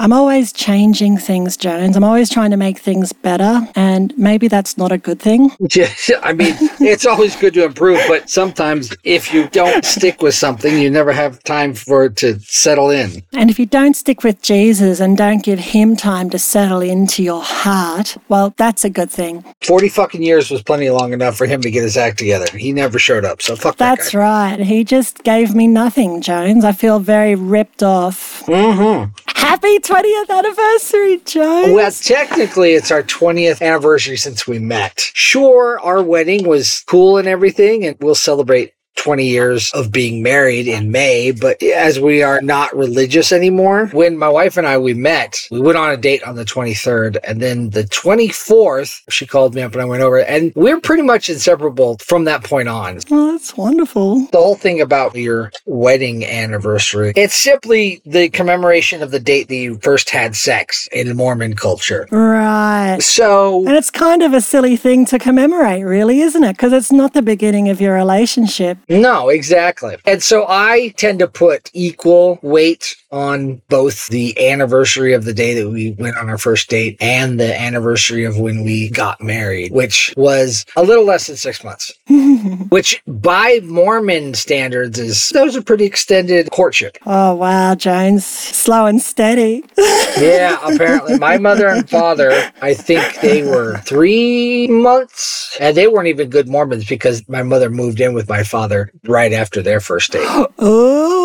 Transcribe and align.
I'm 0.00 0.12
always 0.12 0.52
changing 0.52 1.18
things, 1.18 1.56
Jones. 1.56 1.96
I'm 1.96 2.04
always 2.04 2.30
trying 2.30 2.52
to 2.52 2.56
make 2.56 2.78
things 2.78 3.12
better. 3.12 3.66
And 3.74 4.16
maybe 4.16 4.46
that's 4.46 4.78
not 4.78 4.92
a 4.92 4.98
good 4.98 5.20
thing. 5.20 5.50
Yeah, 5.78 6.18
I 6.22 6.32
mean, 6.32 6.54
it's 6.80 7.06
always 7.06 7.36
good 7.36 7.54
to 7.54 7.64
improve, 7.64 8.00
but 8.08 8.28
sometimes 8.30 8.96
if 9.04 9.32
you 9.32 9.48
don't 9.48 9.84
stick 9.84 10.22
with 10.22 10.34
something, 10.34 10.78
you 10.78 10.90
never 10.90 11.12
have 11.12 11.42
time 11.44 11.74
for 11.74 12.04
it 12.04 12.16
to 12.16 12.40
settle 12.40 12.90
in. 12.90 13.22
And 13.32 13.50
if 13.50 13.58
you 13.58 13.66
don't 13.66 13.94
stick 13.94 14.24
with 14.24 14.40
Jesus 14.42 14.98
and 14.98 15.16
don't 15.16 15.44
give 15.44 15.58
him 15.58 15.94
time 15.94 16.30
to 16.30 16.38
settle 16.38 16.80
into 16.80 17.22
your 17.22 17.42
heart, 17.42 18.16
well, 18.28 18.54
that's 18.56 18.84
a 18.84 18.90
good 18.90 19.10
thing. 19.10 19.44
40 19.62 19.88
fucking 19.90 20.22
years 20.22 20.50
was 20.50 20.62
plenty 20.62 20.88
long 20.90 21.12
enough 21.12 21.36
for 21.36 21.46
him 21.46 21.60
to 21.60 21.70
get 21.70 21.82
his 21.82 21.96
act 21.96 22.18
together. 22.18 22.46
He 22.56 22.72
never 22.72 22.98
showed 22.98 23.24
up, 23.24 23.42
so 23.42 23.54
fuck 23.54 23.76
That's 23.76 24.12
that 24.12 24.18
right. 24.18 24.58
He 24.58 24.84
just 24.84 25.22
gave 25.22 25.54
me 25.54 25.66
nothing, 25.66 26.22
Jones. 26.22 26.64
I 26.64 26.72
feel 26.72 26.98
very 26.98 27.34
ripped 27.34 27.82
off. 27.82 28.42
Mm-hmm. 28.46 29.12
Happy 29.38 29.78
20th 29.88 30.28
anniversary, 30.28 31.18
Jones. 31.24 31.72
Well, 31.72 31.90
technically, 31.90 32.74
it's 32.74 32.90
our 32.90 33.02
20th 33.02 33.62
anniversary 33.62 34.18
since 34.18 34.46
we 34.46 34.58
met. 34.58 35.00
Sure, 35.14 35.80
our 35.80 36.02
wedding 36.02 36.46
was 36.46 36.84
cool 36.86 37.16
and 37.16 37.26
everything, 37.26 37.86
and 37.86 37.96
we'll 38.00 38.14
celebrate 38.14 38.74
20 39.08 39.24
years 39.24 39.70
of 39.72 39.90
being 39.90 40.22
married 40.22 40.68
in 40.68 40.90
May, 40.92 41.30
but 41.30 41.62
as 41.62 41.98
we 41.98 42.22
are 42.22 42.42
not 42.42 42.76
religious 42.76 43.32
anymore, 43.32 43.86
when 43.86 44.18
my 44.18 44.28
wife 44.28 44.58
and 44.58 44.66
I 44.66 44.76
we 44.76 44.92
met, 44.92 45.34
we 45.50 45.60
went 45.60 45.78
on 45.78 45.90
a 45.90 45.96
date 45.96 46.22
on 46.24 46.36
the 46.36 46.44
23rd 46.44 47.16
and 47.24 47.40
then 47.40 47.70
the 47.70 47.84
24th 47.84 49.00
she 49.08 49.24
called 49.24 49.54
me 49.54 49.62
up 49.62 49.72
and 49.72 49.80
I 49.80 49.86
went 49.86 50.02
over 50.02 50.20
and 50.20 50.52
we're 50.54 50.78
pretty 50.78 51.04
much 51.04 51.30
inseparable 51.30 51.96
from 52.04 52.24
that 52.24 52.44
point 52.44 52.68
on. 52.68 52.98
Oh, 53.10 53.32
that's 53.32 53.56
wonderful. 53.56 54.26
The 54.26 54.36
whole 54.36 54.56
thing 54.56 54.82
about 54.82 55.14
your 55.16 55.52
wedding 55.64 56.26
anniversary, 56.26 57.14
it's 57.16 57.34
simply 57.34 58.02
the 58.04 58.28
commemoration 58.28 59.02
of 59.02 59.10
the 59.10 59.20
date 59.20 59.48
that 59.48 59.56
you 59.56 59.78
first 59.78 60.10
had 60.10 60.36
sex 60.36 60.86
in 60.92 61.16
Mormon 61.16 61.56
culture. 61.56 62.06
Right. 62.10 62.98
So 63.00 63.66
And 63.66 63.74
it's 63.74 63.90
kind 63.90 64.22
of 64.22 64.34
a 64.34 64.42
silly 64.42 64.76
thing 64.76 65.06
to 65.06 65.18
commemorate, 65.18 65.86
really, 65.86 66.20
isn't 66.20 66.44
it? 66.44 66.58
Because 66.58 66.74
it's 66.74 66.92
not 66.92 67.14
the 67.14 67.22
beginning 67.22 67.70
of 67.70 67.80
your 67.80 67.94
relationship. 67.94 68.76
No, 68.88 68.97
exactly. 69.28 69.96
And 70.04 70.22
so 70.22 70.46
I 70.48 70.94
tend 70.96 71.18
to 71.20 71.28
put 71.28 71.70
equal 71.72 72.38
weight 72.42 72.96
on 73.10 73.62
both 73.68 74.08
the 74.08 74.48
anniversary 74.50 75.12
of 75.14 75.24
the 75.24 75.34
day 75.34 75.54
that 75.54 75.68
we 75.70 75.92
went 75.92 76.16
on 76.16 76.28
our 76.28 76.38
first 76.38 76.68
date 76.68 76.96
and 77.00 77.38
the 77.40 77.58
anniversary 77.60 78.24
of 78.24 78.38
when 78.38 78.64
we 78.64 78.90
got 78.90 79.20
married, 79.20 79.72
which 79.72 80.12
was 80.16 80.66
a 80.76 80.82
little 80.82 81.04
less 81.04 81.26
than 81.26 81.36
six 81.36 81.64
months, 81.64 81.92
which 82.68 83.02
by 83.06 83.60
Mormon 83.64 84.34
standards 84.34 84.98
is 84.98 85.28
that 85.30 85.44
was 85.44 85.56
a 85.56 85.62
pretty 85.62 85.84
extended 85.84 86.50
courtship. 86.50 86.98
Oh, 87.06 87.34
wow, 87.34 87.74
Jones. 87.74 88.26
Slow 88.26 88.86
and 88.86 89.00
steady. 89.00 89.64
Yeah, 90.18 90.58
apparently. 90.64 91.16
My 91.18 91.38
mother 91.38 91.68
and 91.68 91.88
father, 91.88 92.32
I 92.60 92.74
think 92.74 93.20
they 93.20 93.44
were 93.44 93.78
three 93.84 94.66
months, 94.66 95.56
and 95.60 95.76
they 95.76 95.86
weren't 95.86 96.08
even 96.08 96.28
good 96.28 96.48
Mormons 96.48 96.86
because 96.86 97.26
my 97.28 97.44
mother 97.44 97.70
moved 97.70 98.00
in 98.00 98.14
with 98.14 98.28
my 98.28 98.42
father 98.42 98.90
right 99.04 99.32
after 99.32 99.62
their 99.62 99.78
first 99.80 100.10
date. 100.12 100.26
Oh. 100.58 101.17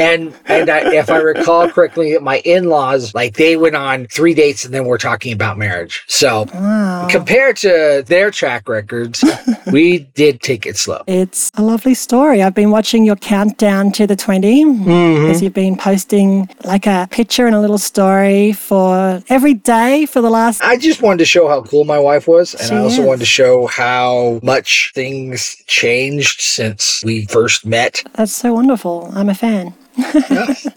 And 0.00 0.34
and 0.46 0.70
I, 0.70 0.94
if 0.94 1.10
I 1.10 1.18
recall 1.18 1.68
correctly, 1.68 2.16
my 2.18 2.38
in-laws 2.44 3.14
like 3.14 3.34
they 3.36 3.56
went 3.56 3.76
on 3.76 4.06
three 4.06 4.34
dates 4.34 4.64
and 4.64 4.72
then 4.74 4.84
we're 4.86 4.98
talking 4.98 5.32
about 5.32 5.58
marriage. 5.58 6.02
So 6.08 6.46
Wow. 6.54 7.06
compared 7.10 7.56
to 7.58 8.02
their 8.06 8.30
track 8.30 8.68
records, 8.68 9.22
we 9.72 9.98
did 10.14 10.40
take 10.40 10.64
it 10.66 10.76
slow. 10.76 11.02
It's 11.06 11.50
a 11.56 11.62
lovely 11.62 11.94
story. 11.94 12.42
I've 12.42 12.54
been 12.54 12.70
watching 12.70 13.04
your 13.04 13.16
countdown 13.16 13.92
to 13.92 14.06
the 14.06 14.16
20 14.16 14.64
Mm-hmm. 14.64 15.26
because 15.26 15.42
you've 15.42 15.52
been 15.54 15.76
posting 15.76 16.48
like 16.64 16.86
a 16.86 17.06
picture 17.10 17.46
and 17.46 17.54
a 17.54 17.60
little 17.60 17.78
story 17.78 18.52
for 18.52 19.22
every 19.28 19.54
day 19.54 20.06
for 20.06 20.20
the 20.22 20.30
last. 20.30 20.62
I 20.62 20.76
just 20.76 21.02
wanted 21.02 21.18
to 21.18 21.24
show 21.26 21.46
how 21.48 21.62
cool 21.62 21.84
my 21.84 21.98
wife 21.98 22.26
was, 22.26 22.54
and 22.54 22.68
She 22.68 22.74
I 22.74 22.78
also 22.78 23.02
is. 23.02 23.06
wanted 23.06 23.20
to 23.20 23.26
show 23.26 23.66
how 23.66 24.40
much 24.42 24.92
things 24.94 25.62
changed 25.66 26.40
since 26.40 27.02
we 27.04 27.26
first 27.26 27.66
met. 27.66 28.02
That's 28.14 28.32
so 28.32 28.54
wonderful. 28.54 29.10
I'm 29.14 29.28
a 29.28 29.34
fan. 29.34 29.74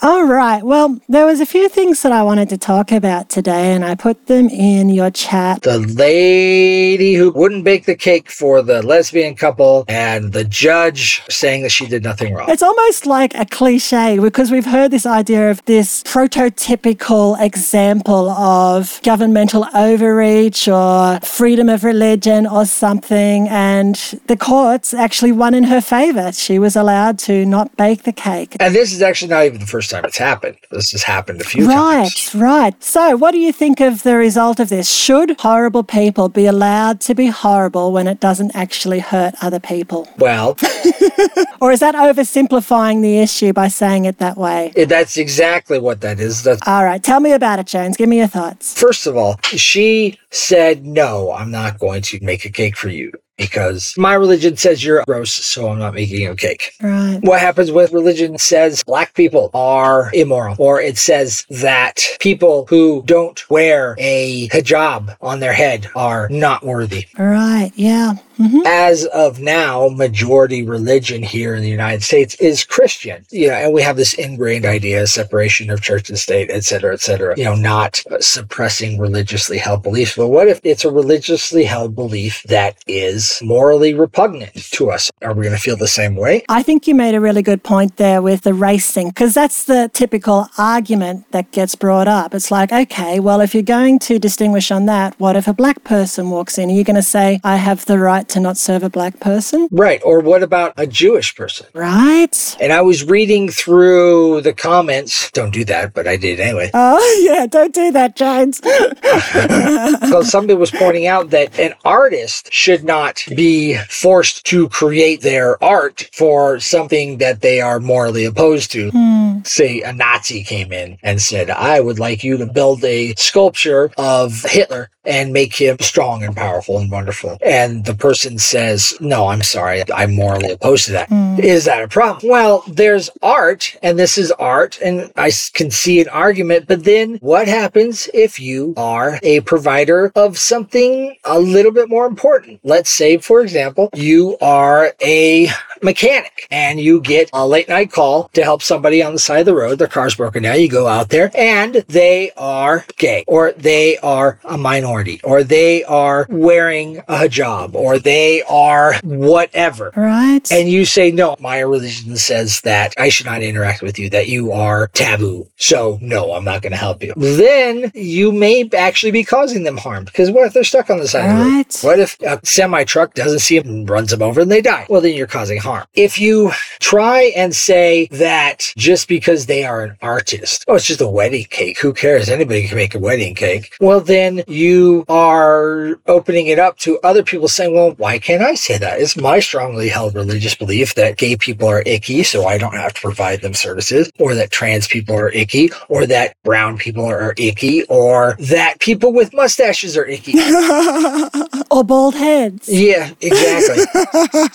All 0.01 0.25
right. 0.25 0.63
Well, 0.63 0.99
there 1.07 1.25
was 1.25 1.39
a 1.39 1.45
few 1.45 1.69
things 1.69 2.01
that 2.01 2.11
I 2.11 2.23
wanted 2.23 2.49
to 2.49 2.57
talk 2.57 2.91
about 2.91 3.29
today, 3.29 3.73
and 3.73 3.85
I 3.85 3.95
put 3.95 4.27
them 4.27 4.49
in 4.49 4.89
your 4.89 5.11
chat. 5.11 5.61
The 5.61 5.79
lady 5.79 7.13
who 7.13 7.31
wouldn't 7.31 7.63
bake 7.63 7.85
the 7.85 7.95
cake 7.95 8.29
for 8.29 8.61
the 8.61 8.81
lesbian 8.81 9.35
couple, 9.35 9.85
and 9.87 10.33
the 10.33 10.43
judge 10.43 11.21
saying 11.29 11.63
that 11.63 11.71
she 11.71 11.85
did 11.87 12.03
nothing 12.03 12.33
wrong. 12.33 12.49
It's 12.49 12.63
almost 12.63 13.05
like 13.05 13.33
a 13.35 13.45
cliche 13.45 14.17
because 14.19 14.51
we've 14.51 14.65
heard 14.65 14.91
this 14.91 15.05
idea 15.05 15.51
of 15.51 15.63
this 15.65 16.03
prototypical 16.03 17.39
example 17.39 18.29
of 18.29 18.99
governmental 19.03 19.67
overreach 19.75 20.67
or 20.67 21.19
freedom 21.21 21.69
of 21.69 21.83
religion 21.83 22.47
or 22.47 22.65
something, 22.65 23.47
and 23.49 23.95
the 24.27 24.37
courts 24.37 24.93
actually 24.93 25.31
won 25.31 25.53
in 25.53 25.65
her 25.65 25.81
favor. 25.81 26.31
She 26.31 26.57
was 26.57 26.75
allowed 26.75 27.19
to 27.19 27.45
not 27.45 27.75
bake 27.77 28.03
the 28.03 28.13
cake. 28.13 28.57
And 28.59 28.73
this 28.73 28.91
is 28.93 29.02
actually 29.03 29.29
not 29.29 29.45
even 29.45 29.59
the 29.59 29.67
first 29.67 29.89
time 29.91 30.05
it's 30.05 30.17
happened. 30.17 30.57
This 30.71 30.91
has 30.91 31.03
happened 31.03 31.41
a 31.41 31.43
few 31.43 31.67
Right, 31.67 31.75
times. 32.09 32.33
right. 32.35 32.53
Right. 32.63 32.83
So, 32.83 33.15
what 33.17 33.31
do 33.31 33.39
you 33.39 33.51
think 33.51 33.79
of 33.81 34.03
the 34.03 34.15
result 34.15 34.59
of 34.59 34.69
this? 34.69 34.89
Should 34.89 35.39
horrible 35.41 35.83
people 35.83 36.29
be 36.29 36.45
allowed 36.45 37.01
to 37.01 37.13
be 37.15 37.27
horrible 37.27 37.91
when 37.91 38.07
it 38.07 38.19
doesn't 38.19 38.55
actually 38.55 38.99
hurt 38.99 39.33
other 39.41 39.59
people? 39.59 40.07
Well, 40.17 40.55
Or 41.61 41.71
is 41.71 41.79
that 41.79 41.95
oversimplifying 41.95 43.01
the 43.01 43.19
issue 43.19 43.53
by 43.53 43.67
saying 43.69 44.05
it 44.05 44.17
that 44.19 44.37
way? 44.37 44.71
that's 44.87 45.17
exactly 45.17 45.79
what 45.79 46.01
that 46.01 46.19
is. 46.19 46.43
That's 46.43 46.61
All 46.67 46.83
right, 46.83 47.01
tell 47.01 47.19
me 47.19 47.31
about 47.31 47.59
it, 47.59 47.67
Jones. 47.67 47.97
Give 47.97 48.09
me 48.09 48.17
your 48.19 48.27
thoughts. 48.27 48.79
First 48.79 49.07
of 49.07 49.15
all, 49.17 49.39
she 49.43 50.17
said, 50.31 50.85
No, 50.85 51.31
I'm 51.31 51.51
not 51.51 51.79
going 51.79 52.01
to 52.03 52.19
make 52.23 52.45
a 52.45 52.49
cake 52.49 52.77
for 52.77 52.89
you 52.89 53.11
because 53.37 53.93
my 53.97 54.13
religion 54.13 54.57
says 54.57 54.83
you're 54.83 55.03
gross, 55.05 55.33
so 55.33 55.69
I'm 55.69 55.79
not 55.79 55.93
making 55.93 56.21
you 56.21 56.31
a 56.31 56.35
cake. 56.35 56.71
Right. 56.81 57.19
What 57.21 57.39
happens 57.39 57.71
with 57.71 57.91
religion 57.91 58.37
says 58.37 58.83
black 58.83 59.13
people 59.13 59.49
are 59.53 60.11
immoral, 60.13 60.55
or 60.59 60.81
it 60.81 60.97
says 60.97 61.45
that 61.49 62.01
people 62.19 62.65
who 62.67 63.03
don't 63.05 63.49
wear 63.49 63.95
a 63.97 64.47
hijab 64.49 65.15
on 65.21 65.39
their 65.39 65.53
head 65.53 65.87
are 65.95 66.29
not 66.29 66.63
worthy. 66.63 67.07
Right, 67.17 67.71
yeah. 67.75 68.13
Hmm 68.37 68.61
As 68.65 69.05
of 69.05 69.39
now, 69.39 69.89
majority 69.89 70.63
religion 70.63 71.23
here 71.23 71.55
in 71.55 71.61
the 71.61 71.69
United 71.69 72.03
States 72.03 72.35
is 72.35 72.63
Christian. 72.63 73.25
You 73.31 73.47
know, 73.49 73.53
and 73.55 73.73
we 73.73 73.81
have 73.81 73.97
this 73.97 74.13
ingrained 74.13 74.65
idea, 74.65 75.03
of 75.03 75.09
separation 75.09 75.69
of 75.69 75.81
church 75.81 76.09
and 76.09 76.17
state, 76.17 76.49
et 76.49 76.63
cetera, 76.63 76.93
et 76.93 77.01
cetera. 77.01 77.37
You 77.37 77.45
know, 77.45 77.55
not 77.55 78.03
suppressing 78.19 78.99
religiously 78.99 79.57
held 79.57 79.83
beliefs. 79.83 80.15
But 80.15 80.29
what 80.29 80.47
if 80.47 80.59
it's 80.63 80.85
a 80.85 80.91
religiously 80.91 81.65
held 81.65 81.95
belief 81.95 82.43
that 82.43 82.77
is 82.87 83.39
morally 83.43 83.93
repugnant 83.93 84.53
to 84.71 84.91
us? 84.91 85.11
Are 85.21 85.33
we 85.33 85.43
going 85.43 85.55
to 85.55 85.61
feel 85.61 85.77
the 85.77 85.87
same 85.87 86.15
way? 86.15 86.43
I 86.49 86.63
think 86.63 86.87
you 86.87 86.95
made 86.95 87.15
a 87.15 87.21
really 87.21 87.41
good 87.41 87.63
point 87.63 87.97
there 87.97 88.21
with 88.21 88.41
the 88.41 88.53
race 88.53 88.91
thing, 88.91 89.09
because 89.09 89.33
that's 89.33 89.65
the 89.65 89.89
typical 89.93 90.47
argument 90.57 91.31
that 91.31 91.51
gets 91.51 91.75
brought 91.75 92.07
up. 92.07 92.33
It's 92.33 92.51
like, 92.51 92.71
okay, 92.71 93.19
well, 93.19 93.41
if 93.41 93.53
you're 93.53 93.63
going 93.63 93.99
to 93.99 94.19
distinguish 94.19 94.71
on 94.71 94.85
that, 94.87 95.19
what 95.19 95.35
if 95.35 95.47
a 95.47 95.53
black 95.53 95.83
person 95.83 96.29
walks 96.29 96.57
in? 96.57 96.69
Are 96.69 96.73
you 96.73 96.83
going 96.83 96.95
to 96.95 97.01
say, 97.01 97.39
I 97.43 97.57
have 97.57 97.85
the 97.85 97.99
right 97.99 98.22
to 98.29 98.39
not 98.39 98.57
serve 98.57 98.83
a 98.83 98.89
black 98.89 99.19
person? 99.19 99.67
Right. 99.71 100.01
Or 100.03 100.19
what 100.19 100.43
about 100.43 100.73
a 100.77 100.87
Jewish 100.87 101.35
person? 101.35 101.67
Right? 101.73 102.57
And 102.59 102.71
I 102.71 102.81
was 102.81 103.03
reading 103.03 103.49
through 103.49 104.41
the 104.41 104.53
comments. 104.53 105.31
Don't 105.31 105.51
do 105.51 105.63
that, 105.65 105.93
but 105.93 106.07
I 106.07 106.17
did 106.17 106.39
anyway. 106.39 106.71
Oh, 106.85 107.21
yeah, 107.23 107.45
don't 107.45 107.73
do 107.73 107.91
that, 107.91 108.15
Jones. 108.15 108.59
because 108.59 110.29
somebody 110.31 110.55
was 110.55 110.69
pointing 110.69 111.07
out 111.07 111.29
that 111.29 111.57
an 111.59 111.73
artist 111.85 112.51
should 112.51 112.83
not 112.83 113.23
be 113.35 113.77
forced 113.89 114.45
to 114.47 114.69
create 114.69 115.21
their 115.21 115.63
art 115.63 116.09
for 116.13 116.59
something 116.59 117.17
that 117.17 117.41
they 117.41 117.61
are 117.61 117.79
morally 117.79 118.25
opposed 118.25 118.71
to. 118.71 118.89
Hmm. 118.91 119.39
Say 119.43 119.81
a 119.81 119.93
Nazi 119.93 120.43
came 120.43 120.71
in 120.71 120.97
and 121.03 121.21
said, 121.21 121.49
I 121.49 121.79
would 121.79 121.99
like 121.99 122.23
you 122.23 122.37
to 122.37 122.45
build 122.45 122.83
a 122.83 123.13
sculpture 123.15 123.91
of 123.97 124.41
Hitler 124.43 124.89
and 125.05 125.33
make 125.33 125.53
him 125.55 125.77
strong 125.81 126.23
and 126.23 126.35
powerful 126.35 126.77
and 126.79 126.89
wonderful. 126.89 127.37
And 127.45 127.85
the 127.85 127.93
person 127.95 128.12
says, 128.21 128.93
No, 128.99 129.27
I'm 129.27 129.41
sorry, 129.41 129.83
I'm 129.91 130.15
morally 130.15 130.51
opposed 130.51 130.85
to 130.85 130.91
that. 130.93 131.09
Hmm. 131.09 131.39
Is 131.39 131.65
that 131.65 131.83
a 131.83 131.87
problem? 131.87 132.31
Well, 132.31 132.63
there's 132.67 133.09
art, 133.21 133.77
and 133.81 133.97
this 133.97 134.17
is 134.17 134.31
art, 134.33 134.79
and 134.81 135.11
I 135.15 135.31
can 135.53 135.71
see 135.71 136.01
an 136.01 136.09
argument, 136.09 136.67
but 136.67 136.83
then 136.83 137.17
what 137.17 137.47
happens 137.47 138.09
if 138.13 138.39
you 138.39 138.73
are 138.77 139.19
a 139.23 139.41
provider 139.41 140.11
of 140.15 140.37
something 140.37 141.15
a 141.23 141.39
little 141.39 141.71
bit 141.71 141.89
more 141.89 142.05
important? 142.05 142.59
Let's 142.63 142.89
say, 142.89 143.17
for 143.17 143.41
example, 143.41 143.89
you 143.93 144.37
are 144.41 144.93
a 145.01 145.49
mechanic 145.83 146.47
and 146.51 146.79
you 146.79 147.01
get 147.01 147.29
a 147.33 147.47
late 147.47 147.69
night 147.69 147.91
call 147.91 148.29
to 148.33 148.43
help 148.43 148.61
somebody 148.61 149.03
on 149.03 149.13
the 149.13 149.19
side 149.19 149.39
of 149.39 149.45
the 149.45 149.55
road. 149.55 149.79
Their 149.79 149.87
car's 149.87 150.15
broken 150.15 150.43
down. 150.43 150.59
You 150.59 150.69
go 150.69 150.87
out 150.87 151.09
there 151.09 151.31
and 151.35 151.75
they 151.87 152.31
are 152.37 152.85
gay 152.97 153.23
or 153.27 153.51
they 153.53 153.97
are 153.99 154.39
a 154.43 154.57
minority 154.57 155.19
or 155.23 155.43
they 155.43 155.83
are 155.83 156.25
wearing 156.29 156.99
a 156.99 157.15
hijab 157.15 157.75
or 157.75 157.99
they 157.99 158.43
are 158.43 158.95
whatever. 159.03 159.91
Right. 159.95 160.49
And 160.51 160.69
you 160.69 160.85
say, 160.85 161.11
no, 161.11 161.35
my 161.39 161.59
religion 161.59 162.15
says 162.17 162.61
that 162.61 162.93
I 162.97 163.09
should 163.09 163.25
not 163.25 163.41
interact 163.41 163.81
with 163.81 163.99
you, 163.99 164.09
that 164.11 164.27
you 164.27 164.51
are 164.51 164.87
taboo. 164.89 165.47
So 165.57 165.97
no, 166.01 166.33
I'm 166.33 166.45
not 166.45 166.61
going 166.61 166.71
to 166.71 166.77
help 166.77 167.03
you. 167.03 167.13
Then 167.15 167.91
you 167.93 168.31
may 168.31 168.69
actually 168.75 169.11
be 169.11 169.23
causing 169.23 169.63
them 169.63 169.77
harm 169.77 170.05
because 170.05 170.31
what 170.31 170.45
if 170.45 170.53
they're 170.53 170.63
stuck 170.63 170.89
on 170.89 170.99
the 170.99 171.07
side 171.07 171.29
of 171.29 171.37
the 171.37 171.43
road? 171.43 171.65
What 171.81 171.99
if 171.99 172.19
a 172.21 172.39
semi 172.45 172.83
truck 172.83 173.13
doesn't 173.13 173.39
see 173.39 173.59
them 173.59 173.69
and 173.69 173.89
runs 173.89 174.11
them 174.11 174.21
over 174.21 174.41
and 174.41 174.51
they 174.51 174.61
die? 174.61 174.85
Well, 174.89 175.01
then 175.01 175.15
you're 175.15 175.27
causing 175.27 175.59
harm. 175.59 175.72
If 175.93 176.19
you 176.19 176.51
try 176.79 177.31
and 177.35 177.55
say 177.55 178.07
that 178.11 178.73
just 178.77 179.07
because 179.07 179.45
they 179.45 179.63
are 179.63 179.83
an 179.83 179.97
artist, 180.01 180.63
oh, 180.67 180.75
it's 180.75 180.85
just 180.85 181.01
a 181.01 181.07
wedding 181.07 181.45
cake. 181.49 181.79
Who 181.79 181.93
cares? 181.93 182.29
Anybody 182.29 182.67
can 182.67 182.77
make 182.77 182.95
a 182.95 182.99
wedding 182.99 183.35
cake. 183.35 183.75
Well, 183.79 183.99
then 183.99 184.43
you 184.47 185.05
are 185.09 185.99
opening 186.07 186.47
it 186.47 186.59
up 186.59 186.77
to 186.79 186.99
other 187.03 187.23
people 187.23 187.47
saying, 187.47 187.73
well, 187.73 187.91
why 187.97 188.19
can't 188.19 188.43
I 188.43 188.55
say 188.55 188.77
that? 188.77 188.99
It's 189.01 189.17
my 189.17 189.39
strongly 189.39 189.89
held 189.89 190.15
religious 190.15 190.55
belief 190.55 190.95
that 190.95 191.17
gay 191.17 191.35
people 191.35 191.67
are 191.67 191.81
icky, 191.85 192.23
so 192.23 192.45
I 192.45 192.57
don't 192.57 192.75
have 192.75 192.93
to 192.93 193.01
provide 193.01 193.41
them 193.41 193.53
services, 193.53 194.11
or 194.19 194.35
that 194.35 194.51
trans 194.51 194.87
people 194.87 195.15
are 195.15 195.29
icky, 195.29 195.71
or 195.89 196.05
that 196.05 196.35
brown 196.43 196.77
people 196.77 197.05
are 197.05 197.33
icky, 197.37 197.83
or 197.85 198.35
that 198.39 198.79
people 198.79 199.13
with 199.13 199.33
mustaches 199.33 199.97
are 199.97 200.05
icky. 200.05 200.33
or 201.71 201.83
bald 201.83 202.15
heads. 202.15 202.69
Yeah, 202.69 203.11
exactly. 203.21 203.85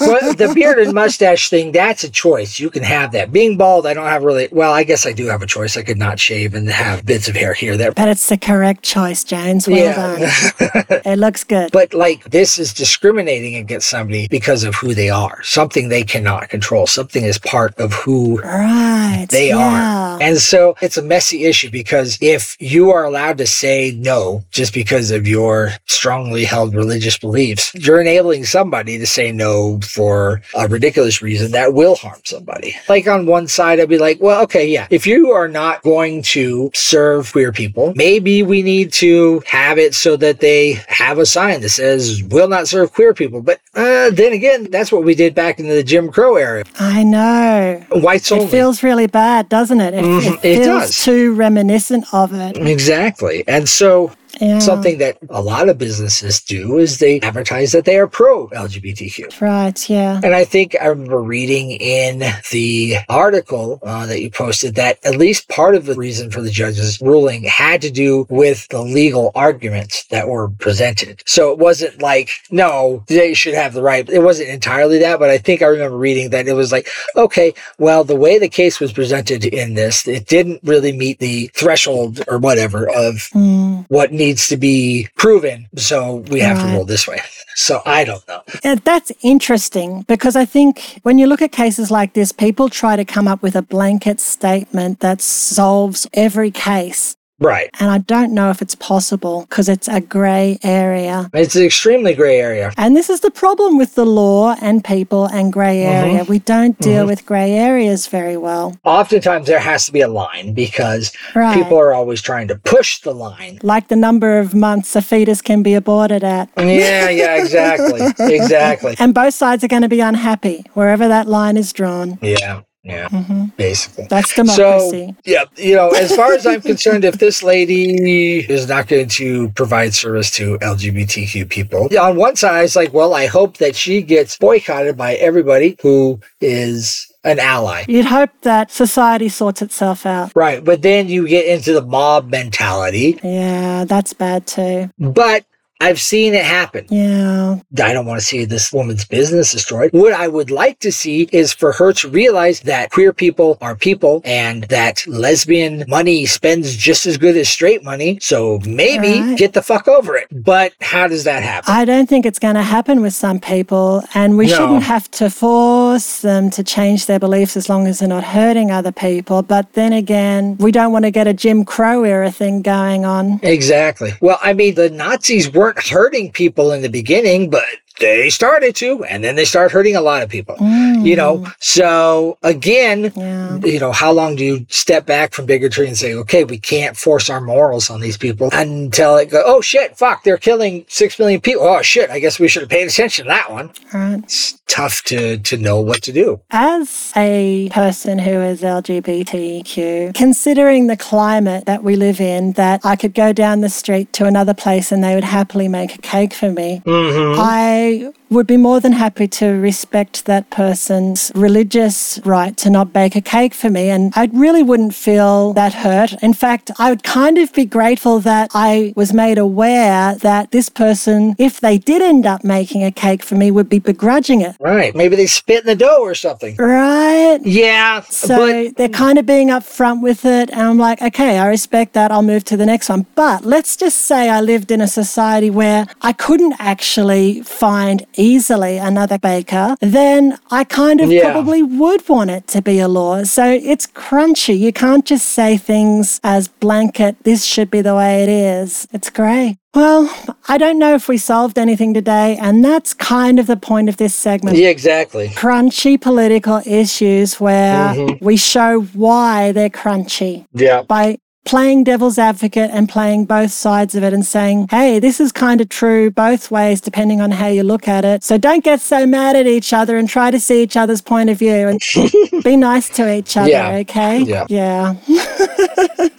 well, 0.00 0.35
the 0.35 0.53
beard 0.55 0.79
and 0.79 0.94
mustache 0.94 1.08
thing, 1.17 1.73
that's 1.73 2.05
a 2.05 2.11
choice. 2.11 2.59
You 2.59 2.71
can 2.71 2.83
have 2.83 3.13
that. 3.13 3.33
Being 3.33 3.57
bald, 3.57 3.87
I 3.87 3.95
don't 3.95 4.07
have 4.07 4.23
really, 4.23 4.49
well, 4.51 4.73
I 4.73 4.85
guess 4.85 5.07
I 5.07 5.13
do 5.13 5.27
have 5.27 5.43
a 5.43 5.47
choice. 5.47 5.77
I 5.77 5.83
could 5.83 5.99
not 5.99 6.19
shave 6.19 6.55
and 6.55 6.69
have 6.69 7.05
bits 7.07 7.29
of 7.29 7.37
hair 7.37 7.55
here, 7.55 7.77
there. 7.77 7.93
But 7.93 8.09
it's 8.09 8.29
the 8.29 8.37
correct 8.39 8.83
choice, 8.83 9.25
James. 9.25 9.69
Well 9.69 9.77
Yeah. 9.77 9.95
done. 9.95 11.03
it 11.05 11.19
looks 11.19 11.45
good. 11.45 11.73
But 11.73 11.95
like 11.95 12.25
this 12.25 12.59
is 12.59 12.73
discriminating 12.73 13.57
against 13.57 13.89
somebody 13.89 14.29
because 14.29 14.65
of 14.65 14.75
who 14.75 14.95
they 14.95 15.11
are, 15.11 15.43
something 15.43 15.89
they 15.89 16.03
cannot 16.03 16.49
control, 16.49 16.87
something 16.87 17.25
is 17.25 17.39
part 17.39 17.77
of 17.79 17.93
who 17.93 18.41
right. 18.41 19.27
they 19.31 19.49
yeah. 19.49 20.17
are. 20.17 20.23
And 20.23 20.39
so 20.39 20.77
it's 20.81 20.97
a 20.97 21.03
messy 21.03 21.45
issue 21.45 21.71
because 21.71 22.19
if 22.21 22.57
you 22.61 22.91
are 22.91 23.05
allowed 23.05 23.39
to 23.39 23.47
say 23.47 23.95
no 23.97 24.45
just 24.51 24.75
because 24.75 25.11
of 25.11 25.27
your 25.27 25.73
strongly 25.87 26.45
held 26.45 26.75
religious 26.75 27.19
beliefs, 27.19 27.75
you're 27.75 28.01
enabling 28.01 28.45
somebody 28.45 28.99
to 28.99 29.07
say 29.07 29.33
no 29.33 29.81
for 29.81 30.41
a 30.57 30.67
ridiculous 30.67 30.88
reason 30.96 31.52
that 31.52 31.75
will 31.75 31.94
harm 31.96 32.20
somebody. 32.25 32.75
Like 32.88 33.06
on 33.06 33.26
one 33.26 33.46
side, 33.49 33.81
I'd 33.81 33.88
be 33.88 33.99
like, 33.99 34.19
well, 34.20 34.43
okay, 34.44 34.67
yeah, 34.69 34.87
if 34.90 35.06
you 35.06 35.31
are 35.32 35.49
not 35.49 35.82
going 35.82 36.23
to 36.23 36.70
serve 36.75 37.31
queer 37.32 37.52
people, 37.52 37.93
maybe 37.96 38.43
we 38.43 38.62
need 38.62 38.93
to 38.94 39.43
have 39.46 39.79
it 39.79 39.94
so 39.94 40.17
that 40.17 40.40
they 40.40 40.79
have 40.88 41.19
a 41.19 41.26
sign 41.26 41.61
that 41.61 41.69
says, 41.70 42.23
will 42.25 42.49
not 42.49 42.69
serve 42.69 42.93
queer 42.93 43.12
people. 43.14 43.43
But 43.43 43.61
uh, 43.75 44.11
then 44.11 44.32
again, 44.32 44.69
that's 44.70 44.90
what 44.90 45.05
we 45.05 45.14
did 45.14 45.35
back 45.35 45.58
in 45.58 45.69
the 45.69 45.82
Jim 45.82 46.11
Crow 46.11 46.37
era. 46.37 46.64
I 46.81 47.05
know. 47.05 47.85
Whites 47.90 48.31
only. 48.32 48.46
It 48.46 48.50
feels 48.50 48.82
really 48.82 49.06
bad, 49.06 49.49
doesn't 49.49 49.81
it? 49.81 49.94
It, 49.94 50.05
Mhm, 50.05 50.38
it 50.38 50.44
it 50.44 50.64
feels 50.64 50.82
does. 50.87 51.05
too 51.05 51.35
reminiscent 51.35 52.05
of 52.12 52.32
it. 52.32 52.56
Exactly. 52.56 53.44
And 53.46 53.69
so 53.69 54.12
Yeah. 54.40 54.58
something 54.61 54.99
that 54.99 55.19
a 55.31 55.43
lot 55.43 55.69
of 55.69 55.79
businesses 55.79 56.40
do 56.40 56.79
is 56.79 56.99
they 56.99 57.20
advertise 57.20 57.73
that 57.73 57.85
they 57.85 57.99
are 57.99 58.06
pro 58.06 58.49
LGBTQ. 58.49 59.40
Right, 59.40 59.90
yeah. 59.90 60.20
And 60.23 60.35
I 60.35 60.44
think 60.44 60.76
I 60.81 60.87
remember 60.87 61.20
reading 61.20 61.70
in 61.73 62.23
the 62.50 62.96
article 63.08 63.81
uh, 63.82 64.06
that 64.06 64.20
you 64.23 64.31
posted 64.31 64.75
that 64.76 64.99
at 65.05 65.17
least 65.17 65.49
part 65.49 65.75
of 65.75 65.87
the 65.87 65.94
reason 65.94 66.31
for 66.31 66.40
the 66.40 66.50
judge's 66.50 67.00
ruling 67.00 67.43
had 67.44 67.81
to 67.82 67.90
do 67.90 68.26
with 68.31 68.69
the 68.69 68.81
legal 68.82 69.32
arguments 69.35 70.05
that 70.06 70.29
were 70.29 70.49
presented. 70.49 71.23
So 71.26 71.50
it 71.52 71.58
wasn't 71.58 72.00
like, 72.00 72.31
no, 72.50 73.05
they 73.08 73.35
should 73.35 73.55
have 73.55 73.75
the 73.75 73.82
right. 73.82 74.08
It 74.08 74.20
wasn't 74.20 74.50
entirely 74.50 74.99
that, 75.00 75.19
but 75.19 75.31
I 75.31 75.38
think 75.38 75.62
I 75.62 75.67
remember 75.67 75.96
reading 75.96 76.31
that 76.31 76.46
it 76.49 76.52
was 76.55 76.73
like, 76.73 76.88
okay, 77.17 77.55
well, 77.79 78.05
the 78.05 78.17
way 78.17 78.38
the 78.38 78.49
case 78.49 78.79
was 78.81 78.93
presented 78.93 79.44
in 79.44 79.75
this, 79.75 80.06
it 80.06 80.26
didn't 80.26 80.61
really 80.62 80.93
meet 80.93 81.19
the 81.19 81.49
threshold 81.55 82.23
or 82.29 82.38
whatever 82.38 82.88
of 82.88 83.29
Mm. 83.35 83.85
what 83.88 84.12
needs 84.12 84.28
to 84.35 84.57
be 84.57 85.09
proven. 85.17 85.69
So 85.77 86.25
we 86.31 86.41
have 86.41 86.61
to 86.61 86.67
Right. 86.67 86.75
rule 86.75 86.85
this 86.85 87.07
way. 87.09 87.21
So 87.61 87.83
I 87.85 88.05
don't 88.05 88.23
know. 88.29 88.43
That's 88.85 89.11
interesting 89.21 90.03
because 90.07 90.37
I 90.37 90.45
think 90.45 91.01
when 91.03 91.19
you 91.19 91.27
look 91.27 91.43
at 91.43 91.51
cases 91.51 91.91
like 91.91 92.13
this, 92.13 92.31
people 92.31 92.69
try 92.69 92.95
to 92.95 93.05
come 93.05 93.27
up 93.27 93.43
with 93.43 93.57
a 93.57 93.63
blanket 93.63 94.21
statement 94.21 95.01
that 95.01 95.21
solves 95.21 96.07
every 96.13 96.53
case. 96.53 97.17
Right. 97.40 97.70
And 97.79 97.90
I 97.90 97.99
don't 97.99 98.35
know 98.35 98.50
if 98.50 98.61
it's 98.61 98.75
possible 98.75 99.46
because 99.49 99.69
it's 99.69 99.88
a 99.88 100.00
grey 100.00 100.58
area. 100.62 101.31
It's 101.32 101.55
an 101.55 101.62
extremely 101.62 102.14
gray 102.14 102.40
area. 102.40 102.73
And 102.76 102.96
this 102.96 103.08
is 103.08 103.20
the 103.20 103.31
problem 103.31 103.79
with 103.79 103.94
the 103.94 104.05
law 104.05 104.56
and 104.61 104.85
people 104.85 105.26
and 105.26 105.52
grey 105.52 105.79
mm-hmm. 105.79 106.05
area. 106.05 106.25
We 106.25 106.40
don't 106.40 106.79
deal 106.81 107.00
mm-hmm. 107.00 107.08
with 107.08 107.26
grey 107.26 107.52
areas 107.52 108.08
very 108.08 108.37
well. 108.37 108.76
Oftentimes 108.85 109.46
there 109.46 109.61
has 109.61 109.87
to 109.87 109.93
be 109.93 110.00
a 110.00 110.08
line 110.08 110.52
because 110.52 111.12
Right. 111.35 111.55
people 111.55 111.79
are 111.79 111.93
always 111.93 112.20
trying 112.20 112.49
to 112.49 112.56
push 112.56 113.00
the 113.00 113.14
line. 113.14 113.61
Like 113.62 113.88
the 113.88 113.96
number 113.96 114.38
of 114.38 114.55
months 114.55 114.96
a 114.96 115.02
fetus 115.02 115.40
can 115.40 115.62
be 115.62 115.75
aborted 115.75 116.25
at. 116.25 116.50
Yeah, 116.56 117.08
yeah, 117.08 117.37
exactly. 117.37 118.00
exactly. 118.35 118.96
And 118.99 119.14
both 119.14 119.35
sides 119.35 119.62
are 119.62 119.69
going 119.69 119.82
to 119.82 119.88
be 119.88 120.00
unhappy 120.00 120.64
wherever 120.75 121.06
that 121.08 121.29
line 121.29 121.56
is 121.56 121.73
drawn. 121.73 122.19
Yeah, 122.20 122.62
yeah, 122.88 123.08
mm-hmm. 123.08 123.46
basically. 123.56 124.06
That's 124.08 124.35
democracy. 124.35 125.08
So, 125.08 125.17
yeah, 125.25 125.44
you 125.56 125.76
know, 125.76 125.90
as 125.90 126.14
far 126.17 126.32
as 126.32 126.46
I'm 126.46 126.62
concerned, 126.62 127.05
if 127.05 127.19
this 127.19 127.43
lady 127.43 128.40
is 128.50 128.67
not 128.67 128.88
going 128.88 129.08
to 129.08 129.50
provide 129.50 129.94
service 129.94 130.31
to 130.32 130.58
LGBTQ 130.58 131.49
people, 131.49 131.88
yeah, 131.90 132.02
on 132.02 132.17
one 132.17 132.37
side, 132.37 132.64
it's 132.64 132.76
like, 132.76 132.93
well, 132.94 133.14
I 133.14 133.26
hope 133.26 133.58
that 133.58 133.76
she 133.76 134.02
gets 134.02 134.38
boycotted 134.38 134.96
by 134.96 135.14
everybody 135.14 135.76
who 135.82 136.20
is 136.40 137.12
an 137.25 137.38
ally. 137.38 137.85
You'd 137.88 138.06
hope 138.06 138.31
that 138.43 138.70
society 138.70 139.29
sorts 139.29 139.61
itself 139.61 140.06
out. 140.06 140.32
Right. 140.35 140.64
But 140.64 140.82
then 140.82 141.08
you 141.08 141.29
get 141.29 141.46
into 141.46 141.73
the 141.73 141.82
mob 141.82 142.31
mentality. 142.31 143.20
Yeah, 143.23 143.85
that's 143.85 144.14
bad 144.14 144.46
too. 144.46 144.90
But 144.99 145.44
I've 145.81 146.01
seen 146.01 146.35
it 146.35 146.45
happen. 146.45 146.87
Yeah. 146.91 147.59
I 147.81 147.93
don't 147.93 148.05
want 148.07 148.19
to 148.21 148.27
see 148.27 148.45
this 148.45 148.73
woman's 148.73 149.05
business 149.05 149.53
destroyed. 149.53 149.91
What 149.93 150.13
I 150.13 150.27
would 150.27 150.51
like 150.51 150.81
to 150.81 150.91
see 150.91 151.29
is 151.33 151.53
for 151.53 151.71
her 151.73 151.93
to 151.95 152.09
realize 152.09 152.61
that 152.61 152.91
queer 152.91 153.13
people 153.13 153.57
are 153.61 153.77
people 153.77 154.21
and 154.25 154.65
that 154.65 155.07
lesbian 155.07 155.85
money 155.87 156.27
spends 156.27 156.75
just 156.77 157.07
as 157.07 157.17
good 157.17 157.37
as 157.37 157.49
straight 157.49 157.85
money. 157.85 158.19
So 158.21 158.59
maybe 158.67 159.21
Right. 159.21 159.39
get 159.39 159.53
the 159.53 159.63
fuck 159.63 159.87
over 159.87 160.17
it. 160.17 160.27
But 160.33 160.73
how 160.81 161.07
does 161.07 161.23
that 161.25 161.43
happen? 161.45 161.73
I 161.73 161.85
don't 161.85 162.09
think 162.09 162.27
it's 162.27 162.41
going 162.41 162.57
to 162.57 162.63
happen 162.63 163.01
with 163.01 163.15
some 163.15 163.39
people, 163.39 164.03
and 164.15 164.37
we 164.37 164.47
No. 164.47 164.57
shouldn't 164.57 164.83
have 164.83 165.09
to 165.13 165.31
force 165.31 166.21
them 166.21 166.51
to 166.51 166.65
change 166.65 167.07
their 167.07 167.21
beliefs 167.21 167.57
as 167.57 167.69
long 167.69 167.87
as 167.87 168.01
they're 168.01 168.09
not 168.09 168.25
hurting 168.25 168.71
other 168.73 168.93
people. 168.93 169.43
But 169.43 169.73
then 169.75 169.93
again, 169.93 170.57
we 170.59 170.73
don't 170.73 170.91
want 170.93 171.05
to 171.05 171.13
get 171.13 171.29
a 171.29 171.33
Jim 171.33 171.65
Crow 171.65 172.03
era 172.03 172.33
thing 172.33 172.63
going 172.63 173.05
on. 173.05 173.39
Exactly. 173.45 174.14
Well, 174.21 174.38
I 174.43 174.52
mean, 174.52 174.75
the 174.75 174.91
Nazis 174.91 175.49
weren't 175.69 175.87
hurting 175.87 176.33
people 176.33 176.73
in 176.73 176.81
the 176.81 176.89
beginning, 176.89 177.51
but 177.51 177.65
they 177.99 178.31
started 178.31 178.75
to, 178.76 179.05
and 179.05 179.23
then 179.25 179.37
they 179.37 179.45
start 179.45 179.73
hurting 179.73 179.97
a 179.97 180.00
lot 180.00 180.23
of 180.23 180.28
people. 180.28 180.57
You 180.59 181.17
know, 181.17 181.38
mm. 181.38 181.55
so 181.61 182.38
again, 182.43 183.12
Yeah. 183.17 183.59
you 183.64 183.78
know, 183.78 183.93
how 183.93 184.12
long 184.12 184.37
do 184.37 184.45
you 184.45 184.67
step 184.69 185.07
back 185.07 185.33
from 185.33 185.47
bigotry 185.47 185.87
and 185.87 185.97
say, 185.97 186.14
okay, 186.14 186.45
we 186.45 186.59
can't 186.59 186.97
force 186.97 187.31
our 187.31 187.40
morals 187.40 187.90
on 187.90 188.00
these 188.00 188.17
people 188.17 188.49
until 188.52 189.17
it 189.17 189.31
go, 189.31 189.43
oh 189.45 189.61
shit, 189.61 189.97
fuck, 189.97 190.25
they're 190.25 190.37
killing 190.37 190.85
six 190.88 191.19
million 191.19 191.40
people. 191.40 191.64
Oh 191.64 191.83
shit, 191.83 192.11
I 192.11 192.19
guess 192.19 192.38
we 192.38 192.49
should 192.49 192.62
have 192.62 192.71
paid 192.71 192.87
attention 192.88 193.25
to 193.25 193.28
that 193.28 193.50
one. 193.50 193.71
Right. 193.93 194.21
It's 194.25 194.61
tough 194.67 195.02
to 195.02 195.38
to 195.38 195.57
know 195.57 195.81
what 195.81 196.02
to 196.02 196.12
do. 196.12 196.40
As 196.50 197.12
a 197.17 197.69
person 197.73 198.19
who 198.19 198.31
is 198.31 198.62
LGBTQ, 198.62 200.14
considering 200.14 200.87
the 200.87 200.97
climate 200.97 201.64
that 201.67 201.83
we 201.83 201.97
live 201.97 202.21
in, 202.21 202.52
that 202.52 202.81
I 202.85 202.97
could 202.97 203.14
go 203.14 203.33
down 203.33 203.61
the 203.61 203.69
street 203.69 204.12
to 204.14 204.26
another 204.26 204.55
place 204.55 204.93
and 204.93 205.02
they 205.02 205.14
would 205.14 205.25
happily 205.25 205.69
make 205.69 205.95
a 205.95 205.99
cake 205.99 206.35
for 206.35 206.50
me, 206.50 206.83
mm-hmm. 206.85 207.40
I 207.40 207.88
would 208.30 208.47
be 208.47 208.57
more 208.57 208.80
than 208.80 208.92
happy 208.92 209.26
to 209.26 209.47
respect 209.47 210.26
that 210.26 210.50
person's 210.50 211.33
religious 211.35 212.21
right 212.25 212.57
to 212.59 212.68
not 212.71 212.92
bake 212.92 213.16
a 213.16 213.21
cake 213.21 213.54
for 213.54 213.71
me. 213.71 213.88
And 213.88 214.12
I 214.14 214.28
really 214.33 214.62
wouldn't 214.62 214.95
feel 214.95 215.52
that 215.54 215.75
hurt. 215.75 216.12
In 216.23 216.35
fact, 216.35 216.71
I 216.78 216.90
would 216.90 217.02
kind 217.02 217.38
of 217.38 217.52
be 217.52 217.64
grateful 217.64 218.21
that 218.21 218.50
I 218.54 218.92
was 218.97 219.12
made 219.12 219.38
aware 219.38 220.14
that 220.16 220.50
this 220.50 220.68
person, 220.68 221.35
if 221.38 221.61
they 221.61 221.78
did 221.78 222.02
end 222.02 222.26
up 222.26 222.45
making 222.45 222.85
a 222.85 222.92
cake 222.92 223.23
for 223.23 223.35
me, 223.35 223.50
would 223.50 223.68
be 223.68 223.78
begrudging 223.78 224.40
it. 224.42 224.57
Right. 224.61 224.95
Maybe 224.95 225.16
they 225.16 225.26
spit 225.26 225.61
in 225.61 225.66
the 225.66 225.76
dough 225.76 226.02
or 226.02 226.14
something. 226.14 226.57
Right? 226.57 227.40
Yeah. 227.45 228.00
So 228.02 228.37
but 228.37 228.76
they're 228.76 228.88
kind 228.88 229.18
of 229.18 229.26
being 229.26 229.49
upfront 229.49 230.02
with 230.02 230.25
it. 230.25 230.50
And 230.50 230.61
I'm 230.61 230.78
like, 230.78 231.00
okay, 231.00 231.38
I 231.38 231.47
respect 231.49 231.95
that. 231.95 232.11
I'll 232.12 232.23
move 232.23 232.45
to 232.45 232.57
the 232.57 232.66
next 232.66 232.88
one. 232.88 233.07
But 233.14 233.45
let's 233.45 233.76
just 233.76 233.99
say 233.99 234.28
I 234.28 234.40
lived 234.40 234.71
in 234.71 234.80
a 234.80 234.88
society 234.88 235.50
where 235.50 235.87
I 236.02 236.12
couldn't 236.12 236.57
actually 236.59 237.42
find 237.42 237.77
find 237.78 238.04
easily 238.16 238.76
another 238.90 239.18
baker, 239.18 239.76
then 239.80 240.23
I 240.50 240.64
kind 240.64 241.00
of 241.00 241.08
Yeah. 241.11 241.23
probably 241.30 241.62
would 241.62 242.02
want 242.08 242.30
it 242.37 242.44
to 242.54 242.61
be 242.70 242.76
a 242.80 242.88
law. 243.00 243.14
So 243.25 243.44
it's 243.73 243.87
crunchy. 243.87 244.56
You 244.66 244.73
can't 244.73 245.04
just 245.12 245.26
say 245.38 245.50
things 245.56 246.18
as 246.25 246.42
blanket, 246.49 247.12
this 247.28 247.40
should 247.52 247.70
be 247.76 247.80
the 247.88 247.94
way 248.00 248.12
it 248.25 248.28
is. 248.28 248.70
It's 248.97 249.11
great. 249.11 249.56
Well, 249.75 250.00
I 250.49 250.56
don't 250.58 250.78
know 250.85 250.94
if 251.00 251.04
we 251.08 251.18
solved 251.18 251.56
anything 251.58 251.92
today, 251.94 252.28
and 252.47 252.64
that's 252.64 252.90
kind 252.94 253.38
of 253.38 253.47
the 253.47 253.61
point 253.70 253.88
of 253.88 253.97
this 254.02 254.14
segment 254.14 254.56
Yeah, 254.56 254.70
exactly. 254.70 255.26
crunchy 255.28 255.94
political 256.00 256.58
issues 256.82 257.38
where 257.38 257.94
mm-hmm. 257.94 258.25
we 258.28 258.37
show 258.37 258.80
why 259.04 259.52
they're 259.52 259.76
crunchy 259.82 260.35
Yeah. 260.66 260.82
by 260.82 261.18
playing 261.49 261.83
devil's 261.83 262.19
advocate 262.19 262.71
and 262.75 262.90
playing 262.90 263.25
both 263.25 263.50
sides 263.50 263.95
of 263.95 264.05
it 264.05 264.12
and 264.12 264.26
saying, 264.26 264.67
hey, 264.71 264.99
this 264.99 265.19
is 265.19 265.33
kind 265.33 265.62
of 265.62 265.69
true 265.71 266.11
both 266.11 266.50
ways 266.50 266.78
depending 266.78 267.23
on 267.23 267.31
how 267.31 267.47
you 267.47 267.62
look 267.62 267.88
at 267.88 268.05
it. 268.05 268.23
So 268.23 268.37
don't 268.37 268.62
get 268.62 268.83
so 268.83 269.07
mad 269.07 269.35
at 269.35 269.47
each 269.47 269.73
other 269.73 269.97
and 269.97 270.07
try 270.07 270.31
to 270.31 270.38
see 270.38 270.62
each 270.62 270.76
other's 270.76 271.00
point 271.00 271.31
of 271.31 271.38
view 271.38 271.67
and 271.69 271.81
be 272.45 272.55
nice 272.55 272.90
to 272.90 273.11
each 273.11 273.35
other, 273.38 273.49
Yeah. 273.49 273.76
okay? 273.78 274.19
Yeah. 274.21 274.47
Yeah. 274.50 274.97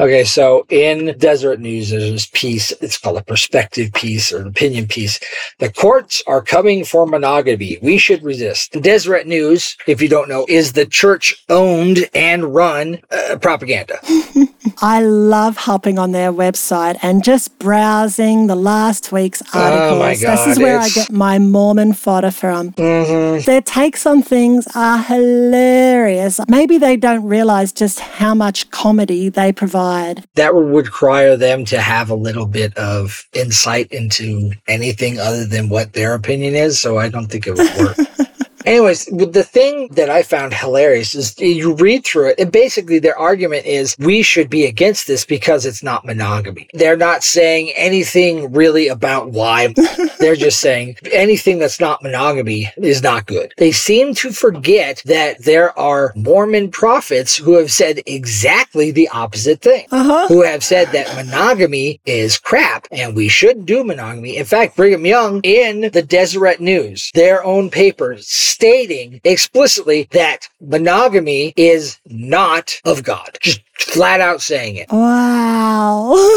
Okay, 0.00 0.24
so 0.24 0.64
in 0.70 1.14
Deseret 1.18 1.60
News, 1.60 1.90
there's 1.90 2.10
this 2.10 2.26
piece. 2.32 2.70
It's 2.80 2.96
called 2.96 3.18
a 3.18 3.22
perspective 3.22 3.92
piece 3.92 4.32
or 4.32 4.40
an 4.40 4.46
opinion 4.46 4.86
piece. 4.88 5.20
The 5.58 5.70
courts 5.70 6.22
are 6.26 6.40
coming 6.40 6.86
for 6.86 7.06
monogamy. 7.06 7.76
We 7.82 7.98
should 7.98 8.22
resist. 8.22 8.72
Deseret 8.72 9.26
News, 9.26 9.76
if 9.86 10.00
you 10.00 10.08
don't 10.08 10.30
know, 10.30 10.46
is 10.48 10.72
the 10.72 10.86
church 10.86 11.44
owned 11.50 12.08
and 12.14 12.54
run 12.54 13.02
uh, 13.10 13.36
propaganda. 13.42 13.98
I 14.82 15.02
love 15.02 15.56
hopping 15.56 15.98
on 15.98 16.12
their 16.12 16.32
website 16.32 16.98
and 17.02 17.24
just 17.24 17.58
browsing 17.58 18.46
the 18.46 18.54
last 18.54 19.12
week's 19.12 19.42
articles. 19.54 19.92
Oh 19.92 19.98
my 19.98 20.10
this 20.14 20.46
is 20.46 20.58
God, 20.58 20.62
where 20.62 20.78
I 20.78 20.88
get 20.88 21.10
my 21.10 21.38
Mormon 21.38 21.92
fodder 21.92 22.30
from. 22.30 22.68
hmm 22.72 23.38
Their 23.38 23.62
takes 23.62 24.06
on 24.06 24.22
things 24.22 24.66
are 24.74 24.98
hilarious. 24.98 26.40
Maybe 26.48 26.78
they 26.78 26.96
don't 26.96 27.24
realize 27.24 27.72
just 27.72 28.00
how 28.00 28.34
much 28.34 28.70
comedy 28.70 29.28
they 29.28 29.52
provide. 29.52 30.24
That 30.34 30.54
would 30.54 30.74
require 30.74 31.36
them 31.36 31.64
to 31.66 31.80
have 31.80 32.10
a 32.10 32.14
little 32.14 32.46
bit 32.46 32.76
of 32.76 33.26
insight 33.32 33.90
into 33.92 34.52
anything 34.66 35.18
other 35.18 35.44
than 35.44 35.68
what 35.68 35.92
their 35.92 36.14
opinion 36.14 36.54
is. 36.54 36.80
So 36.80 36.98
I 36.98 37.08
don't 37.08 37.26
think 37.26 37.46
it 37.46 37.54
would 37.54 37.76
work. 37.76 37.96
Anyways, 38.66 39.06
the 39.06 39.44
thing 39.44 39.88
that 39.92 40.10
I 40.10 40.22
found 40.22 40.52
hilarious 40.54 41.14
is 41.14 41.38
you 41.38 41.74
read 41.74 42.04
through 42.04 42.30
it, 42.30 42.38
and 42.38 42.52
basically 42.52 42.98
their 42.98 43.18
argument 43.18 43.66
is 43.66 43.96
we 43.98 44.22
should 44.22 44.50
be 44.50 44.66
against 44.66 45.06
this 45.06 45.24
because 45.24 45.64
it's 45.66 45.82
not 45.82 46.04
monogamy. 46.04 46.68
They're 46.74 46.96
not 46.96 47.24
saying 47.24 47.70
anything 47.76 48.52
really 48.52 48.88
about 48.88 49.30
why. 49.30 49.74
They're 50.18 50.36
just 50.36 50.60
saying 50.60 50.96
anything 51.12 51.58
that's 51.58 51.80
not 51.80 52.02
monogamy 52.02 52.70
is 52.76 53.02
not 53.02 53.26
good. 53.26 53.54
They 53.56 53.72
seem 53.72 54.14
to 54.16 54.30
forget 54.32 55.02
that 55.06 55.42
there 55.44 55.76
are 55.78 56.12
Mormon 56.14 56.70
prophets 56.70 57.36
who 57.36 57.54
have 57.58 57.70
said 57.72 58.00
exactly 58.06 58.90
the 58.90 59.08
opposite 59.08 59.60
thing 59.62 59.86
Uh 59.90 60.04
huh. 60.04 60.28
who 60.28 60.42
have 60.42 60.62
said 60.62 60.88
that 60.92 61.14
monogamy 61.16 62.00
is 62.04 62.38
crap 62.38 62.86
and 62.90 63.16
we 63.16 63.28
shouldn't 63.28 63.66
do 63.66 63.82
monogamy. 63.84 64.36
In 64.36 64.44
fact, 64.44 64.76
Brigham 64.76 65.06
Young 65.06 65.40
in 65.42 65.90
the 65.92 66.02
Deseret 66.02 66.60
News, 66.60 67.10
their 67.14 67.42
own 67.44 67.70
paper, 67.70 68.16
stating 68.50 69.20
explicitly 69.24 70.08
that 70.10 70.48
monogamy 70.60 71.52
is 71.56 71.98
not 72.06 72.80
of 72.84 73.02
God. 73.02 73.38
Just 73.40 73.60
flat 73.80 74.20
out 74.20 74.40
saying 74.42 74.76
it. 74.76 74.88
Wow. 74.90 76.16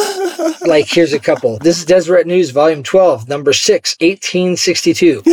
Like, 0.65 0.87
here's 0.87 1.11
a 1.13 1.19
couple. 1.19 1.57
This 1.59 1.77
is 1.79 1.85
Deseret 1.85 2.25
News, 2.25 2.51
Volume 2.51 2.83
12, 2.83 3.27
Number 3.27 3.51
6, 3.53 3.97
1862. 3.99 5.21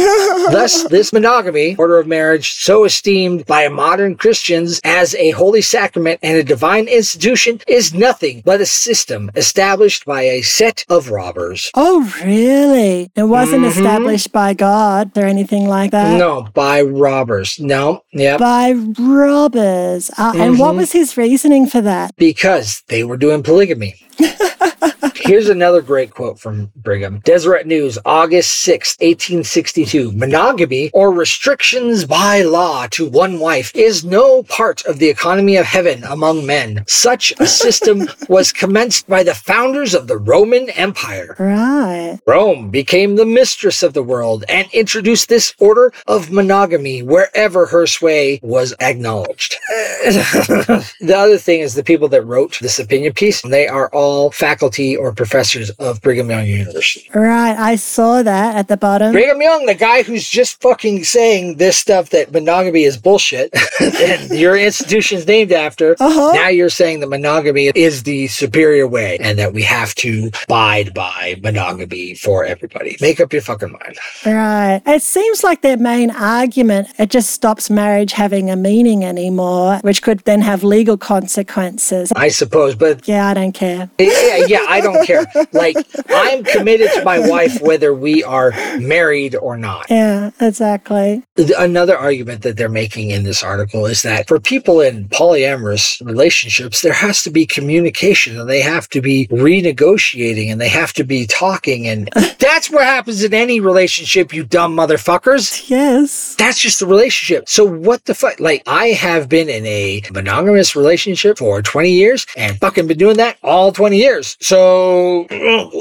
Thus, 0.50 0.84
this 0.88 1.12
monogamy, 1.12 1.76
order 1.76 1.98
of 1.98 2.06
marriage, 2.08 2.54
so 2.54 2.84
esteemed 2.84 3.46
by 3.46 3.68
modern 3.68 4.16
Christians 4.16 4.80
as 4.82 5.14
a 5.14 5.30
holy 5.30 5.62
sacrament 5.62 6.18
and 6.22 6.36
a 6.36 6.42
divine 6.42 6.88
institution, 6.88 7.60
is 7.68 7.94
nothing 7.94 8.42
but 8.44 8.60
a 8.60 8.66
system 8.66 9.30
established 9.36 10.04
by 10.04 10.22
a 10.22 10.42
set 10.42 10.84
of 10.88 11.10
robbers. 11.10 11.70
oh, 11.74 12.12
really? 12.24 13.10
It 13.16 13.24
wasn't 13.24 13.64
Mhm. 13.64 13.68
established 13.70 14.32
by 14.32 14.52
God 14.54 15.12
or 15.16 15.24
anything 15.26 15.68
like 15.68 15.92
that? 15.92 16.18
No, 16.18 16.48
by 16.54 16.82
robbers. 16.82 17.58
No, 17.60 18.02
yep. 18.12 18.40
By 18.40 18.72
robbers. 18.98 20.10
Uh, 20.18 20.32
And 20.36 20.58
what 20.58 20.74
Mhm. 20.74 20.78
was 20.78 20.92
his 20.92 21.16
reasoning 21.16 21.66
for 21.66 21.80
that? 21.82 21.99
Because 22.16 22.82
they 22.88 23.04
were 23.04 23.16
doing 23.16 23.42
polygamy. 23.42 23.94
Here's 25.22 25.50
another 25.50 25.82
great 25.82 26.12
quote 26.12 26.38
from 26.38 26.72
Brigham. 26.74 27.20
Deseret 27.20 27.66
News, 27.66 27.98
August 28.06 28.62
6, 28.62 28.96
1862. 29.00 30.12
Monogamy 30.12 30.90
or 30.94 31.12
restrictions 31.12 32.06
by 32.06 32.40
law 32.40 32.86
to 32.92 33.06
one 33.06 33.38
wife 33.38 33.70
is 33.74 34.02
no 34.02 34.42
part 34.44 34.82
of 34.86 34.98
the 34.98 35.10
economy 35.10 35.56
of 35.56 35.66
heaven 35.66 36.04
among 36.04 36.46
men. 36.46 36.84
Such 36.86 37.34
a 37.38 37.46
system 37.46 38.08
was 38.28 38.50
commenced 38.50 39.08
by 39.08 39.22
the 39.22 39.34
founders 39.34 39.94
of 39.94 40.06
the 40.06 40.16
Roman 40.16 40.70
Empire. 40.70 41.36
Right. 41.38 42.18
Rome 42.26 42.70
became 42.70 43.16
the 43.16 43.26
mistress 43.26 43.82
of 43.82 43.92
the 43.92 44.02
world 44.02 44.44
and 44.48 44.68
introduced 44.72 45.28
this 45.28 45.54
order 45.58 45.92
of 46.06 46.30
monogamy 46.30 47.02
wherever 47.02 47.66
her 47.66 47.86
sway 47.86 48.40
was 48.42 48.74
acknowledged. 48.80 49.58
the 50.02 51.14
other 51.14 51.36
thing 51.36 51.60
is 51.60 51.74
the 51.74 51.84
people 51.84 52.08
that 52.08 52.22
wrote 52.22 52.58
this 52.60 52.78
opinion 52.78 53.12
piece, 53.12 53.42
they 53.42 53.68
are 53.68 53.90
all 53.92 54.30
faculty 54.30 54.96
or 54.96 55.09
professors 55.12 55.70
of 55.70 56.00
Brigham 56.02 56.30
Young 56.30 56.46
University. 56.46 57.08
Right. 57.14 57.56
I 57.56 57.76
saw 57.76 58.22
that 58.22 58.56
at 58.56 58.68
the 58.68 58.76
bottom. 58.76 59.12
Brigham 59.12 59.40
Young, 59.40 59.66
the 59.66 59.74
guy 59.74 60.02
who's 60.02 60.28
just 60.28 60.60
fucking 60.60 61.04
saying 61.04 61.56
this 61.56 61.78
stuff 61.78 62.10
that 62.10 62.32
monogamy 62.32 62.84
is 62.84 62.96
bullshit, 62.96 63.52
and 63.80 64.30
your 64.30 64.56
institution's 64.56 65.26
named 65.26 65.52
after, 65.52 65.96
Uh-huh. 66.00 66.32
now 66.34 66.48
you're 66.48 66.68
saying 66.70 67.00
that 67.00 67.08
monogamy 67.08 67.70
is 67.74 68.02
the 68.04 68.26
superior 68.28 68.86
way 68.86 69.18
and 69.20 69.38
that 69.38 69.52
we 69.52 69.62
have 69.62 69.94
to 69.96 70.30
abide 70.44 70.92
by 70.94 71.36
monogamy 71.42 72.14
for 72.14 72.44
everybody. 72.44 72.96
Make 73.00 73.20
up 73.20 73.32
your 73.32 73.42
fucking 73.42 73.72
mind. 73.72 73.96
Right. 74.26 74.82
It 74.86 75.02
seems 75.02 75.42
like 75.44 75.62
their 75.62 75.76
main 75.76 76.10
argument, 76.10 76.88
it 76.98 77.10
just 77.10 77.30
stops 77.30 77.70
marriage 77.70 78.12
having 78.12 78.50
a 78.50 78.56
meaning 78.56 79.04
anymore, 79.04 79.78
which 79.82 80.02
could 80.02 80.20
then 80.20 80.40
have 80.40 80.62
legal 80.64 80.96
consequences. 80.96 82.12
I 82.16 82.28
suppose, 82.28 82.74
but 82.74 83.06
Yeah, 83.08 83.26
I 83.28 83.34
don't 83.34 83.52
care. 83.52 83.90
yeah, 83.98 84.44
yeah, 84.46 84.64
I 84.68 84.80
don't 84.84 84.99
care. 85.06 85.26
Like, 85.52 85.76
I'm 86.08 86.44
committed 86.44 86.90
to 86.94 87.04
my 87.04 87.18
wife 87.18 87.60
whether 87.60 87.94
we 87.94 88.22
are 88.24 88.50
married 88.78 89.34
or 89.36 89.56
not. 89.56 89.86
Yeah, 89.90 90.30
exactly. 90.40 91.22
Another 91.58 91.96
argument 91.96 92.42
that 92.42 92.56
they're 92.56 92.68
making 92.68 93.10
in 93.10 93.24
this 93.24 93.42
article 93.42 93.86
is 93.86 94.02
that 94.02 94.28
for 94.28 94.38
people 94.38 94.80
in 94.80 95.08
polyamorous 95.08 96.04
relationships, 96.04 96.82
there 96.82 96.92
has 96.92 97.22
to 97.22 97.30
be 97.30 97.46
communication 97.46 98.38
and 98.38 98.48
they 98.48 98.60
have 98.60 98.88
to 98.90 99.00
be 99.00 99.26
renegotiating 99.28 100.50
and 100.50 100.60
they 100.60 100.68
have 100.68 100.92
to 100.94 101.04
be 101.04 101.26
talking. 101.26 101.86
And 101.88 102.08
that's 102.38 102.70
what 102.70 102.84
happens 102.84 103.22
in 103.22 103.34
any 103.34 103.60
relationship, 103.60 104.32
you 104.32 104.44
dumb 104.44 104.76
motherfuckers. 104.76 105.68
Yes. 105.68 106.34
That's 106.36 106.58
just 106.58 106.80
the 106.80 106.86
relationship. 106.86 107.48
So 107.48 107.64
what 107.64 108.04
the 108.04 108.14
fuck? 108.14 108.40
Like, 108.40 108.62
I 108.66 108.88
have 108.88 109.28
been 109.28 109.48
in 109.48 109.64
a 109.66 110.02
monogamous 110.12 110.76
relationship 110.76 111.38
for 111.38 111.62
20 111.62 111.90
years 111.90 112.26
and 112.36 112.58
fucking 112.58 112.86
been 112.86 112.98
doing 112.98 113.16
that 113.16 113.36
all 113.42 113.72
20 113.72 113.96
years. 113.96 114.36
So 114.40 114.79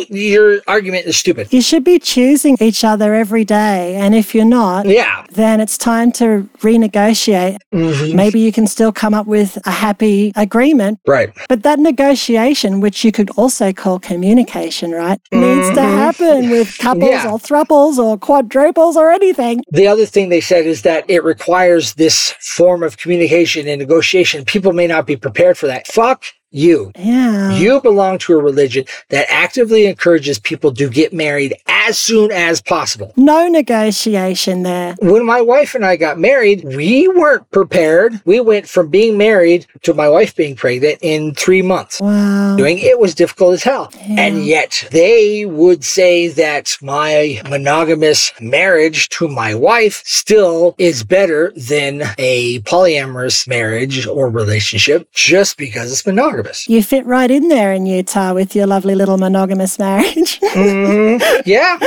your 0.10 0.62
argument 0.68 1.06
is 1.06 1.18
stupid. 1.18 1.48
You 1.52 1.62
should 1.62 1.84
be 1.84 2.00
choosing 2.00 2.58
each 2.60 2.84
other 2.84 3.14
every 3.14 3.46
day. 3.46 3.96
And 3.96 4.16
if 4.16 4.34
you're 4.36 4.46
not, 4.46 4.86
Yeah. 4.86 5.24
then 5.32 5.60
it's 5.62 5.78
time 5.78 6.12
to 6.14 6.48
renegotiate. 6.62 7.58
Mhm. 7.74 8.14
Maybe 8.14 8.40
you 8.40 8.52
can 8.52 8.68
still 8.68 8.92
come 8.92 9.14
up 9.14 9.28
with 9.28 9.58
a 9.66 9.72
happy 9.72 10.32
agreement. 10.36 11.00
Right. 11.08 11.30
But 11.48 11.64
that 11.64 11.80
negotiation, 11.80 12.80
which 12.82 13.04
you 13.04 13.12
could 13.12 13.30
also 13.36 13.72
call 13.74 14.00
communication, 14.00 14.92
right, 14.92 15.20
needs 15.32 15.70
to 15.76 15.82
happen 15.82 16.50
with 16.50 16.78
couples 16.80 17.10
Yeah. 17.12 17.32
or 17.32 17.40
thruples 17.40 17.98
or 17.98 18.18
quadruples 18.18 18.96
or 18.98 19.12
anything. 19.12 19.62
The 19.72 19.88
other 19.88 20.06
thing 20.06 20.30
they 20.30 20.42
said 20.42 20.66
is 20.66 20.82
that 20.84 21.06
it 21.08 21.24
requires 21.24 21.94
this 21.96 22.34
form 22.40 22.84
of 22.84 22.98
communication 22.98 23.68
and 23.68 23.80
negotiation. 23.80 24.46
People 24.46 24.74
may 24.74 24.88
not 24.88 25.06
be 25.06 25.16
prepared 25.16 25.58
for 25.58 25.68
that. 25.68 25.88
Fuck 25.88 26.24
you. 26.52 26.92
Yeah. 26.98 27.52
You 27.52 27.82
belong 27.82 28.18
to 28.20 28.34
a 28.34 28.42
religion 28.42 28.86
that 29.10 29.28
actively 29.30 29.86
encourages 29.86 30.40
people 30.40 30.74
to 30.74 30.90
get 30.90 31.14
married 31.14 31.54
as 31.68 32.00
soon 32.00 32.32
as 32.32 32.62
possible. 32.62 33.14
no 33.16 33.48
negotiation 33.48 34.64
there. 34.64 34.96
When 35.00 35.26
my 35.26 35.42
wife 35.42 35.76
and 35.76 35.86
I 35.86 35.96
got 35.96 36.20
married, 36.20 36.64
we 36.64 37.08
weren't 37.08 37.50
prepared. 37.52 38.22
We 38.26 38.40
went 38.40 38.68
from 38.68 38.90
being 38.90 39.18
married 39.18 39.66
to 39.84 39.94
my 39.94 40.10
wife 40.10 40.36
being 40.36 40.56
pregnant 40.56 41.00
in 41.02 41.34
three 41.36 41.62
months. 41.62 42.00
Wow. 42.00 42.56
Doing 42.58 42.80
it 42.80 43.00
was 43.00 43.16
difficult 43.16 43.54
as 43.54 43.64
hell. 43.64 43.92
Yeah. 44.08 44.16
And 44.22 44.46
yet 44.46 44.88
they 44.92 45.46
would 45.46 45.84
say 45.84 46.28
that 46.30 46.78
my 46.82 47.42
monogamous 47.50 48.32
marriage 48.40 49.10
to 49.10 49.28
my 49.28 49.54
wife 49.56 50.02
still 50.06 50.76
is 50.78 51.04
better 51.04 51.52
than 51.56 52.04
a 52.18 52.60
polyamorous 52.62 53.48
marriage 53.48 54.06
or 54.08 54.30
relationship 54.30 55.12
just 55.14 55.58
because 55.58 55.92
it's 55.92 56.06
monogamous. 56.06 56.39
You 56.68 56.82
fit 56.84 57.06
right 57.06 57.30
in 57.32 57.48
there 57.50 57.74
in 57.74 57.86
Utah 57.86 58.34
with 58.34 58.56
your 58.56 58.68
lovely 58.68 58.96
little 58.96 59.18
monogamous 59.18 59.78
marriage. 59.80 60.40
Mhm. 60.50 61.22
Yeah. 61.46 61.78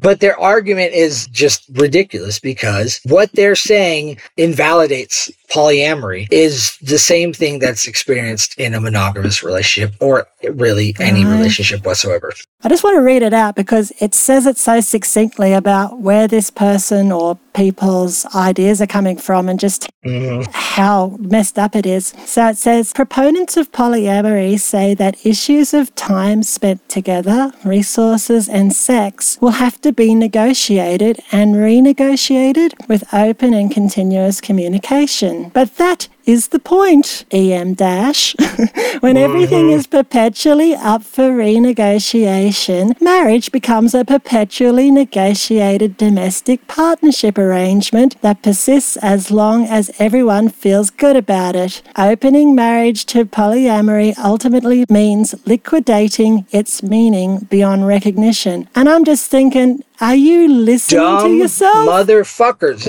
but 0.00 0.20
their 0.20 0.38
argument 0.40 0.94
is 0.94 1.26
just 1.28 1.64
ridiculous 1.74 2.38
because 2.40 3.00
what 3.04 3.30
they're 3.32 3.54
saying 3.56 4.18
invalidates 4.36 5.30
polyamory 5.50 6.28
is 6.30 6.76
the 6.82 6.98
same 6.98 7.32
thing 7.32 7.58
that's 7.58 7.86
experienced 7.86 8.58
in 8.58 8.74
a 8.74 8.80
monogamous 8.80 9.42
relationship 9.42 9.94
or 10.00 10.26
really 10.52 10.94
any 11.00 11.24
Right. 11.24 11.36
relationship 11.36 11.84
whatsoever. 11.86 12.32
I 12.62 12.68
just 12.68 12.82
want 12.84 12.96
to 12.96 13.00
read 13.02 13.22
it 13.22 13.32
out 13.32 13.54
because 13.54 13.92
it 14.00 14.14
says 14.14 14.44
it 14.46 14.58
so 14.58 14.80
succinctly 14.80 15.52
about 15.52 16.00
where 16.00 16.26
this 16.28 16.50
person 16.50 17.10
or 17.12 17.38
people's 17.54 18.26
ideas 18.34 18.80
are 18.80 18.86
coming 18.86 19.16
from 19.16 19.48
and 19.48 19.58
just 19.58 19.88
Mhm. 20.04 20.46
how 20.52 21.16
messed 21.20 21.58
up 21.58 21.74
it 21.74 21.86
is. 21.86 22.12
So 22.26 22.48
it 22.48 22.58
says 22.58 22.92
proponents 22.92 23.56
of 23.56 23.70
polyamory 23.72 24.58
say 24.60 24.94
that 24.94 25.16
issues 25.24 25.72
of 25.74 25.94
time 25.94 26.42
spent 26.42 26.88
together, 26.88 27.52
resources, 27.64 28.48
and 28.48 28.72
sex 28.72 29.38
will 29.40 29.58
have 29.64 29.80
to 29.82 29.92
be 29.92 30.14
negotiated 30.14 31.20
and 31.32 31.54
renegotiated 31.56 32.72
with 32.88 33.02
open 33.12 33.54
and 33.54 33.70
continuous 33.70 34.40
communication. 34.40 35.37
But 35.52 35.76
that 35.76 36.08
is 36.28 36.48
the 36.48 36.58
point, 36.58 37.24
EM 37.30 37.72
dash. 37.72 38.36
when 39.00 39.16
everything 39.16 39.70
is 39.70 39.86
perpetually 39.86 40.74
up 40.74 41.02
for 41.02 41.30
renegotiation, 41.30 43.00
marriage 43.00 43.50
becomes 43.50 43.94
a 43.94 44.04
perpetually 44.04 44.90
negotiated 44.90 45.96
domestic 45.96 46.66
partnership 46.68 47.38
arrangement 47.38 48.20
that 48.20 48.42
persists 48.42 48.98
as 48.98 49.30
long 49.30 49.64
as 49.64 49.90
everyone 49.98 50.50
feels 50.50 50.90
good 50.90 51.16
about 51.16 51.56
it. 51.56 51.80
Opening 51.96 52.54
marriage 52.54 53.06
to 53.06 53.24
polyamory 53.24 54.12
ultimately 54.18 54.84
means 54.90 55.34
liquidating 55.46 56.46
its 56.50 56.82
meaning 56.82 57.46
beyond 57.50 57.86
recognition. 57.86 58.68
And 58.74 58.88
I'm 58.88 59.04
just 59.04 59.30
thinking, 59.30 59.82
are 60.00 60.14
you 60.14 60.46
listening 60.46 61.18
to 61.20 61.34
yourself? 61.34 61.88
motherfuckers. 61.88 62.84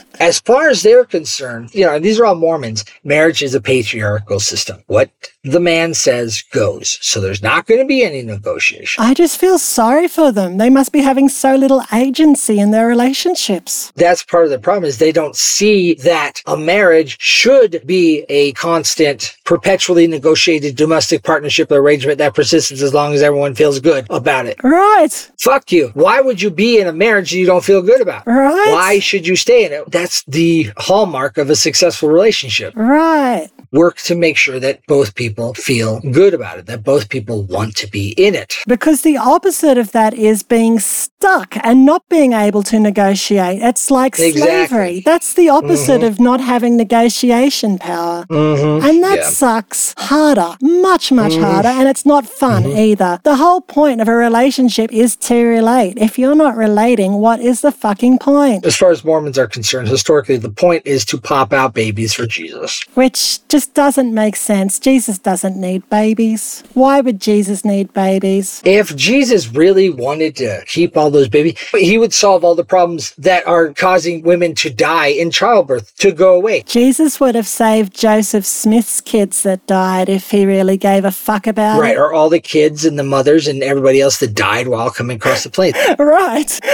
As 0.20 0.40
far 0.40 0.68
as 0.68 0.82
they're 0.82 1.04
concerned, 1.04 1.74
you 1.74 1.84
know, 1.84 1.98
these 1.98 2.18
are 2.18 2.26
all 2.26 2.34
Mormons. 2.34 2.84
Marriage 3.02 3.42
is 3.42 3.54
a 3.54 3.60
patriarchal 3.60 4.40
system. 4.40 4.82
What 4.86 5.10
the 5.44 5.60
man 5.60 5.94
says 5.94 6.42
goes. 6.52 6.98
So 7.02 7.20
there's 7.20 7.42
not 7.42 7.66
going 7.66 7.80
to 7.80 7.86
be 7.86 8.02
any 8.02 8.22
negotiation. 8.22 9.04
I 9.04 9.14
just 9.14 9.38
feel 9.38 9.58
sorry 9.58 10.08
for 10.08 10.32
them. 10.32 10.56
They 10.56 10.70
must 10.70 10.92
be 10.92 11.00
having 11.02 11.28
so 11.28 11.54
little 11.54 11.82
agency 11.92 12.58
in 12.58 12.70
their 12.70 12.86
relationships. 12.88 13.92
That's 13.96 14.24
part 14.24 14.44
of 14.44 14.50
the 14.50 14.58
problem 14.58 14.84
is 14.84 14.98
they 14.98 15.12
don't 15.12 15.36
see 15.36 15.94
that 15.94 16.42
a 16.46 16.56
marriage 16.56 17.16
should 17.20 17.82
be 17.86 18.24
a 18.28 18.52
constant, 18.52 19.36
perpetually 19.44 20.06
negotiated 20.06 20.76
domestic 20.76 21.22
partnership 21.22 21.70
arrangement 21.70 22.18
that 22.18 22.34
persists 22.34 22.72
as 22.72 22.94
long 22.94 23.12
as 23.14 23.22
everyone 23.22 23.54
feels 23.54 23.80
good 23.80 24.06
about 24.10 24.46
it. 24.46 24.56
Right, 24.62 25.30
Fuck 25.38 25.72
you. 25.72 25.90
Why 25.94 26.20
would 26.20 26.40
you 26.40 26.50
be 26.50 26.80
in 26.80 26.86
a 26.86 26.92
marriage 26.92 27.32
you 27.32 27.46
don't 27.46 27.64
feel 27.64 27.82
good 27.82 28.00
about? 28.00 28.26
right. 28.26 28.72
Why 28.72 28.98
should 28.98 29.26
you 29.26 29.36
stay 29.36 29.64
in 29.66 29.72
it? 29.72 29.90
That's 29.90 30.22
the 30.24 30.70
hallmark 30.78 31.36
of 31.38 31.50
a 31.50 31.56
successful 31.56 32.08
relationship. 32.08 32.72
Right. 32.76 33.48
Work 33.74 33.96
to 34.02 34.14
make 34.14 34.36
sure 34.36 34.60
that 34.60 34.86
both 34.86 35.16
people 35.16 35.52
feel 35.54 35.98
good 36.12 36.32
about 36.32 36.58
it, 36.58 36.66
that 36.66 36.84
both 36.84 37.08
people 37.08 37.42
want 37.42 37.74
to 37.78 37.88
be 37.90 38.10
in 38.16 38.36
it. 38.36 38.54
Because 38.68 39.02
the 39.02 39.16
opposite 39.16 39.76
of 39.78 39.90
that 39.90 40.14
is 40.14 40.44
being 40.44 40.78
stuck 40.78 41.56
and 41.66 41.84
not 41.84 42.08
being 42.08 42.34
able 42.34 42.62
to 42.62 42.78
negotiate. 42.78 43.60
It's 43.60 43.90
like 43.90 44.12
Exactly. 44.18 44.40
slavery. 44.40 45.02
That's 45.04 45.34
the 45.34 45.48
opposite 45.48 46.04
of 46.04 46.20
not 46.20 46.40
having 46.40 46.76
negotiation 46.76 47.78
power. 47.78 48.24
Mm-hmm. 48.30 48.86
And 48.86 49.02
that 49.02 49.18
Yeah. 49.18 49.28
sucks 49.28 49.92
harder, 49.98 50.54
much, 50.62 51.10
much 51.10 51.32
Mhm. 51.32 51.42
harder. 51.42 51.68
And 51.68 51.88
it's 51.88 52.06
not 52.06 52.26
fun 52.26 52.66
either. 52.66 53.18
The 53.24 53.36
whole 53.36 53.60
point 53.60 54.00
of 54.00 54.06
a 54.06 54.14
relationship 54.14 54.92
is 54.92 55.16
to 55.28 55.34
relate. 55.34 55.94
If 55.96 56.16
you're 56.16 56.36
not 56.36 56.56
relating, 56.56 57.14
what 57.14 57.40
is 57.40 57.62
the 57.62 57.72
fucking 57.72 58.18
point? 58.18 58.64
As 58.64 58.76
far 58.76 58.92
as 58.92 59.04
Mormons 59.04 59.36
are 59.38 59.48
concerned, 59.48 59.88
historically, 59.88 60.36
the 60.36 60.50
point 60.50 60.82
is 60.84 61.04
to 61.06 61.18
pop 61.18 61.52
out 61.52 61.74
babies 61.74 62.12
for 62.14 62.26
Jesus. 62.26 62.80
Which 62.94 63.40
just 63.48 63.63
doesn't 63.66 64.12
make 64.14 64.36
sense. 64.36 64.78
Jesus 64.78 65.18
doesn't 65.18 65.56
need 65.56 65.88
babies. 65.90 66.62
Why 66.74 67.00
would 67.00 67.20
Jesus 67.20 67.64
need 67.64 67.92
babies? 67.92 68.62
If 68.64 68.94
Jesus 68.96 69.48
really 69.48 69.90
wanted 69.90 70.36
to 70.36 70.62
keep 70.66 70.96
all 70.96 71.10
those 71.10 71.28
babies, 71.28 71.58
he 71.70 71.98
would 71.98 72.12
solve 72.12 72.44
all 72.44 72.54
the 72.54 72.64
problems 72.64 73.14
that 73.16 73.46
are 73.46 73.72
causing 73.72 74.22
women 74.22 74.54
to 74.56 74.70
die 74.70 75.08
in 75.08 75.30
childbirth 75.30 75.94
to 75.98 76.12
go 76.12 76.34
away. 76.34 76.62
Jesus 76.66 77.20
would 77.20 77.34
have 77.34 77.46
saved 77.48 77.94
Joseph 77.94 78.44
Smith's 78.44 79.00
kids 79.00 79.42
that 79.42 79.66
died 79.66 80.08
if 80.08 80.30
he 80.30 80.44
really 80.46 80.76
gave 80.76 81.04
a 81.04 81.10
fuck 81.10 81.46
about 81.46 81.80
Right, 81.80 81.94
it. 81.96 81.98
or 81.98 82.12
all 82.12 82.28
the 82.28 82.40
kids 82.40 82.84
and 82.84 82.98
the 82.98 83.02
mothers 83.04 83.46
and 83.48 83.62
everybody 83.62 84.00
else 84.00 84.18
that 84.20 84.34
died 84.34 84.68
while 84.68 84.90
coming 84.90 85.16
across 85.16 85.44
the 85.44 85.50
plains. 85.50 85.76
Right. 85.98 86.60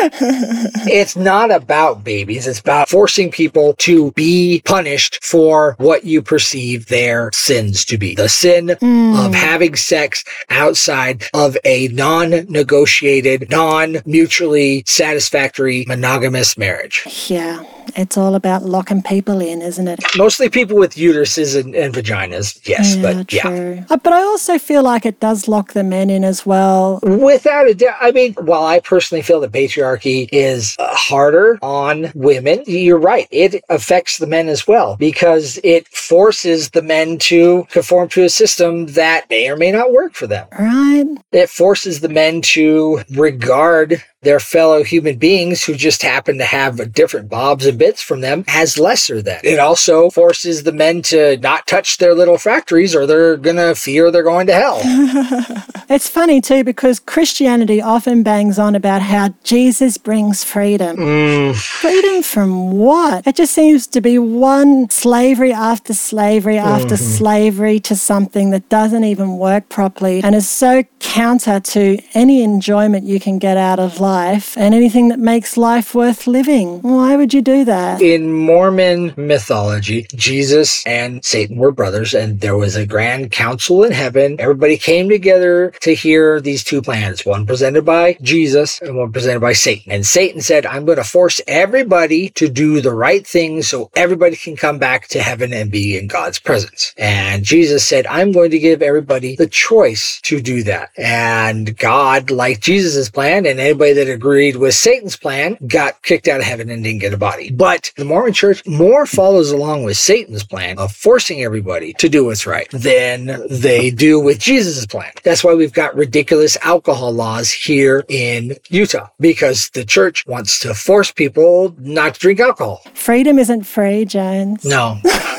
it's 0.86 1.16
not 1.16 1.50
about 1.50 2.04
babies. 2.04 2.46
It's 2.46 2.60
about 2.60 2.88
forcing 2.88 3.30
people 3.30 3.74
to 3.78 4.12
be 4.12 4.62
punished 4.64 5.22
for 5.24 5.74
what 5.78 6.04
you 6.04 6.22
perceive 6.22 6.79
their 6.86 7.30
sins 7.32 7.84
to 7.86 7.98
be. 7.98 8.14
The 8.14 8.28
sin 8.28 8.76
hmm. 8.80 9.14
of 9.16 9.34
having 9.34 9.76
sex 9.76 10.24
outside 10.48 11.24
of 11.34 11.56
a 11.64 11.88
non-negotiated, 11.88 13.50
non-mutually 13.50 14.84
satisfactory 14.86 15.84
monogamous 15.86 16.56
marriage. 16.56 17.06
yeah. 17.28 17.64
It's 17.96 18.16
all 18.16 18.34
about 18.34 18.64
locking 18.64 19.02
people 19.02 19.40
in, 19.40 19.62
isn't 19.62 19.88
it? 19.88 20.00
Mostly 20.16 20.48
people 20.48 20.76
with 20.76 20.94
uteruses 20.94 21.58
and, 21.58 21.74
and 21.74 21.94
vaginas, 21.94 22.58
yes, 22.66 22.96
but 22.96 23.32
yeah. 23.32 23.42
true. 23.42 23.84
Uh, 23.90 23.96
But 23.96 24.12
I 24.12 24.22
also 24.22 24.58
feel 24.58 24.82
like 24.82 25.04
it 25.06 25.20
does 25.20 25.48
lock 25.48 25.72
the 25.72 25.84
men 25.84 26.10
in 26.10 26.24
as 26.24 26.44
well. 26.46 27.00
Without 27.02 27.68
a 27.68 27.74
doubt. 27.74 27.96
I 28.00 28.12
mean, 28.12 28.34
while 28.34 28.64
I 28.64 28.80
personally 28.80 29.22
feel 29.22 29.40
that 29.40 29.52
patriarchy 29.52 30.28
is 30.32 30.76
uh, 30.78 30.88
harder 30.94 31.58
on 31.62 32.12
women, 32.14 32.62
you're 32.66 32.98
right. 32.98 33.28
It 33.30 33.62
affects 33.68 34.18
the 34.18 34.26
men 34.26 34.48
as 34.48 34.66
well 34.66 34.96
because 34.96 35.58
it 35.64 35.88
forces 35.88 36.70
the 36.70 36.82
men 36.82 37.18
to 37.18 37.66
conform 37.70 38.08
to 38.10 38.24
a 38.24 38.28
system 38.28 38.86
that 38.88 39.28
may 39.30 39.48
or 39.48 39.56
may 39.56 39.72
not 39.72 39.92
work 39.92 40.14
for 40.14 40.26
them. 40.26 40.46
Right? 40.58 41.06
It 41.32 41.48
forces 41.48 42.00
the 42.00 42.08
men 42.08 42.42
to 42.42 43.02
regard 43.10 44.02
their 44.22 44.38
fellow 44.38 44.84
human 44.84 45.16
beings 45.16 45.64
who 45.64 45.74
just 45.74 46.02
happen 46.02 46.36
to 46.36 46.44
have 46.44 46.92
different 46.92 47.30
bobs 47.30 47.64
and 47.64 47.78
bits 47.78 48.02
from 48.02 48.20
them 48.20 48.44
as 48.48 48.78
lesser 48.78 49.22
than. 49.22 49.40
It 49.42 49.58
also 49.58 50.10
forces 50.10 50.64
the 50.64 50.72
men 50.72 51.00
to 51.02 51.38
not 51.38 51.66
touch 51.66 51.96
their 51.96 52.14
little 52.14 52.36
factories 52.36 52.94
or 52.94 53.06
they're 53.06 53.38
gonna 53.38 53.74
fear 53.74 54.10
they're 54.10 54.22
going 54.22 54.46
to 54.48 54.54
hell. 54.54 54.80
It's 55.90 56.08
funny 56.08 56.40
too 56.40 56.62
because 56.62 57.00
Christianity 57.00 57.82
often 57.82 58.22
bangs 58.22 58.60
on 58.60 58.76
about 58.76 59.02
how 59.02 59.34
Jesus 59.42 59.98
brings 59.98 60.44
freedom. 60.44 60.96
Mm, 60.96 61.56
Freedom 61.56 62.22
from 62.22 62.70
what? 62.78 63.26
It 63.26 63.34
just 63.34 63.52
seems 63.52 63.88
to 63.88 64.00
be 64.00 64.16
one 64.16 64.88
slavery 64.90 65.52
after 65.52 65.92
slavery 65.92 66.58
after 66.58 66.96
slavery 66.96 67.80
to 67.80 67.96
something 67.96 68.50
that 68.50 68.68
doesn't 68.68 69.02
even 69.02 69.36
work 69.36 69.68
properly 69.68 70.22
and 70.22 70.36
is 70.36 70.48
so 70.48 70.84
counter 71.00 71.58
to 71.58 71.98
any 72.14 72.44
enjoyment 72.44 73.04
you 73.04 73.18
can 73.18 73.40
get 73.40 73.56
out 73.56 73.80
of 73.80 73.98
life 73.98 74.09
and 74.14 74.74
anything 74.74 75.08
that 75.08 75.18
makes 75.18 75.56
life 75.56 75.94
worth 75.94 76.26
living. 76.26 76.80
Why 76.82 77.16
would 77.16 77.32
you 77.32 77.42
do 77.42 77.64
that? 77.64 78.02
In 78.02 78.32
Mormon 78.32 79.14
mythology, 79.16 80.06
Jesus 80.14 80.84
and 80.86 81.24
Satan 81.24 81.56
were 81.56 81.72
brothers, 81.72 82.14
and 82.14 82.40
there 82.40 82.56
was 82.56 82.76
a 82.76 82.86
grand 82.86 83.30
council 83.30 83.84
in 83.84 83.92
heaven. 83.92 84.36
Everybody 84.38 84.76
came 84.76 85.08
together 85.08 85.70
to 85.80 85.94
hear 85.94 86.40
these 86.40 86.64
two 86.64 86.82
plans 86.82 87.24
one 87.24 87.46
presented 87.46 87.84
by 87.84 88.16
Jesus 88.22 88.80
and 88.80 88.96
one 88.96 89.12
presented 89.12 89.40
by 89.40 89.52
Satan. 89.52 89.92
And 89.92 90.06
Satan 90.06 90.40
said, 90.40 90.66
I'm 90.66 90.84
going 90.84 90.98
to 90.98 91.04
force 91.04 91.40
everybody 91.46 92.30
to 92.30 92.48
do 92.48 92.80
the 92.80 92.94
right 92.94 93.26
thing 93.26 93.62
so 93.62 93.90
everybody 93.94 94.36
can 94.36 94.56
come 94.56 94.78
back 94.78 95.08
to 95.08 95.22
heaven 95.22 95.52
and 95.52 95.70
be 95.70 95.96
in 95.98 96.06
God's 96.08 96.38
presence. 96.38 96.94
And 96.96 97.44
Jesus 97.44 97.86
said, 97.86 98.06
I'm 98.06 98.32
going 98.32 98.50
to 98.50 98.58
give 98.58 98.82
everybody 98.82 99.36
the 99.36 99.46
choice 99.46 100.20
to 100.22 100.40
do 100.40 100.62
that. 100.64 100.90
And 100.96 101.76
God 101.76 102.30
liked 102.30 102.62
Jesus' 102.62 103.10
plan, 103.10 103.46
and 103.46 103.60
anybody 103.60 103.92
that 104.00 104.08
agreed 104.08 104.56
with 104.56 104.74
Satan's 104.74 105.16
plan 105.16 105.58
got 105.66 106.02
kicked 106.02 106.26
out 106.26 106.40
of 106.40 106.46
heaven 106.46 106.70
and 106.70 106.82
didn't 106.82 107.00
get 107.00 107.12
a 107.12 107.18
body. 107.18 107.50
But 107.50 107.92
the 107.96 108.04
Mormon 108.06 108.32
church 108.32 108.66
more 108.66 109.04
follows 109.04 109.50
along 109.50 109.84
with 109.84 109.98
Satan's 109.98 110.42
plan 110.42 110.78
of 110.78 110.92
forcing 110.92 111.42
everybody 111.42 111.92
to 111.94 112.08
do 112.08 112.24
what's 112.24 112.46
right 112.46 112.68
than 112.70 113.42
they 113.50 113.90
do 113.90 114.18
with 114.18 114.38
Jesus' 114.38 114.86
plan. 114.86 115.12
That's 115.22 115.44
why 115.44 115.52
we've 115.52 115.72
got 115.72 115.94
ridiculous 115.94 116.56
alcohol 116.62 117.12
laws 117.12 117.50
here 117.52 118.04
in 118.08 118.56
Utah 118.68 119.08
because 119.20 119.68
the 119.70 119.84
church 119.84 120.26
wants 120.26 120.58
to 120.60 120.72
force 120.72 121.12
people 121.12 121.74
not 121.78 122.14
to 122.14 122.20
drink 122.20 122.40
alcohol. 122.40 122.82
Freedom 122.94 123.38
isn't 123.38 123.64
free, 123.64 124.06
Jones. 124.06 124.64
No. 124.64 124.98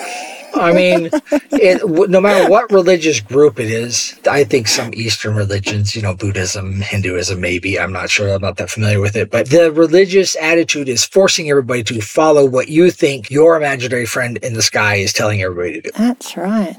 I 0.56 0.74
mean, 0.74 1.10
it, 1.52 2.10
no 2.10 2.22
matter 2.22 2.50
what 2.50 2.72
religious 2.72 3.20
group 3.20 3.60
it 3.60 3.70
is, 3.70 4.20
I 4.30 4.44
think 4.44 4.68
some 4.68 4.94
Eastern 4.94 5.36
religions, 5.36 5.96
you 5.96 6.02
know, 6.02 6.14
Buddhism, 6.14 6.82
Hinduism, 6.82 7.40
maybe, 7.40 7.80
I'm 7.80 7.94
not 7.94 8.10
sure, 8.10 8.30
I'm 8.34 8.42
not 8.42 8.58
that 8.58 8.70
familiar 8.70 9.00
with 9.00 9.16
it, 9.16 9.32
but 9.32 9.50
the 9.50 9.72
religious 9.72 10.36
attitude 10.38 10.90
is 10.90 11.06
forcing 11.06 11.50
everybody 11.50 11.84
to 11.84 12.02
follow 12.02 12.46
what 12.46 12.70
you 12.70 12.92
think 12.92 13.30
your 13.30 13.56
imaginary 13.56 14.06
friend 14.06 14.38
in 14.38 14.54
the 14.54 14.62
sky 14.62 14.96
is 14.96 15.14
telling 15.14 15.42
everybody 15.42 15.82
to 15.82 15.82
do. 15.82 15.90
That's 15.98 16.38
right. 16.38 16.76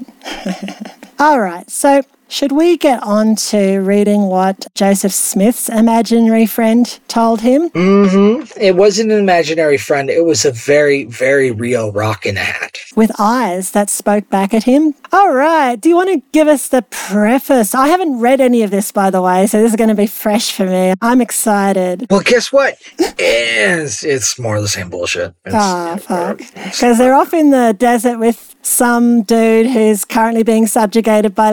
All 1.19 1.39
right. 1.39 1.69
So 1.69 2.03
Should 2.29 2.51
we 2.51 2.77
get 2.77 3.03
on 3.03 3.35
to 3.51 3.77
reading 3.81 4.23
what 4.23 4.65
Joseph 4.73 5.11
Smith's 5.13 5.69
imaginary 5.69 6.47
friend 6.47 6.87
told 7.07 7.41
him? 7.41 7.69
hmm 7.69 8.41
It 8.59 8.75
wasn't 8.75 9.11
an 9.11 9.19
imaginary 9.19 9.77
friend. 9.77 10.09
It 10.09 10.25
was 10.25 10.43
a 10.43 10.51
very, 10.51 11.03
very 11.03 11.51
real 11.51 11.91
rock 11.91 12.25
in 12.25 12.37
a 12.37 12.39
hat. 12.39 12.77
With 12.95 13.11
eyes 13.19 13.71
that 13.71 13.91
spoke 13.91 14.29
back 14.31 14.51
at 14.53 14.63
him? 14.63 14.95
All 15.11 15.31
right. 15.31 15.79
Do 15.79 15.89
you 15.89 15.95
want 15.95 16.09
to 16.09 16.23
give 16.31 16.47
us 16.47 16.69
the 16.69 16.81
preface? 16.81 17.75
I 17.75 17.87
haven't 17.89 18.19
read 18.19 18.41
any 18.41 18.63
of 18.63 18.71
this, 18.71 18.91
by 18.91 19.11
the 19.11 19.21
way, 19.21 19.45
so 19.45 19.61
this 19.61 19.71
is 19.71 19.75
going 19.77 19.89
to 19.89 19.95
be 19.95 20.07
fresh 20.07 20.51
for 20.53 20.65
me. 20.65 20.95
I'm 21.03 21.21
excited. 21.21 22.07
Well, 22.09 22.21
guess 22.21 22.51
what? 22.51 22.77
It's, 22.97 24.03
it's 24.03 24.39
more 24.39 24.55
of 24.55 24.63
the 24.63 24.69
same 24.69 24.89
bullshit. 24.89 25.35
It's- 25.45 25.53
Ah, 25.63 25.97
fuck. 26.01 26.39
Because 26.39 26.97
they're 26.97 27.13
off 27.13 27.33
in 27.33 27.51
the 27.51 27.75
desert 27.77 28.17
with 28.17 28.55
some 28.65 29.23
dude 29.23 29.67
who's 29.67 30.05
currently 30.05 30.41
being 30.41 30.65
subjugated 30.67 31.35
by 31.35 31.51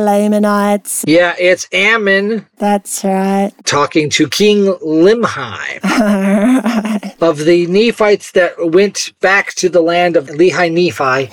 Lamanites. 0.60 1.04
Yeah, 1.06 1.34
it's 1.38 1.66
Ammon 1.72 2.46
That's 2.58 3.04
right. 3.04 3.52
talking 3.64 4.10
to 4.10 4.28
King 4.28 4.74
Limhi 4.74 5.80
of 7.22 7.38
the 7.38 7.66
Nephites 7.66 8.32
that 8.32 8.54
went 8.58 9.12
back 9.20 9.54
to 9.54 9.68
the 9.68 9.80
land 9.80 10.16
of 10.16 10.26
Lehi 10.26 10.70
Nephi 10.72 11.30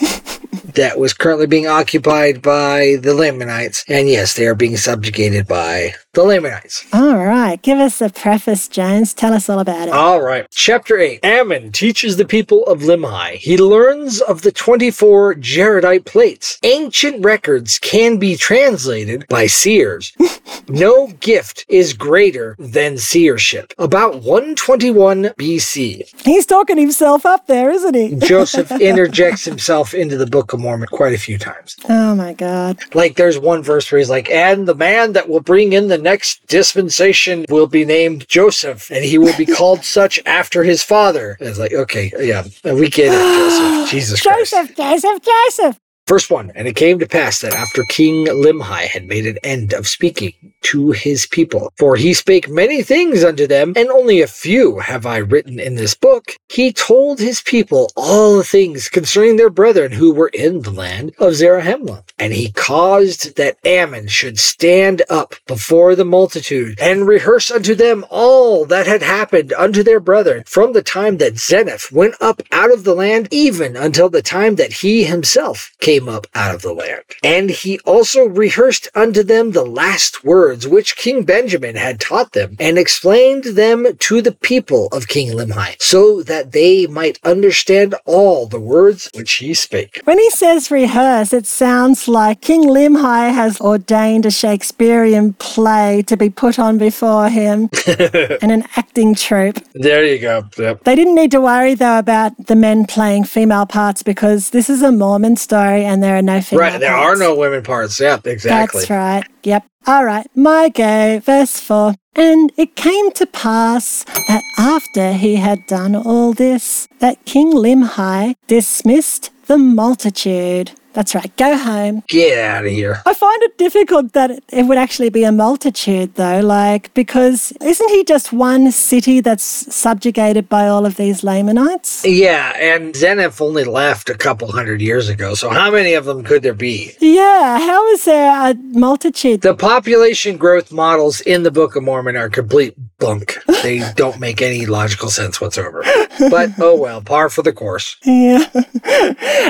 that 0.74 1.00
was 1.00 1.14
currently 1.14 1.48
being 1.48 1.68
occupied 1.68 2.42
by 2.42 2.98
the 3.02 3.14
Lamanites. 3.14 3.84
And 3.88 4.08
yes, 4.08 4.36
they 4.36 4.48
are 4.48 4.56
being 4.56 4.78
subjugated 4.78 5.48
by 5.48 5.94
the 6.18 6.24
Lamanites. 6.24 6.84
All 6.94 7.16
right. 7.16 7.62
Give 7.62 7.78
us 7.78 8.02
a 8.02 8.10
preface, 8.10 8.68
James. 8.68 9.14
Tell 9.14 9.34
us 9.34 9.48
all 9.50 9.60
about 9.60 9.88
it. 9.88 9.94
All 9.94 10.20
right. 10.20 10.48
Chapter 10.50 10.98
8. 10.98 11.24
Ammon 11.24 11.72
teaches 11.72 12.18
the 12.18 12.26
people 12.26 12.66
of 12.66 12.80
Limhi. 12.80 13.36
He 13.36 13.56
learns 13.56 14.20
of 14.22 14.42
the 14.42 14.52
24 14.52 15.36
Jaredite 15.36 16.06
plates. 16.06 16.58
Ancient 16.64 17.24
records 17.24 17.78
can 17.78 18.18
be 18.18 18.36
translated 18.36 19.28
by 19.30 19.46
seers. 19.46 20.12
no 20.68 21.08
gift 21.20 21.66
is 21.70 21.94
greater 21.94 22.56
than 22.58 22.98
seership. 22.98 23.72
About 23.78 24.24
121 24.24 25.26
BC, 25.38 26.26
He's 26.26 26.48
talking 26.48 26.78
himself 26.78 27.28
up 27.28 27.46
there, 27.46 27.70
isn't 27.70 27.94
he? 27.94 28.16
Joseph 28.26 28.72
interjects 28.72 29.46
himself 29.46 29.94
into 29.94 30.18
the 30.18 30.26
Book 30.26 30.52
of 30.52 30.60
Mormon 30.60 30.88
quite 30.88 31.14
a 31.14 31.20
few 31.20 31.38
times. 31.38 31.76
Oh 31.88 32.16
my 32.16 32.34
God. 32.34 32.80
Like 32.96 33.18
there's 33.18 33.38
one 33.38 33.62
verse 33.62 33.92
where 33.92 34.00
he's 34.00 34.10
like, 34.10 34.32
and 34.32 34.68
the 34.68 34.74
man 34.74 35.14
that 35.14 35.30
will 35.30 35.42
bring 35.42 35.74
in 35.74 35.90
the 35.90 36.07
next 36.12 36.46
dispensation 36.48 37.46
will 37.50 37.68
be 37.68 37.84
named 37.84 38.28
Joseph, 38.30 38.90
and 38.90 39.04
he 39.04 39.18
will 39.18 39.36
be 39.38 39.46
called 39.60 39.84
such 39.84 40.20
after 40.26 40.64
his 40.64 40.82
father. 40.82 41.36
And 41.40 41.50
it's 41.50 41.60
like, 41.60 41.74
okay, 41.74 42.12
yeah, 42.18 42.44
we 42.64 42.90
get 42.90 43.12
it, 43.14 43.38
Joseph. 43.38 43.92
Jesus 43.96 44.22
Christ. 44.22 44.52
Joseph, 44.52 44.76
Joseph, 44.76 45.22
Joseph. 45.22 45.80
Verse 46.08 46.30
1 46.30 46.54
And 46.56 46.70
it 46.70 46.78
came 46.78 47.00
to 47.00 47.08
pass 47.08 47.42
that 47.42 47.54
after 47.54 47.84
King 47.84 48.28
Limhi 48.28 48.88
had 48.88 49.08
made 49.08 49.28
an 49.28 49.38
end 49.44 49.74
of 49.74 49.88
speaking 49.88 50.34
to 50.62 50.92
his 50.92 51.28
people, 51.28 51.74
for 51.78 51.98
he 51.98 52.14
spake 52.14 52.50
many 52.50 52.82
things 52.82 53.26
unto 53.26 53.46
them, 53.46 53.74
and 53.76 53.90
only 53.90 54.22
a 54.22 54.28
few 54.28 54.80
have 54.80 55.06
I 55.06 55.18
written 55.18 55.60
in 55.60 55.76
this 55.76 55.96
book, 55.96 56.38
he 56.48 56.72
told 56.72 57.20
his 57.20 57.42
people 57.42 57.92
all 57.98 58.38
the 58.38 58.44
things 58.46 58.88
concerning 58.88 59.36
their 59.36 59.50
brethren 59.50 59.92
who 59.92 60.14
were 60.14 60.30
in 60.30 60.62
the 60.62 60.72
land 60.72 61.12
of 61.20 61.34
Zarahemla. 61.34 62.04
And 62.18 62.34
he 62.34 62.52
caused 62.52 63.36
that 63.36 63.58
Ammon 63.66 64.08
should 64.08 64.40
stand 64.40 65.02
up 65.10 65.36
before 65.46 65.94
the 65.96 66.06
multitude 66.06 66.80
and 66.80 67.06
rehearse 67.06 67.52
unto 67.52 67.76
them 67.76 68.06
all 68.10 68.66
that 68.66 68.88
had 68.88 69.02
happened 69.02 69.52
unto 69.54 69.84
their 69.84 70.00
brethren 70.00 70.44
from 70.46 70.72
the 70.72 70.82
time 70.82 71.18
that 71.18 71.34
Zeniff 71.34 71.92
went 71.92 72.16
up 72.22 72.42
out 72.54 72.72
of 72.72 72.86
the 72.86 72.96
land, 72.96 73.28
even 73.30 73.76
until 73.76 74.10
the 74.10 74.22
time 74.22 74.56
that 74.56 74.72
he 74.72 75.04
himself 75.04 75.74
came 75.80 75.97
up 76.06 76.28
out 76.36 76.54
of 76.54 76.62
the 76.62 76.74
land. 76.74 77.04
And 77.24 77.50
he 77.50 77.80
also 77.80 78.26
rehearsed 78.26 78.90
unto 78.94 79.24
them 79.24 79.52
the 79.52 79.66
last 79.66 80.24
words 80.24 80.68
which 80.68 80.98
King 80.98 81.24
Benjamin 81.24 81.76
had 81.76 82.00
taught 82.00 82.34
them, 82.34 82.56
and 82.60 82.78
explained 82.78 83.46
them 83.46 83.88
to 83.98 84.22
the 84.22 84.32
people 84.32 84.88
of 84.92 85.08
King 85.08 85.30
Limhi, 85.38 85.82
so 85.82 86.22
that 86.24 86.52
they 86.52 86.88
might 86.88 87.20
understand 87.24 87.96
all 88.06 88.46
the 88.46 88.60
words 88.60 89.10
which 89.16 89.34
he 89.36 89.54
spake. 89.54 90.02
When 90.04 90.20
he 90.20 90.30
says 90.32 90.72
rehearse, 90.72 91.34
it 91.34 91.46
sounds 91.46 92.08
like 92.08 92.42
King 92.42 92.64
Limhi 92.64 93.34
has 93.34 93.60
ordained 93.62 94.26
a 94.26 94.32
Shakespearean 94.32 95.34
play 95.34 96.04
to 96.08 96.18
be 96.18 96.30
put 96.30 96.60
on 96.60 96.78
before 96.78 97.30
him 97.30 97.70
and 97.88 98.52
an 98.52 98.64
acting 98.76 99.16
troupe. 99.16 99.60
There 99.74 100.06
you 100.06 100.20
go. 100.20 100.46
Yep. 100.58 100.84
They 100.84 100.96
didn't 100.96 101.16
need 101.16 101.32
to 101.32 101.42
worry, 101.42 101.74
though, 101.74 102.00
about 102.00 102.48
the 102.48 102.56
men 102.56 102.86
playing 102.86 103.26
female 103.26 103.66
parts 103.66 104.04
because 104.04 104.50
this 104.52 104.70
is 104.70 104.82
a 104.82 104.92
Mormon 104.92 105.36
story 105.36 105.86
and 105.88 106.04
there 106.04 106.18
are 106.18 106.22
no 106.22 106.42
female 106.42 106.60
Right, 106.62 106.80
there 106.80 106.96
are 106.96 107.16
no 107.16 107.36
women 107.36 107.64
parts. 107.64 108.00
Yep, 108.00 108.28
exactly. 108.28 108.82
That's 108.82 108.90
right. 108.90 109.24
Yep. 109.44 109.66
All 109.88 110.04
right. 110.04 110.28
My 110.36 110.70
go. 110.70 111.20
Verse 111.20 111.60
4. 111.60 111.96
And 112.16 112.52
it 112.58 112.76
came 112.76 113.12
to 113.14 113.26
pass 113.26 114.04
that 114.28 114.44
after 114.58 115.14
he 115.14 115.36
had 115.36 115.66
done 115.68 115.96
all 115.96 116.34
this, 116.34 116.88
that 117.00 117.24
King 117.26 117.54
Limhi 117.54 118.36
dismissed 118.48 119.32
the 119.46 119.58
multitude. 119.58 120.72
That's 120.98 121.14
right. 121.14 121.32
Go 121.38 121.56
home. 121.56 122.02
Get 122.08 122.40
out 122.40 122.66
of 122.66 122.72
here. 122.72 123.04
I 123.06 123.14
find 123.14 123.40
it 123.44 123.56
difficult 123.60 124.14
that 124.14 124.32
it- 124.32 124.44
it 124.52 124.64
would 124.66 124.80
actually 124.80 125.10
be 125.10 125.24
a 125.24 125.32
multitude, 125.32 126.16
though, 126.16 126.40
like, 126.40 126.92
because 126.96 127.54
isn't 127.62 127.90
he 127.92 128.04
just 128.04 128.34
one 128.34 128.72
city 128.72 129.22
that's 129.22 129.44
subjugated 129.76 130.50
by 130.50 130.68
all 130.68 130.88
of 130.88 130.96
these 130.96 131.24
Lamanites? 131.24 132.04
Yeah, 132.04 132.52
and 132.60 132.96
Zeniff 132.96 133.40
only 133.42 133.64
left 133.64 134.10
a 134.10 134.16
couple 134.16 134.52
hundred 134.52 134.82
years 134.82 135.08
ago, 135.08 135.36
so 135.36 135.50
how 135.52 135.70
many 135.70 135.94
of 135.94 136.06
them 136.06 136.24
could 136.24 136.42
there 136.42 136.56
be? 136.56 136.94
Yeah, 137.00 137.60
how 137.60 137.88
is 137.90 138.06
there 138.06 138.32
a 138.50 138.56
multitude? 138.56 139.42
The 139.42 139.54
population 139.54 140.38
growth 140.38 140.72
models 140.72 141.22
in 141.22 141.44
the 141.44 141.52
Book 141.52 141.76
of 141.76 141.84
Mormon 141.84 142.18
are 142.18 142.28
complete 142.30 142.74
bunk. 142.98 143.38
They 143.62 143.84
don't 143.96 144.20
make 144.20 144.42
any 144.42 144.66
logical 144.66 145.12
sense 145.12 145.40
whatsoever. 145.40 145.84
But 146.32 146.50
oh 146.60 146.76
well, 146.76 147.02
par 147.02 147.30
for 147.30 147.44
the 147.44 147.54
course. 147.54 147.98
Yeah. 148.08 148.46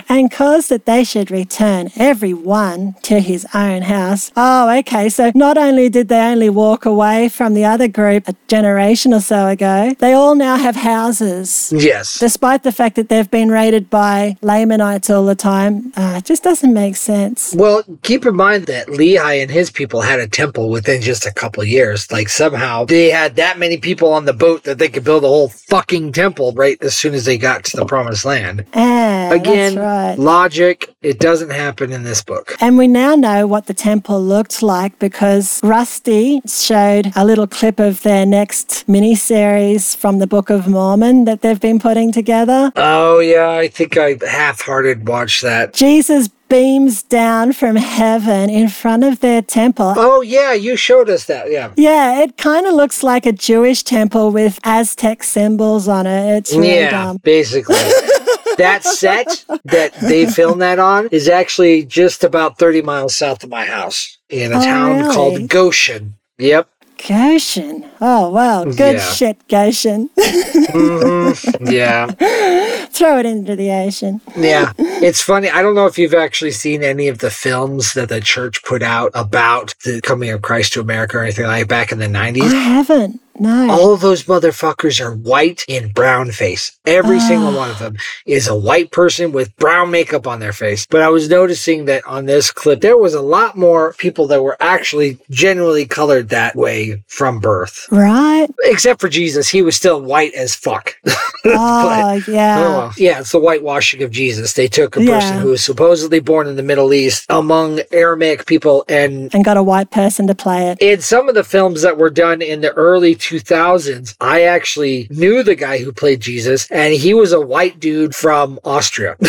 and 0.10 0.30
caused 0.32 0.70
that 0.70 0.86
they 0.86 1.04
should 1.06 1.32
return 1.42 1.90
every 1.96 2.34
one 2.34 2.96
to 3.04 3.20
his 3.20 3.46
own 3.54 3.82
house. 3.84 4.32
Oh, 4.36 4.64
okay. 4.80 5.10
So 5.10 5.32
not 5.36 5.58
only 5.58 5.88
did 5.90 6.08
they 6.10 6.20
only 6.34 6.50
walk 6.50 6.86
away 6.86 7.30
from 7.30 7.54
the 7.54 7.66
other 7.74 7.88
group 7.88 8.28
a 8.28 8.36
generation 8.48 9.14
or 9.14 9.22
so 9.22 9.48
ago, 9.48 9.94
they 10.00 10.14
all 10.14 10.36
now 10.36 10.56
have 10.58 10.76
houses. 10.76 11.72
Yes. 11.76 12.20
Despite 12.20 12.64
the 12.64 12.72
fact 12.72 12.96
that 12.96 13.10
they've 13.10 13.30
been 13.40 13.50
raided 13.50 13.90
by 13.90 14.36
Lamanites 14.42 15.10
all 15.10 15.26
the 15.26 15.36
time, 15.36 15.94
uh, 15.96 16.16
it 16.18 16.26
just 16.26 16.44
doesn't 16.44 16.74
make 16.74 16.96
sense. 16.96 17.54
Well, 17.54 17.84
keep 18.02 18.26
in 18.26 18.36
mind 18.36 18.66
that 18.68 18.88
Lehi 18.88 19.42
and 19.42 19.52
his 19.52 19.70
people 19.72 20.02
had 20.02 20.20
a 20.20 20.28
temple 20.28 20.70
within 20.70 21.02
just 21.02 21.26
a 21.26 21.34
couple 21.34 21.64
years. 21.64 22.12
Like 22.12 22.30
somehow 22.30 22.86
they 22.86 23.10
had 23.10 23.36
that 23.36 23.60
many 23.60 23.78
people 23.78 24.12
on 24.14 24.26
the 24.26 24.34
boat 24.34 24.64
that 24.64 24.78
they 24.80 24.90
could 24.90 25.04
build 25.04 25.24
a 25.24 25.28
whole 25.28 25.50
fucking 25.50 26.12
temple 26.14 26.52
right 26.54 26.78
as 26.82 26.96
soon 26.98 27.14
as 27.14 27.26
they 27.26 27.38
got 27.38 27.64
to 27.66 27.78
the 27.78 27.86
promised 27.86 28.26
land. 28.26 28.66
Ah, 28.74 29.30
Again, 29.32 29.76
right. 29.76 30.16
logic, 30.18 30.94
it 31.02 31.17
doesn't 31.20 31.52
happen 31.52 31.92
in 31.92 32.04
this 32.04 32.24
book. 32.24 32.56
And 32.60 32.78
we 32.78 32.88
now 32.88 33.16
know 33.16 33.48
what 33.48 33.66
the 33.68 33.74
temple 33.74 34.22
looked 34.22 34.62
like 34.62 34.98
because 35.00 35.60
Rusty 35.64 36.42
showed 36.48 37.12
a 37.16 37.26
little 37.26 37.48
clip 37.48 37.80
of 37.80 38.02
their 38.04 38.26
next 38.26 38.88
mini-series 38.88 39.96
from 39.96 40.20
the 40.20 40.28
Book 40.28 40.50
of 40.50 40.68
Mormon 40.68 41.26
that 41.26 41.42
they've 41.42 41.60
been 41.60 41.80
putting 41.80 42.12
together. 42.12 42.72
Oh 42.76 43.20
yeah, 43.20 43.50
I 43.50 43.68
think 43.68 43.98
I 43.98 44.18
half-hearted 44.28 45.08
watched 45.08 45.42
that. 45.42 45.74
Jesus 45.74 46.30
beams 46.50 47.04
down 47.04 47.52
from 47.54 47.76
heaven 47.76 48.50
in 48.50 48.70
front 48.70 49.04
of 49.04 49.20
their 49.20 49.42
temple. 49.42 49.94
Oh 49.98 50.22
yeah, 50.22 50.54
you 50.54 50.76
showed 50.76 51.10
us 51.10 51.26
that. 51.26 51.52
Yeah. 51.52 51.74
Yeah, 51.76 52.22
it 52.22 52.38
kind 52.38 52.66
of 52.66 52.74
looks 52.74 53.04
like 53.04 53.26
a 53.26 53.32
Jewish 53.32 53.84
temple 53.84 54.32
with 54.32 54.60
Aztec 54.64 55.24
symbols 55.24 55.88
on 55.88 56.08
it. 56.08 56.38
It's 56.38 56.56
really 56.56 56.76
yeah, 56.76 56.92
dumb. 56.92 57.18
basically. 57.24 57.76
that 58.58 58.84
set 58.84 59.46
that 59.66 59.94
they 60.02 60.26
filmed 60.38 60.62
that 60.62 60.80
on 60.80 61.08
is 61.12 61.28
actually 61.30 61.86
just 61.86 62.24
about 62.24 62.58
30 62.60 62.82
miles 62.82 63.16
south 63.16 63.44
of 63.44 63.50
my 63.50 63.66
house 63.66 64.18
in 64.30 64.52
a 64.52 64.58
Oh, 64.58 64.62
town 64.64 65.00
really? 65.00 65.16
called 65.16 65.50
Goshen. 65.50 66.16
Yep. 66.38 66.70
Goshen. 67.08 67.90
Oh, 68.00 68.30
wow. 68.30 68.64
Good 68.66 68.98
Yeah. 68.98 69.12
shit, 69.14 69.48
Goshen. 69.48 70.10
Mhm. 70.18 71.72
Yeah. 71.72 72.08
Throw 72.92 73.20
it 73.20 73.26
into 73.26 73.56
the 73.56 73.72
ocean. 73.72 74.22
Yeah. 74.36 74.74
It's 74.78 75.22
funny. 75.22 75.50
I 75.50 75.62
don't 75.62 75.76
know 75.76 75.86
if 75.86 75.98
you've 76.00 76.14
actually 76.14 76.52
seen 76.52 76.84
any 76.84 77.08
of 77.08 77.20
the 77.20 77.30
films 77.30 77.94
that 77.94 78.10
the 78.10 78.22
church 78.22 78.64
put 78.64 78.82
out 78.82 79.12
about 79.14 79.76
the 79.84 80.02
coming 80.02 80.30
of 80.32 80.42
Christ 80.42 80.74
to 80.74 80.82
America 80.82 81.18
or 81.18 81.24
anything 81.24 81.46
like 81.46 81.68
back 81.68 81.92
in 81.92 82.00
the 82.00 82.08
90s. 82.08 82.44
I 82.44 82.48
90s. 82.48 82.64
haven't. 82.64 83.22
No. 83.40 83.70
All 83.70 83.94
of 83.94 84.02
those 84.02 84.24
motherfuckers 84.24 85.00
are 85.00 85.14
white 85.14 85.64
in 85.68 85.92
brown 85.92 86.32
face. 86.32 86.72
Every 86.88 87.20
single 87.20 87.54
one 87.54 87.70
of 87.70 87.78
them 87.78 87.96
is 88.26 88.48
a 88.48 88.56
white 88.56 88.90
person 88.92 89.32
with 89.32 89.56
brown 89.58 89.92
makeup 89.92 90.26
on 90.26 90.40
their 90.40 90.54
face. 90.54 90.88
But 90.90 91.02
I 91.04 91.10
was 91.10 91.30
noticing 91.30 91.86
that 91.86 92.04
on 92.08 92.26
this 92.26 92.50
clip, 92.50 92.82
there 92.82 92.98
was 92.98 93.14
a 93.14 93.22
lot 93.22 93.56
more 93.56 93.94
people 94.00 94.26
that 94.30 94.42
were 94.42 94.58
actually 94.60 95.20
genuinely 95.30 95.86
colored 95.86 96.30
that 96.30 96.56
way 96.56 97.04
from 97.08 97.40
birth. 97.40 97.86
Right? 97.92 98.48
Except 98.64 99.00
for 99.02 99.08
Jesus, 99.10 99.48
he 99.50 99.62
was 99.62 99.76
still 99.76 100.02
white 100.02 100.34
as 100.34 100.56
fuck. 100.56 100.96
Oh, 101.50 102.22
yeah. 102.28 102.56
Oh, 102.58 102.92
yeah, 102.98 103.20
it's 103.22 103.32
the 103.32 103.40
whitewashing 103.40 104.04
of 104.04 104.12
Jesus. 104.12 104.52
They 104.54 104.68
took 104.68 104.98
a 104.98 105.04
Yeah. 105.04 105.14
person 105.18 105.38
who 105.40 105.50
was 105.52 105.64
supposedly 105.64 106.20
born 106.20 106.46
in 106.48 106.58
the 106.58 106.64
Middle 106.64 106.94
East 106.94 107.26
among 107.30 107.80
Aramaic 107.94 108.46
people 108.48 108.84
and 108.90 109.34
And 109.34 109.46
got 109.46 109.56
a 109.56 109.64
white 109.64 109.90
person 109.90 110.28
to 110.28 110.36
play 110.36 110.68
it. 110.72 110.78
in 110.82 111.00
some 111.00 111.30
of 111.30 111.36
the 111.36 111.46
films 111.46 111.84
that 111.84 111.98
were 111.98 112.10
done 112.10 112.42
in 112.42 112.60
the 112.60 112.74
early 112.74 113.16
2000s, 113.16 114.16
I 114.20 114.42
actually 114.42 115.08
knew 115.10 115.42
the 115.42 115.56
guy 115.56 115.78
who 115.78 115.94
played 115.94 116.20
Jesus, 116.20 116.68
and 116.70 116.94
he 116.94 117.14
was 117.14 117.32
a 117.32 117.40
white 117.40 117.80
dude 117.80 118.14
from 118.14 118.60
Austria. 118.66 119.16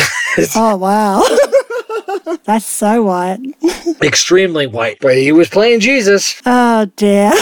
Oh, 0.57 0.77
wow. 0.77 1.23
That's 2.45 2.67
so 2.67 3.03
white. 3.03 3.39
Extremely 4.03 4.67
white, 4.67 4.99
but 5.01 5.17
he 5.17 5.31
was 5.33 5.49
playing 5.49 5.81
Jesus. 5.81 6.41
Oh 6.47 6.87
dear. 6.97 7.33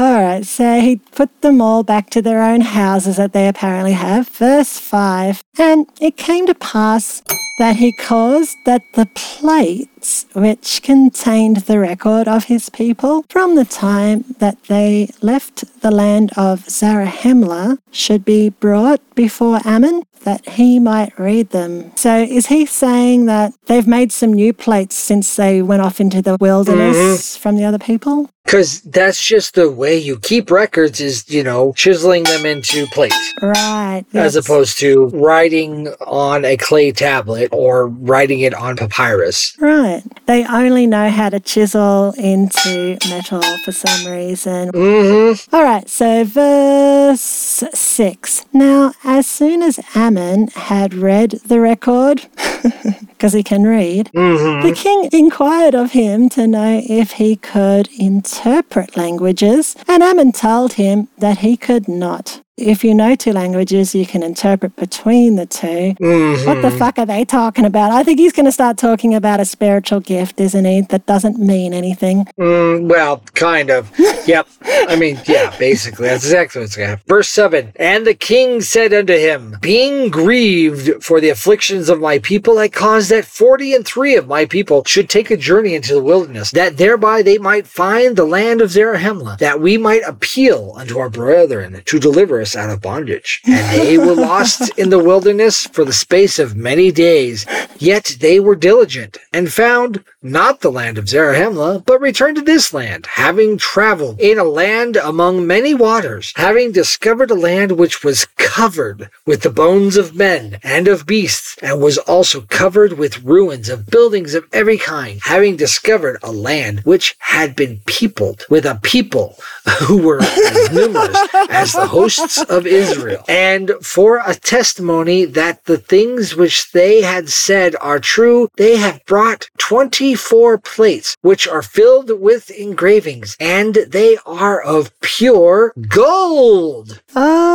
All 0.00 0.14
right, 0.14 0.46
so 0.46 0.80
he 0.80 0.96
put 0.96 1.42
them 1.42 1.60
all 1.60 1.82
back 1.82 2.08
to 2.08 2.22
their 2.22 2.42
own 2.42 2.62
houses 2.62 3.18
that 3.18 3.34
they 3.34 3.46
apparently 3.46 3.92
have. 3.92 4.28
Verse 4.28 4.78
5 4.78 5.44
And 5.58 5.86
it 6.00 6.16
came 6.16 6.46
to 6.46 6.54
pass 6.54 7.22
that 7.60 7.76
he 7.76 7.92
caused 7.92 8.56
that 8.64 8.90
the 8.94 9.04
plates 9.04 10.24
which 10.32 10.80
contained 10.82 11.58
the 11.58 11.78
record 11.78 12.26
of 12.26 12.44
his 12.44 12.70
people 12.70 13.22
from 13.28 13.54
the 13.54 13.66
time 13.66 14.24
that 14.38 14.56
they 14.64 15.10
left 15.20 15.82
the 15.82 15.90
land 15.90 16.32
of 16.38 16.64
Zarahemla 16.64 17.76
should 17.90 18.24
be 18.24 18.48
brought 18.48 19.02
before 19.14 19.60
Ammon 19.66 20.04
that 20.22 20.48
he 20.48 20.78
might 20.78 21.18
read 21.18 21.50
them. 21.50 21.92
So 21.96 22.16
is 22.16 22.46
he 22.46 22.66
saying 22.66 23.26
that 23.26 23.52
they've 23.66 23.86
made 23.86 24.12
some 24.12 24.32
new 24.32 24.52
plates 24.52 24.96
since 24.96 25.36
they 25.36 25.62
went 25.62 25.82
off 25.82 26.00
into 26.00 26.22
the 26.22 26.36
wilderness 26.40 26.96
mm-hmm. 26.96 27.42
from 27.42 27.56
the 27.56 27.64
other 27.64 27.78
people? 27.78 28.30
Because 28.44 28.80
that's 28.82 29.24
just 29.24 29.54
the 29.54 29.70
way 29.70 29.96
you 29.96 30.18
keep 30.18 30.50
records 30.50 31.00
is, 31.00 31.28
you 31.30 31.44
know, 31.44 31.72
chiseling 31.74 32.24
them 32.24 32.44
into 32.44 32.86
plates. 32.88 33.32
Right. 33.40 34.04
As 34.12 34.34
yes. 34.34 34.44
opposed 34.44 34.78
to 34.80 35.06
writing 35.08 35.88
on 36.00 36.44
a 36.44 36.56
clay 36.56 36.90
tablet 36.90 37.49
or 37.50 37.88
writing 37.88 38.40
it 38.40 38.54
on 38.54 38.76
papyrus. 38.76 39.56
Right. 39.58 40.02
They 40.26 40.44
only 40.46 40.86
know 40.86 41.10
how 41.10 41.30
to 41.30 41.40
chisel 41.40 42.14
into 42.16 42.98
metal 43.08 43.42
for 43.64 43.72
some 43.72 44.10
reason. 44.10 44.70
Mm-hmm. 44.72 45.54
All 45.54 45.64
right, 45.64 45.88
so 45.88 46.24
verse 46.24 47.20
6. 47.20 48.46
Now, 48.52 48.92
as 49.04 49.26
soon 49.26 49.62
as 49.62 49.80
Ammon 49.94 50.48
had 50.48 50.94
read 50.94 51.32
the 51.46 51.60
record, 51.60 52.26
because 53.20 53.34
he 53.34 53.42
can 53.42 53.64
read, 53.64 54.10
Mm-hmm. 54.14 54.66
the 54.66 54.74
king 54.74 55.10
inquired 55.12 55.74
of 55.74 55.92
him 55.92 56.30
to 56.30 56.46
know 56.46 56.80
if 56.88 57.12
he 57.12 57.36
could 57.36 57.86
interpret 57.98 58.96
languages, 58.96 59.76
and 59.86 60.02
Ammon 60.02 60.32
told 60.32 60.72
him 60.74 61.08
that 61.18 61.38
he 61.38 61.58
could 61.58 61.86
not. 61.86 62.40
If 62.56 62.84
you 62.84 62.94
know 62.94 63.14
two 63.14 63.32
languages, 63.32 63.94
you 63.94 64.04
can 64.04 64.22
interpret 64.22 64.76
between 64.76 65.36
the 65.36 65.46
2 65.46 65.66
Mm-hmm. 65.98 66.46
What 66.46 66.60
the 66.60 66.70
fuck 66.70 66.98
are 66.98 67.06
they 67.06 67.24
talking 67.24 67.64
about? 67.64 67.90
I 67.90 68.02
think 68.02 68.18
he's 68.18 68.32
going 68.34 68.44
to 68.44 68.52
start 68.52 68.76
talking 68.76 69.14
about 69.14 69.40
a 69.40 69.46
spiritual 69.46 70.00
gift, 70.00 70.38
isn't 70.40 70.66
he? 70.66 70.82
That 70.82 71.06
doesn't 71.06 71.38
mean 71.38 71.72
anything. 71.72 72.26
Mm, 72.38 72.86
well, 72.86 73.22
kind 73.34 73.70
of. 73.70 73.90
yep. 74.26 74.46
I 74.62 74.96
mean, 74.96 75.18
yeah, 75.26 75.56
basically. 75.58 76.08
That's 76.08 76.24
exactly 76.24 76.60
what's 76.60 76.76
going 76.76 76.86
to 76.88 76.90
happen. 76.90 77.04
Verse 77.08 77.30
7 77.30 77.72
And 77.76 78.06
the 78.06 78.12
king 78.14 78.60
said 78.60 78.92
unto 78.92 79.14
him, 79.16 79.56
Being 79.62 80.10
grieved 80.10 81.02
for 81.02 81.18
the 81.18 81.30
afflictions 81.30 81.88
of 81.88 81.98
my 81.98 82.18
people, 82.18 82.58
I 82.58 82.68
caused 82.68 83.09
that 83.10 83.24
forty 83.24 83.74
and 83.74 83.86
three 83.86 84.16
of 84.16 84.26
my 84.26 84.46
people 84.46 84.82
should 84.84 85.08
take 85.08 85.30
a 85.30 85.36
journey 85.36 85.74
into 85.74 85.94
the 85.94 86.02
wilderness, 86.02 86.50
that 86.52 86.76
thereby 86.76 87.22
they 87.22 87.38
might 87.38 87.66
find 87.66 88.16
the 88.16 88.24
land 88.24 88.60
of 88.60 88.70
Zarahemla, 88.70 89.38
that 89.38 89.60
we 89.60 89.76
might 89.76 90.02
appeal 90.06 90.72
unto 90.76 90.98
our 90.98 91.10
brethren 91.10 91.82
to 91.84 91.98
deliver 92.00 92.40
us 92.40 92.56
out 92.56 92.70
of 92.70 92.80
bondage. 92.80 93.42
And 93.60 93.86
they 93.86 93.98
were 93.98 94.14
lost 94.14 94.76
in 94.78 94.88
the 94.90 94.98
wilderness 94.98 95.66
for 95.66 95.84
the 95.84 95.92
space 95.92 96.38
of 96.38 96.56
many 96.56 96.90
days, 96.90 97.44
yet 97.78 98.16
they 98.20 98.40
were 98.40 98.56
diligent, 98.56 99.18
and 99.32 99.52
found 99.52 100.02
not 100.22 100.60
the 100.60 100.72
land 100.72 100.98
of 100.98 101.06
Zarahemla, 101.06 101.84
but 101.84 102.00
returned 102.00 102.36
to 102.36 102.42
this 102.42 102.72
land, 102.72 103.06
having 103.06 103.58
traveled 103.58 104.20
in 104.20 104.38
a 104.38 104.44
land 104.44 104.96
among 104.96 105.46
many 105.46 105.74
waters, 105.74 106.32
having 106.36 106.72
discovered 106.72 107.30
a 107.30 107.34
land 107.34 107.72
which 107.72 108.02
was 108.02 108.26
covered 108.36 109.10
with 109.26 109.42
the 109.42 109.50
bones 109.50 109.96
of 109.96 110.14
men 110.14 110.58
and 110.62 110.88
of 110.88 111.06
beasts, 111.06 111.56
and 111.62 111.80
was 111.80 111.98
also 111.98 112.42
covered 112.42 112.94
with 113.00 113.22
ruins 113.24 113.70
of 113.70 113.86
buildings 113.86 114.34
of 114.34 114.46
every 114.52 114.76
kind, 114.76 115.20
having 115.24 115.56
discovered 115.56 116.18
a 116.22 116.30
land 116.30 116.80
which 116.84 117.16
had 117.18 117.56
been 117.56 117.80
peopled 117.86 118.44
with 118.50 118.66
a 118.66 118.78
people 118.82 119.38
who 119.80 119.96
were 120.06 120.20
as 120.22 120.70
numerous 120.70 121.18
as 121.48 121.72
the 121.72 121.86
hosts 121.86 122.42
of 122.42 122.66
Israel. 122.66 123.24
And 123.26 123.72
for 123.80 124.20
a 124.24 124.34
testimony 124.34 125.24
that 125.24 125.64
the 125.64 125.78
things 125.78 126.36
which 126.36 126.72
they 126.72 127.00
had 127.00 127.30
said 127.30 127.74
are 127.80 127.98
true, 127.98 128.48
they 128.56 128.76
have 128.76 129.04
brought 129.06 129.48
24 129.58 130.58
plates, 130.58 131.16
which 131.22 131.48
are 131.48 131.62
filled 131.62 132.10
with 132.20 132.50
engravings, 132.50 133.34
and 133.40 133.74
they 133.88 134.18
are 134.26 134.60
of 134.60 134.92
pure 135.00 135.72
gold. 135.88 137.00
Oh, 137.16 137.49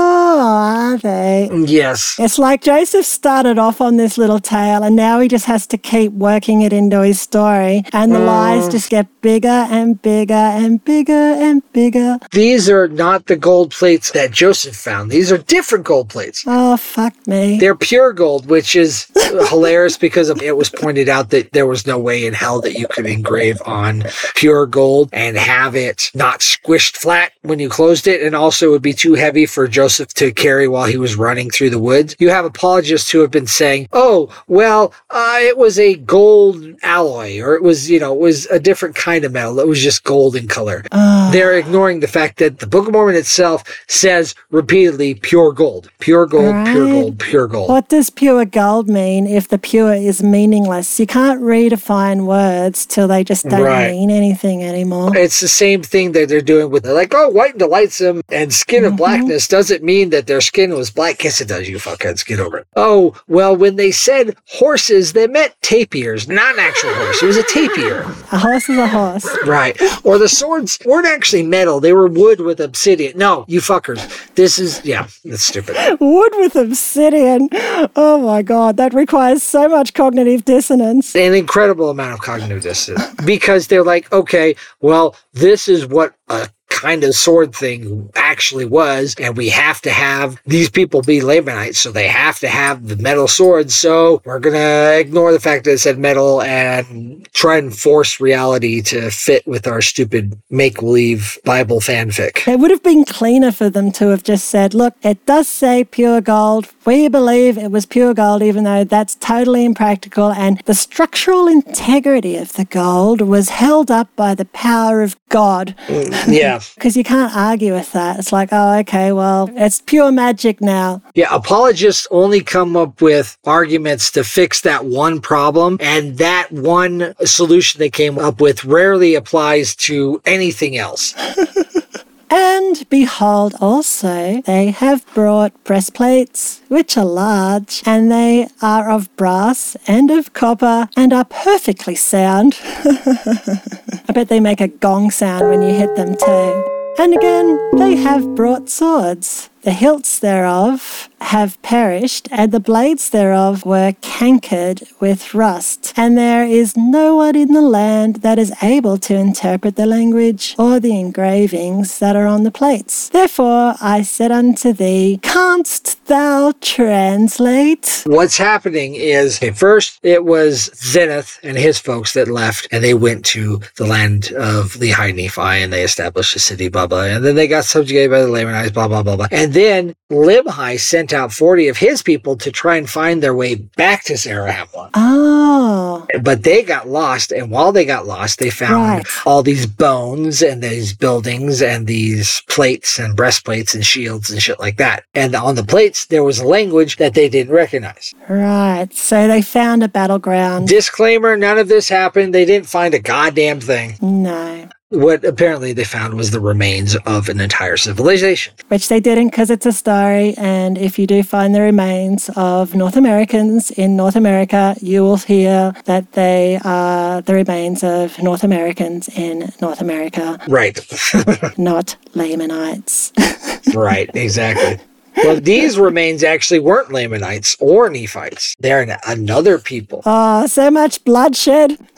are 0.96 0.98
they? 0.98 1.50
Yes. 1.66 2.16
It's 2.20 2.40
like 2.40 2.62
Joseph 2.62 3.06
started 3.06 3.58
off 3.60 3.82
on 3.82 3.98
this 3.98 4.18
little 4.18 4.40
tale 4.40 4.84
and 4.84 4.96
now 4.96 5.20
he 5.20 5.28
just 5.28 5.46
has 5.46 5.68
to 5.68 5.78
keep 5.78 6.12
working 6.14 6.62
it 6.62 6.74
into 6.74 7.02
his 7.02 7.22
story. 7.22 7.84
And 7.94 8.12
the 8.12 8.20
lies 8.20 8.68
mm. 8.68 8.72
just 8.72 8.90
get 8.90 9.08
bigger 9.22 9.48
and 9.48 10.02
bigger 10.02 10.34
and 10.34 10.84
bigger 10.84 11.14
and 11.14 11.62
bigger. 11.74 12.20
These 12.32 12.70
are 12.70 12.88
not 12.88 13.26
the 13.26 13.36
gold 13.36 13.72
plates 13.72 14.12
that 14.12 14.32
Joseph 14.32 14.76
found. 14.76 15.12
These 15.12 15.32
are 15.32 15.38
different 15.38 15.86
gold 15.86 16.10
plates. 16.10 16.44
Oh, 16.48 16.78
fuck 16.78 17.16
me. 17.28 17.60
They're 17.60 17.76
pure 17.76 18.14
gold, 18.14 18.48
which 18.48 18.76
is 18.76 19.08
hilarious 19.50 19.98
because 19.98 20.30
it 20.30 20.58
was 20.58 20.70
pointed 20.70 21.10
out 21.10 21.30
that 21.32 21.52
there 21.52 21.68
was 21.68 21.86
no 21.86 22.00
way 22.00 22.26
in 22.26 22.34
hell 22.34 22.62
that 22.62 22.74
you 22.74 22.88
could 22.88 23.06
engrave 23.06 23.62
on 23.66 24.04
pure 24.36 24.66
gold 24.66 25.10
and 25.12 25.38
have 25.38 25.76
it 25.76 26.12
not 26.14 26.40
squished 26.40 26.98
flat 26.98 27.32
when 27.42 27.60
you 27.60 27.70
closed 27.70 28.08
it. 28.08 28.22
And 28.22 28.36
also, 28.36 28.68
it 28.68 28.72
would 28.72 28.82
be 28.82 28.94
too 28.94 29.16
heavy 29.16 29.46
for 29.46 29.68
Joseph 29.68 30.14
to 30.16 30.32
carry 30.32 30.68
while 30.68 30.85
he 30.86 30.98
was 30.98 31.16
running 31.16 31.50
through 31.50 31.70
the 31.70 31.80
woods. 31.80 32.16
You 32.20 32.30
have 32.30 32.46
apologists 32.46 33.10
who 33.12 33.20
have 33.20 33.32
been 33.32 33.48
saying, 33.48 33.88
oh, 33.94 34.30
well, 34.48 34.94
uh, 35.10 35.38
it 35.42 35.58
was 35.58 35.78
a 35.80 35.96
gold 35.96 36.64
alloy, 36.84 37.40
or 37.42 37.56
it 37.56 37.64
was, 37.64 37.90
you 37.90 38.00
know, 38.00 38.14
it 38.14 38.20
was 38.20 38.46
a 38.48 38.60
different 38.60 38.96
kind 38.96 39.26
of 39.26 39.32
metal. 39.32 39.60
It 39.60 39.68
was 39.68 39.82
just 39.82 40.04
gold 40.04 40.36
in 40.36 40.48
color. 40.48 40.84
Oh, 40.92 41.30
They're 41.32 41.58
ignoring 41.58 42.00
the 42.00 42.08
fact 42.08 42.38
that 42.40 42.60
the 42.60 42.68
Book 42.68 42.88
of 42.88 42.94
Mormon 42.94 43.16
itself 43.16 43.64
says 43.88 44.36
repeatedly 44.52 45.16
pure 45.16 45.52
gold, 45.54 45.90
pure 46.00 46.26
gold, 46.26 46.66
pure 46.68 46.88
gold, 46.88 47.20
pure 47.20 47.48
gold. 47.48 47.70
what 47.70 47.90
does 47.90 48.10
pure 48.10 48.46
gold 48.46 48.88
mean 48.90 49.28
if 49.28 49.48
the 49.48 49.58
pure 49.58 49.94
is 49.94 50.22
meaningless? 50.24 51.00
You 51.00 51.08
can't 51.08 51.42
redefine 51.42 52.26
words 52.26 52.86
till 52.86 53.08
they 53.08 53.24
just 53.24 53.48
don't 53.48 53.62
Right. 53.62 53.92
mean 53.92 54.12
anything 54.12 54.64
anymore. 54.64 55.16
It's 55.18 55.40
the 55.40 55.48
same 55.48 55.82
thing 55.82 56.12
that 56.14 56.30
they're 56.30 56.42
doing 56.42 56.70
with 56.70 56.86
like, 56.86 57.14
oh, 57.16 57.30
white 57.30 57.52
and 57.52 57.60
delightsome 57.60 58.22
and 58.30 58.54
skin 58.54 58.84
Mm-hmm. 58.84 58.92
of 58.94 58.98
blackness 58.98 59.48
doesn't 59.48 59.84
mean 59.84 60.10
that 60.10 60.28
their 60.28 60.42
skin 60.42 60.65
was 60.74 60.92
black. 60.92 61.24
It 61.24 61.48
does, 61.48 61.70
you 61.70 61.78
fuckheads. 61.78 62.26
Get 62.26 62.40
over 62.40 62.60
it. 62.60 62.68
Oh, 62.76 63.20
well, 63.28 63.56
when 63.56 63.76
they 63.76 63.92
said 63.92 64.36
horses, 64.48 65.14
they 65.14 65.28
meant 65.28 65.54
tapirs, 65.62 66.28
not 66.28 66.54
an 66.54 66.60
actual 66.60 66.94
horse. 66.94 67.22
It 67.22 67.26
was 67.28 67.38
a 67.38 67.44
tapir. 67.44 68.02
A 68.32 68.40
horse 68.40 68.70
is 68.70 68.78
a 68.78 68.88
horse. 68.88 69.28
Right. 69.46 69.80
Or 70.04 70.18
the 70.18 70.30
swords 70.30 70.80
weren't 70.86 71.08
actually 71.08 71.44
metal. 71.44 71.80
They 71.80 71.94
were 71.94 72.08
wood 72.08 72.42
with 72.42 72.60
obsidian. 72.60 73.18
No, 73.18 73.46
you 73.48 73.60
fuckers. 73.60 74.34
This 74.36 74.60
is, 74.60 74.84
yeah, 74.86 75.08
that's 75.24 75.44
stupid. 75.44 75.76
Wood 76.00 76.32
with 76.36 76.56
obsidian. 76.56 77.50
Oh 77.96 78.22
my 78.26 78.42
god, 78.42 78.78
that 78.78 78.94
requires 78.94 79.44
so 79.44 79.68
much 79.68 79.94
cognitive 79.94 80.46
dissonance. 80.46 81.16
An 81.16 81.34
incredible 81.34 81.90
amount 81.90 82.14
of 82.14 82.22
cognitive 82.22 82.64
dissonance 82.64 83.14
because 83.26 83.68
they're 83.68 83.84
like, 83.84 84.12
okay, 84.12 84.56
well, 84.80 85.16
this 85.34 85.68
is 85.68 85.86
what 85.86 86.16
a 86.30 86.50
kind 86.70 87.04
of 87.04 87.16
sword 87.16 87.54
thing 87.54 88.10
actually 88.16 88.66
was, 88.66 89.16
and 89.20 89.38
we 89.38 89.50
have 89.50 89.82
to 89.82 89.92
have 89.92 90.40
these 90.46 90.70
people 90.70 91.02
be 91.02 91.22
Lamanites, 91.22 91.80
so 91.80 91.92
they 91.92 92.08
have 92.08 92.40
to 92.40 92.48
have 92.48 92.88
the 92.88 92.96
metal 92.98 93.28
swords. 93.28 93.76
So 93.76 94.22
we're 94.26 94.40
gonna 94.40 94.98
ignore 94.98 95.32
the 95.32 95.40
fact 95.40 95.66
that 95.66 95.74
it 95.74 95.80
said 95.80 95.98
metal 95.98 96.42
and 96.42 97.28
try 97.34 97.58
and 97.58 97.76
force 97.76 98.20
reality 98.20 98.82
to 98.84 99.10
fit 99.12 99.46
with 99.48 99.68
our 99.68 99.82
stupid 99.82 100.40
make 100.50 100.82
believe 100.86 101.40
Bible 101.44 101.80
fanfic. 101.80 102.48
It 102.48 102.60
would 102.60 102.70
have 102.70 102.84
been 102.84 103.06
cleaner 103.06 103.52
for 103.52 103.72
them 103.72 103.92
to 103.94 104.10
have 104.10 104.22
just 104.22 104.46
said, 104.46 104.76
look, 104.76 104.94
it 105.02 105.26
does 105.26 105.48
say 105.48 105.84
pure 105.84 106.22
gold. 106.22 106.68
We 106.86 107.08
believe 107.08 107.58
it 107.58 107.72
was 107.72 107.88
pure 107.88 108.14
gold, 108.14 108.44
even 108.44 108.64
though 108.66 108.84
that's 108.84 109.16
totally 109.16 109.66
impractical. 109.66 110.32
And 110.32 110.62
the 110.66 110.76
structural 110.76 111.48
integrity 111.48 112.38
of 112.38 112.54
the 112.54 112.66
gold 112.66 113.22
was 113.22 113.50
held 113.50 113.90
up 113.90 114.16
by 114.16 114.36
the 114.36 114.46
power 114.46 115.02
of 115.02 115.18
God. 115.30 115.76
Mm, 115.88 116.38
yeah, 116.40 116.55
Because 116.76 116.96
you 116.96 117.04
can't 117.04 117.36
argue 117.36 117.74
with 117.74 117.92
that. 117.94 118.20
It's 118.20 118.32
like, 118.32 118.50
oh, 118.52 118.80
okay, 118.80 119.12
well, 119.12 119.50
it's 119.56 119.82
pure 119.82 120.12
magic 120.12 120.62
now. 120.62 121.02
Yeah, 121.14 121.34
apologists 121.34 122.08
only 122.12 122.42
come 122.42 122.76
up 122.76 123.02
with 123.02 123.38
arguments 123.46 124.12
to 124.12 124.24
fix 124.24 124.62
that 124.62 124.86
one 124.86 125.22
problem, 125.22 125.78
and 125.80 126.18
that 126.18 126.52
one 126.52 127.14
solution 127.26 127.80
they 127.80 127.90
came 127.90 128.18
up 128.18 128.42
with 128.42 128.66
rarely 128.66 129.16
applies 129.16 129.76
to 129.76 130.22
anything 130.26 130.78
else. 130.78 131.14
And 132.30 132.88
behold, 132.90 133.56
also, 133.62 134.42
they 134.42 134.72
have 134.72 135.06
brought 135.14 135.52
breastplates, 135.64 136.62
which 136.68 136.98
are 136.98 137.06
large, 137.06 137.84
and 137.86 138.12
they 138.12 138.48
are 138.62 138.90
of 138.90 139.16
brass 139.16 139.78
and 139.88 140.10
of 140.12 140.34
copper, 140.34 140.90
and 140.98 141.14
are 141.14 141.26
perfectly 141.26 141.96
sound. 141.96 142.58
I 142.64 144.14
bet 144.14 144.30
they 144.30 144.40
make 144.40 144.62
a 144.62 144.68
gong 144.68 145.12
sound 145.12 145.50
when 145.50 145.62
you 145.62 145.74
hit 145.74 145.96
them 145.96 146.16
too. 146.16 146.72
And 146.98 147.14
again, 147.14 147.60
they 147.78 147.96
have 147.98 148.36
brought 148.36 148.70
swords. 148.70 149.50
The 149.66 149.72
hilts 149.72 150.20
thereof 150.20 151.10
have 151.22 151.60
perished, 151.64 152.28
and 152.32 152.52
the 152.52 152.60
blades 152.60 153.10
thereof 153.10 153.66
were 153.66 153.94
cankered 154.02 154.84
with 155.00 155.34
rust. 155.34 155.92
And 155.98 156.16
there 156.16 156.46
is 156.46 156.78
no 156.78 157.16
one 157.16 157.36
in 157.36 157.52
the 157.52 157.64
land 157.64 158.18
that 158.18 158.38
is 158.38 158.54
able 158.62 159.00
to 159.00 159.16
interpret 159.16 159.76
the 159.76 159.88
language 159.88 160.54
or 160.60 160.80
the 160.80 161.00
engravings 161.00 161.98
that 161.98 162.16
are 162.16 162.28
on 162.28 162.44
the 162.44 162.52
plates. 162.52 163.10
Therefore 163.10 163.74
I 163.82 164.04
said 164.04 164.32
unto 164.32 164.72
thee, 164.72 165.20
Canst 165.24 166.06
thou 166.06 166.54
translate? 166.62 168.04
What's 168.06 168.38
happening 168.38 168.94
is, 168.94 169.38
okay, 169.38 169.50
first 169.50 170.00
it 170.04 170.24
was 170.24 170.70
Zeniff 170.76 171.40
and 171.42 171.58
his 171.58 171.80
folks 171.80 172.14
that 172.14 172.28
left, 172.28 172.68
and 172.72 172.84
they 172.84 172.94
went 172.94 173.26
to 173.28 173.62
the 173.78 173.88
land 173.88 174.32
of 174.34 174.74
Lehi 174.74 175.16
Nephi, 175.16 175.64
and 175.64 175.74
they 175.74 175.84
established 175.84 176.36
a 176.36 176.40
city, 176.40 176.68
blah, 176.68 176.86
blah. 176.86 177.06
And 177.06 177.26
then 177.26 177.34
they 177.34 177.48
got 177.48 177.66
subjugated 177.66 178.12
by 178.12 178.22
the 178.22 178.30
Lamanites, 178.30 178.72
blah, 178.72 178.88
blah, 178.88 179.02
blah, 179.02 179.16
blah. 179.16 179.28
And 179.32 179.55
then 179.56 179.96
Limhi 180.12 180.80
sent 180.80 181.14
out 181.14 181.32
40 181.32 181.68
of 181.70 181.78
his 181.78 182.04
people 182.04 182.36
to 182.38 182.52
try 182.52 182.76
and 182.76 182.88
find 182.90 183.24
their 183.24 183.34
way 183.34 183.56
back 183.56 184.04
to 184.06 184.14
Zarahemla. 184.14 184.92
Oh. 184.94 186.06
But 186.22 186.44
they 186.44 186.62
got 186.62 186.88
lost, 186.88 187.32
and 187.32 187.50
while 187.50 187.72
they 187.72 187.86
got 187.86 188.06
lost, 188.06 188.40
they 188.40 188.50
found 188.50 188.74
Right. 188.98 189.06
all 189.26 189.42
these 189.42 189.66
bones 189.66 190.42
and 190.42 190.62
these 190.62 190.94
buildings 190.94 191.62
and 191.62 191.88
these 191.88 192.42
plates 192.50 193.00
and 193.00 193.16
breastplates 193.16 193.74
and 193.74 193.86
shields 193.86 194.30
and 194.30 194.42
shit 194.42 194.60
like 194.60 194.78
that. 194.78 195.04
And 195.16 195.36
on 195.36 195.56
the 195.56 195.64
plates, 195.64 196.06
there 196.06 196.24
was 196.24 196.40
a 196.40 196.46
language 196.48 196.98
that 196.98 197.14
they 197.14 197.30
didn't 197.30 197.54
recognize. 197.54 198.14
Right. 198.30 198.94
So 198.94 199.28
they 199.28 199.42
found 199.42 199.84
a 199.84 199.88
battleground. 199.88 200.68
Disclaimer 200.68 201.36
none 201.38 201.58
of 201.58 201.68
this 201.68 201.90
happened. 201.90 202.34
They 202.34 202.46
didn't 202.46 202.68
find 202.68 202.94
a 202.94 203.00
goddamn 203.00 203.62
thing. 203.62 203.96
No. 204.02 204.68
What 204.96 205.26
apparently 205.26 205.74
they 205.74 205.84
found 205.84 206.14
was 206.14 206.32
the 206.32 206.40
remains 206.40 206.96
of 207.06 207.28
an 207.28 207.42
entire 207.42 207.78
civilization. 207.78 208.54
Which 208.70 208.88
they 208.88 209.00
didn't 209.00 209.30
because 209.30 209.50
it's 209.50 209.66
a 209.66 209.74
story. 209.74 210.34
And 210.38 210.78
if 210.78 210.98
you 210.98 211.06
do 211.06 211.22
find 211.22 211.54
the 211.54 211.62
remains 211.62 212.30
of 212.36 212.74
North 212.74 212.96
Americans 212.96 213.72
in 213.72 213.98
North 213.98 214.16
America, 214.16 214.76
you 214.82 215.02
will 215.04 215.18
hear 215.18 215.74
that 215.86 216.14
they 216.14 216.60
are 216.64 217.22
the 217.22 217.34
remains 217.34 217.84
of 217.84 218.18
North 218.24 218.44
Americans 218.44 219.10
in 219.10 219.52
North 219.62 219.82
America, 219.82 220.40
Right. 220.48 220.80
not 221.58 221.96
Lamanites. 222.14 223.12
right, 223.76 224.10
exactly. 224.14 224.80
Well, 225.18 225.40
these 225.40 225.78
remains 225.80 226.24
actually 226.24 226.60
weren't 226.60 226.92
Lamanites 226.92 227.56
or 227.60 227.90
Nephites. 227.90 228.56
They're 228.60 228.98
another 229.08 229.58
people. 229.60 230.02
oh, 230.06 230.46
so 230.48 230.70
much 230.72 231.04
bloodshed. 231.04 231.78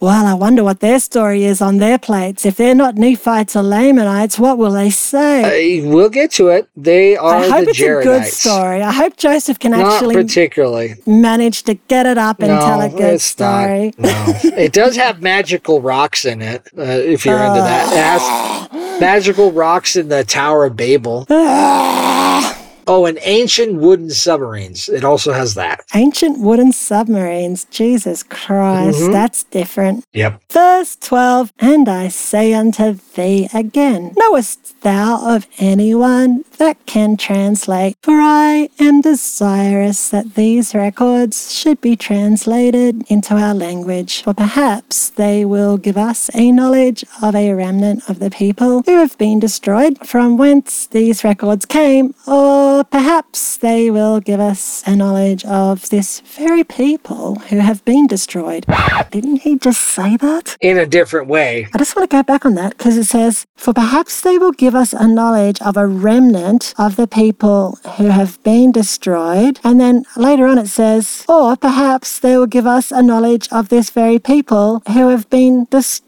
Well, 0.00 0.26
I 0.26 0.34
wonder 0.34 0.62
what 0.64 0.80
their 0.80 0.98
story 1.00 1.44
is 1.44 1.60
on 1.60 1.78
their 1.78 1.98
plates. 1.98 2.44
If 2.44 2.56
they're 2.56 2.74
not 2.74 2.96
Nephites 2.96 3.56
or 3.56 3.62
Lamanites, 3.62 4.38
what 4.38 4.58
will 4.58 4.72
they 4.72 4.90
say? 4.90 5.82
Uh, 5.84 5.88
we'll 5.88 6.08
get 6.10 6.32
to 6.32 6.48
it. 6.48 6.68
They 6.76 7.16
are 7.16 7.36
I 7.36 7.48
hope 7.48 7.64
the 7.64 7.70
it's 7.70 7.80
a 7.80 8.02
good 8.02 8.24
story. 8.24 8.82
I 8.82 8.92
hope 8.92 9.16
Joseph 9.16 9.58
can 9.58 9.72
Not 9.72 9.92
actually 9.92 10.14
particularly. 10.16 10.94
manage 11.06 11.62
to 11.64 11.74
get 11.74 12.06
it 12.06 12.18
up 12.18 12.40
and 12.40 12.48
no, 12.52 12.60
tell 12.60 12.80
a 12.80 12.88
good 12.88 13.20
story. 13.20 13.92
not. 13.98 14.44
No, 14.44 14.50
it 14.56 14.72
does 14.72 14.96
have 14.96 15.22
magical 15.22 15.80
rocks 15.80 16.24
in 16.24 16.42
it. 16.42 16.68
Uh, 16.76 16.82
if 16.82 17.24
you're 17.24 17.38
into 17.38 17.60
that, 17.60 17.92
it 17.92 17.96
has 17.96 18.65
magical 19.00 19.52
rocks 19.52 19.96
in 19.96 20.08
the 20.08 20.24
Tower 20.24 20.64
of 20.66 20.76
Babel. 20.76 21.26
Oh, 22.88 23.04
and 23.06 23.18
ancient 23.22 23.74
wooden 23.80 24.10
submarines. 24.10 24.88
It 24.88 25.04
also 25.04 25.32
has 25.32 25.54
that. 25.54 25.80
Ancient 25.94 26.38
wooden 26.38 26.72
submarines. 26.72 27.64
Jesus 27.70 28.22
Christ, 28.22 28.98
Mm-hmm. 29.00 29.12
that's 29.12 29.42
different. 29.44 30.04
Yep. 30.12 30.40
Verse 30.50 30.96
12 30.96 31.52
And 31.58 31.88
I 31.88 32.08
say 32.08 32.52
unto 32.54 32.92
thee 33.14 33.48
again, 33.52 34.12
Knowest 34.16 34.80
thou 34.82 35.34
of 35.34 35.46
anyone 35.58 36.44
that 36.58 36.76
can 36.86 37.16
translate? 37.16 37.96
For 38.02 38.14
I 38.14 38.68
am 38.78 39.00
desirous 39.00 40.08
that 40.10 40.34
these 40.34 40.74
records 40.74 41.52
should 41.52 41.80
be 41.80 41.96
translated 41.96 43.02
into 43.10 43.34
our 43.34 43.54
language, 43.54 44.22
for 44.22 44.34
perhaps 44.34 45.10
they 45.10 45.44
will 45.44 45.76
give 45.76 45.96
us 45.96 46.30
a 46.34 46.52
knowledge 46.52 47.04
of 47.22 47.34
a 47.34 47.52
remnant 47.52 48.08
of 48.08 48.18
the 48.18 48.30
people 48.30 48.82
who 48.86 48.98
have 48.98 49.16
been 49.18 49.40
destroyed, 49.40 49.98
from 50.06 50.36
whence 50.36 50.86
these 50.86 51.24
records 51.24 51.64
came, 51.66 52.14
or 52.26 52.75
perhaps 52.84 53.56
they 53.56 53.90
will 53.90 54.20
give 54.20 54.40
us 54.40 54.82
a 54.86 54.94
knowledge 54.94 55.44
of 55.44 55.88
this 55.90 56.20
very 56.20 56.64
people 56.64 57.36
who 57.48 57.58
have 57.58 57.84
been 57.84 58.06
destroyed. 58.06 58.66
Didn't 59.10 59.42
he 59.42 59.58
just 59.58 59.80
say 59.80 60.16
that? 60.16 60.56
In 60.60 60.78
a 60.78 60.86
different 60.86 61.28
way. 61.28 61.68
I 61.74 61.78
just 61.78 61.96
want 61.96 62.10
to 62.10 62.16
go 62.16 62.22
back 62.22 62.44
on 62.44 62.54
that 62.54 62.76
because 62.76 62.96
it 62.96 63.04
says, 63.04 63.46
For 63.56 63.72
perhaps 63.72 64.20
they 64.20 64.38
will 64.38 64.52
give 64.52 64.74
us 64.74 64.92
a 64.92 65.06
knowledge 65.06 65.60
of 65.60 65.76
a 65.76 65.86
remnant 65.86 66.74
of 66.78 66.96
the 66.96 67.06
people 67.06 67.78
who 67.96 68.06
have 68.06 68.42
been 68.42 68.72
destroyed. 68.72 69.60
And 69.64 69.80
then 69.80 70.04
later 70.16 70.46
on 70.46 70.58
it 70.58 70.68
says, 70.68 71.24
Or 71.28 71.56
perhaps 71.56 72.18
they 72.18 72.36
will 72.36 72.46
give 72.46 72.66
us 72.66 72.90
a 72.90 73.02
knowledge 73.02 73.48
of 73.50 73.68
this 73.68 73.90
very 73.90 74.18
people 74.18 74.82
who 74.88 75.08
have 75.08 75.28
been 75.30 75.66
destroyed. 75.70 76.05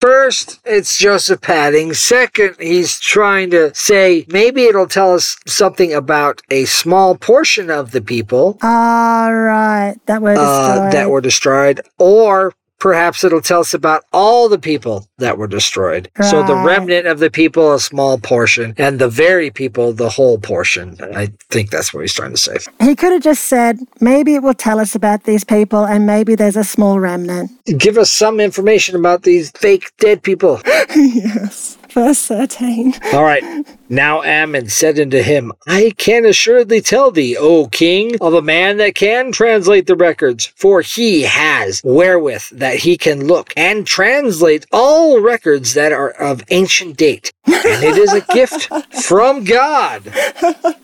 First, 0.00 0.60
it's 0.64 0.96
Joseph 0.96 1.40
padding. 1.40 1.92
Second, 1.94 2.56
he's 2.60 2.98
trying 3.00 3.50
to 3.50 3.74
say 3.74 4.24
maybe 4.28 4.64
it'll 4.64 4.86
tell 4.86 5.14
us 5.14 5.36
something 5.46 5.92
about 5.92 6.40
a 6.50 6.64
small 6.64 7.16
portion 7.16 7.70
of 7.70 7.90
the 7.90 8.00
people 8.00 8.58
All 8.62 9.34
right, 9.34 9.96
that 10.06 10.22
were 10.22 10.34
destroyed. 10.34 10.78
uh, 10.78 10.90
that 10.90 11.10
were 11.10 11.20
destroyed, 11.20 11.80
or 11.98 12.52
perhaps 12.80 13.22
it'll 13.22 13.40
tell 13.40 13.60
us 13.60 13.74
about 13.74 14.04
all 14.12 14.48
the 14.48 14.58
people 14.58 15.06
that 15.18 15.38
were 15.38 15.46
destroyed. 15.46 16.10
So 16.28 16.42
the 16.42 16.56
remnant 16.56 17.06
of 17.06 17.20
the 17.20 17.30
people, 17.30 17.74
a 17.74 17.80
small 17.80 18.18
portion, 18.18 18.74
and 18.76 18.98
the 18.98 19.08
very 19.08 19.50
people, 19.50 19.92
the 19.92 20.08
whole 20.08 20.38
portion. 20.38 20.96
I 21.14 21.32
think 21.50 21.70
that's 21.70 21.94
what 21.94 22.00
he's 22.00 22.14
trying 22.14 22.32
to 22.32 22.36
say. 22.36 22.56
he 22.80 22.96
could 22.96 23.12
have 23.12 23.22
just 23.22 23.44
said, 23.44 23.78
Maybe 24.00 24.34
it 24.34 24.42
will 24.42 24.54
tell 24.54 24.80
us 24.80 24.94
about 24.94 25.24
these 25.24 25.44
people 25.44 25.84
and 25.84 26.06
maybe 26.06 26.34
there's 26.34 26.56
a 26.56 26.64
small 26.64 26.98
remnant. 26.98 27.50
Give 27.78 27.98
us 27.98 28.10
some 28.10 28.40
information 28.40 28.96
about 28.96 29.22
these 29.22 29.50
fake 29.52 29.92
dead 29.98 30.22
people. 30.22 30.60
yes. 30.96 31.76
Verse 31.90 32.26
13. 32.26 32.94
All 33.12 33.24
right. 33.24 33.42
Now 33.92 34.22
Ammon 34.22 34.68
said 34.68 35.00
unto 35.00 35.20
him, 35.20 35.52
I 35.66 35.92
can 35.96 36.24
assuredly 36.24 36.80
tell 36.80 37.10
thee, 37.10 37.36
O 37.36 37.66
king, 37.66 38.14
of 38.20 38.34
a 38.34 38.40
man 38.40 38.76
that 38.76 38.94
can 38.94 39.32
translate 39.32 39.88
the 39.88 39.96
records, 39.96 40.46
for 40.54 40.80
he 40.80 41.22
has 41.22 41.80
wherewith 41.82 42.44
that 42.52 42.76
he 42.76 42.96
can 42.96 43.26
look 43.26 43.52
and 43.56 43.84
translate 43.84 44.64
all 44.70 45.20
records 45.20 45.74
that 45.74 45.90
are 45.90 46.10
of 46.10 46.44
ancient 46.50 46.96
date. 46.96 47.32
And 47.46 47.82
it 47.82 47.96
is 47.96 48.12
a 48.12 48.20
gift 48.32 48.68
from 49.02 49.42
God. 49.42 50.02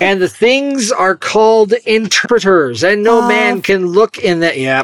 And 0.01 0.21
the 0.21 0.29
things 0.29 0.91
are 0.91 1.15
called 1.15 1.75
interpreters, 1.87 2.83
and 2.83 3.05
no 3.05 3.21
ah. 3.23 3.29
man 3.29 3.63
can 3.63 3.87
look 3.87 4.19
in 4.19 4.41
them. 4.41 4.55
Yeah. 4.57 4.83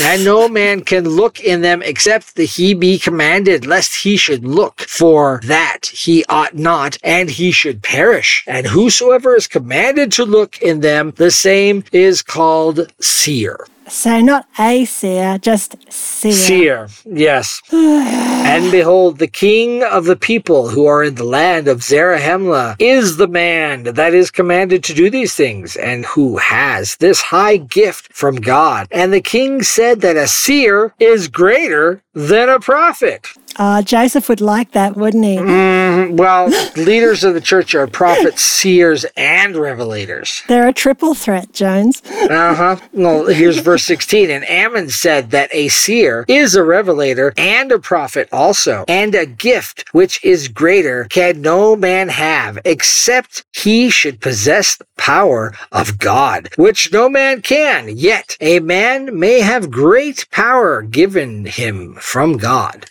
And 0.00 0.24
no 0.24 0.48
man 0.48 0.80
can 0.82 1.08
look 1.08 1.38
in 1.38 1.60
them 1.60 1.82
except 1.82 2.34
that 2.36 2.44
he 2.44 2.74
be 2.74 2.98
commanded, 2.98 3.66
lest 3.66 4.02
he 4.02 4.16
should 4.16 4.44
look. 4.44 4.80
For 4.80 5.40
that 5.44 5.86
he 5.86 6.24
ought 6.28 6.54
not, 6.54 6.98
and 7.04 7.30
he 7.30 7.51
should 7.52 7.82
perish. 7.82 8.44
And 8.46 8.66
whosoever 8.66 9.36
is 9.36 9.46
commanded 9.46 10.12
to 10.12 10.24
look 10.24 10.60
in 10.60 10.80
them, 10.80 11.12
the 11.16 11.30
same 11.30 11.84
is 11.92 12.22
called 12.22 12.92
seer. 13.00 13.66
So 13.88 14.20
not 14.20 14.46
a 14.58 14.84
seer, 14.84 15.38
just 15.38 15.76
seer. 15.92 16.32
Seer, 16.32 16.88
yes. 17.04 17.60
and 17.72 18.70
behold, 18.70 19.18
the 19.18 19.26
king 19.26 19.82
of 19.82 20.04
the 20.04 20.16
people 20.16 20.68
who 20.68 20.86
are 20.86 21.02
in 21.02 21.16
the 21.16 21.24
land 21.24 21.68
of 21.68 21.80
Zarahemla 21.80 22.76
is 22.78 23.16
the 23.16 23.28
man 23.28 23.82
that 23.82 24.14
is 24.14 24.30
commanded 24.30 24.84
to 24.84 24.94
do 24.94 25.10
these 25.10 25.34
things, 25.34 25.76
and 25.76 26.06
who 26.06 26.38
has 26.38 26.96
this 26.96 27.20
high 27.20 27.56
gift 27.56 28.12
from 28.12 28.36
God. 28.36 28.88
And 28.90 29.12
the 29.12 29.20
king 29.20 29.62
said 29.62 30.00
that 30.00 30.16
a 30.16 30.26
seer 30.26 30.94
is 30.98 31.28
greater 31.28 32.02
than 32.14 32.48
a 32.48 32.60
prophet. 32.60 33.28
Uh, 33.56 33.82
Joseph 33.82 34.28
would 34.28 34.40
like 34.40 34.72
that, 34.72 34.96
wouldn't 34.96 35.24
he? 35.24 35.36
Mm, 35.36 36.16
well, 36.16 36.48
leaders 36.76 37.24
of 37.24 37.34
the 37.34 37.40
church 37.40 37.74
are 37.74 37.86
prophets, 37.86 38.42
seers, 38.42 39.04
and 39.16 39.54
revelators. 39.54 40.44
They're 40.46 40.68
a 40.68 40.72
triple 40.72 41.14
threat, 41.14 41.52
Jones. 41.52 42.02
Uh 42.06 42.54
huh. 42.54 42.76
Well, 42.92 43.26
here's 43.26 43.58
verse 43.58 43.84
16. 43.84 44.30
And 44.30 44.48
Ammon 44.48 44.90
said 44.90 45.30
that 45.30 45.50
a 45.52 45.68
seer 45.68 46.24
is 46.28 46.54
a 46.54 46.64
revelator 46.64 47.32
and 47.36 47.70
a 47.72 47.78
prophet 47.78 48.28
also, 48.32 48.84
and 48.88 49.14
a 49.14 49.26
gift 49.26 49.84
which 49.92 50.22
is 50.24 50.48
greater 50.48 51.04
can 51.04 51.40
no 51.40 51.76
man 51.76 52.08
have 52.08 52.58
except 52.64 53.44
he 53.52 53.90
should 53.90 54.20
possess 54.20 54.76
the 54.76 54.86
power 54.96 55.52
of 55.72 55.98
God, 55.98 56.48
which 56.56 56.92
no 56.92 57.08
man 57.08 57.42
can. 57.42 57.88
Yet 57.96 58.36
a 58.40 58.60
man 58.60 59.18
may 59.18 59.40
have 59.40 59.70
great 59.70 60.26
power 60.30 60.82
given 60.82 61.44
him 61.44 61.94
from 62.00 62.36
God. 62.36 62.86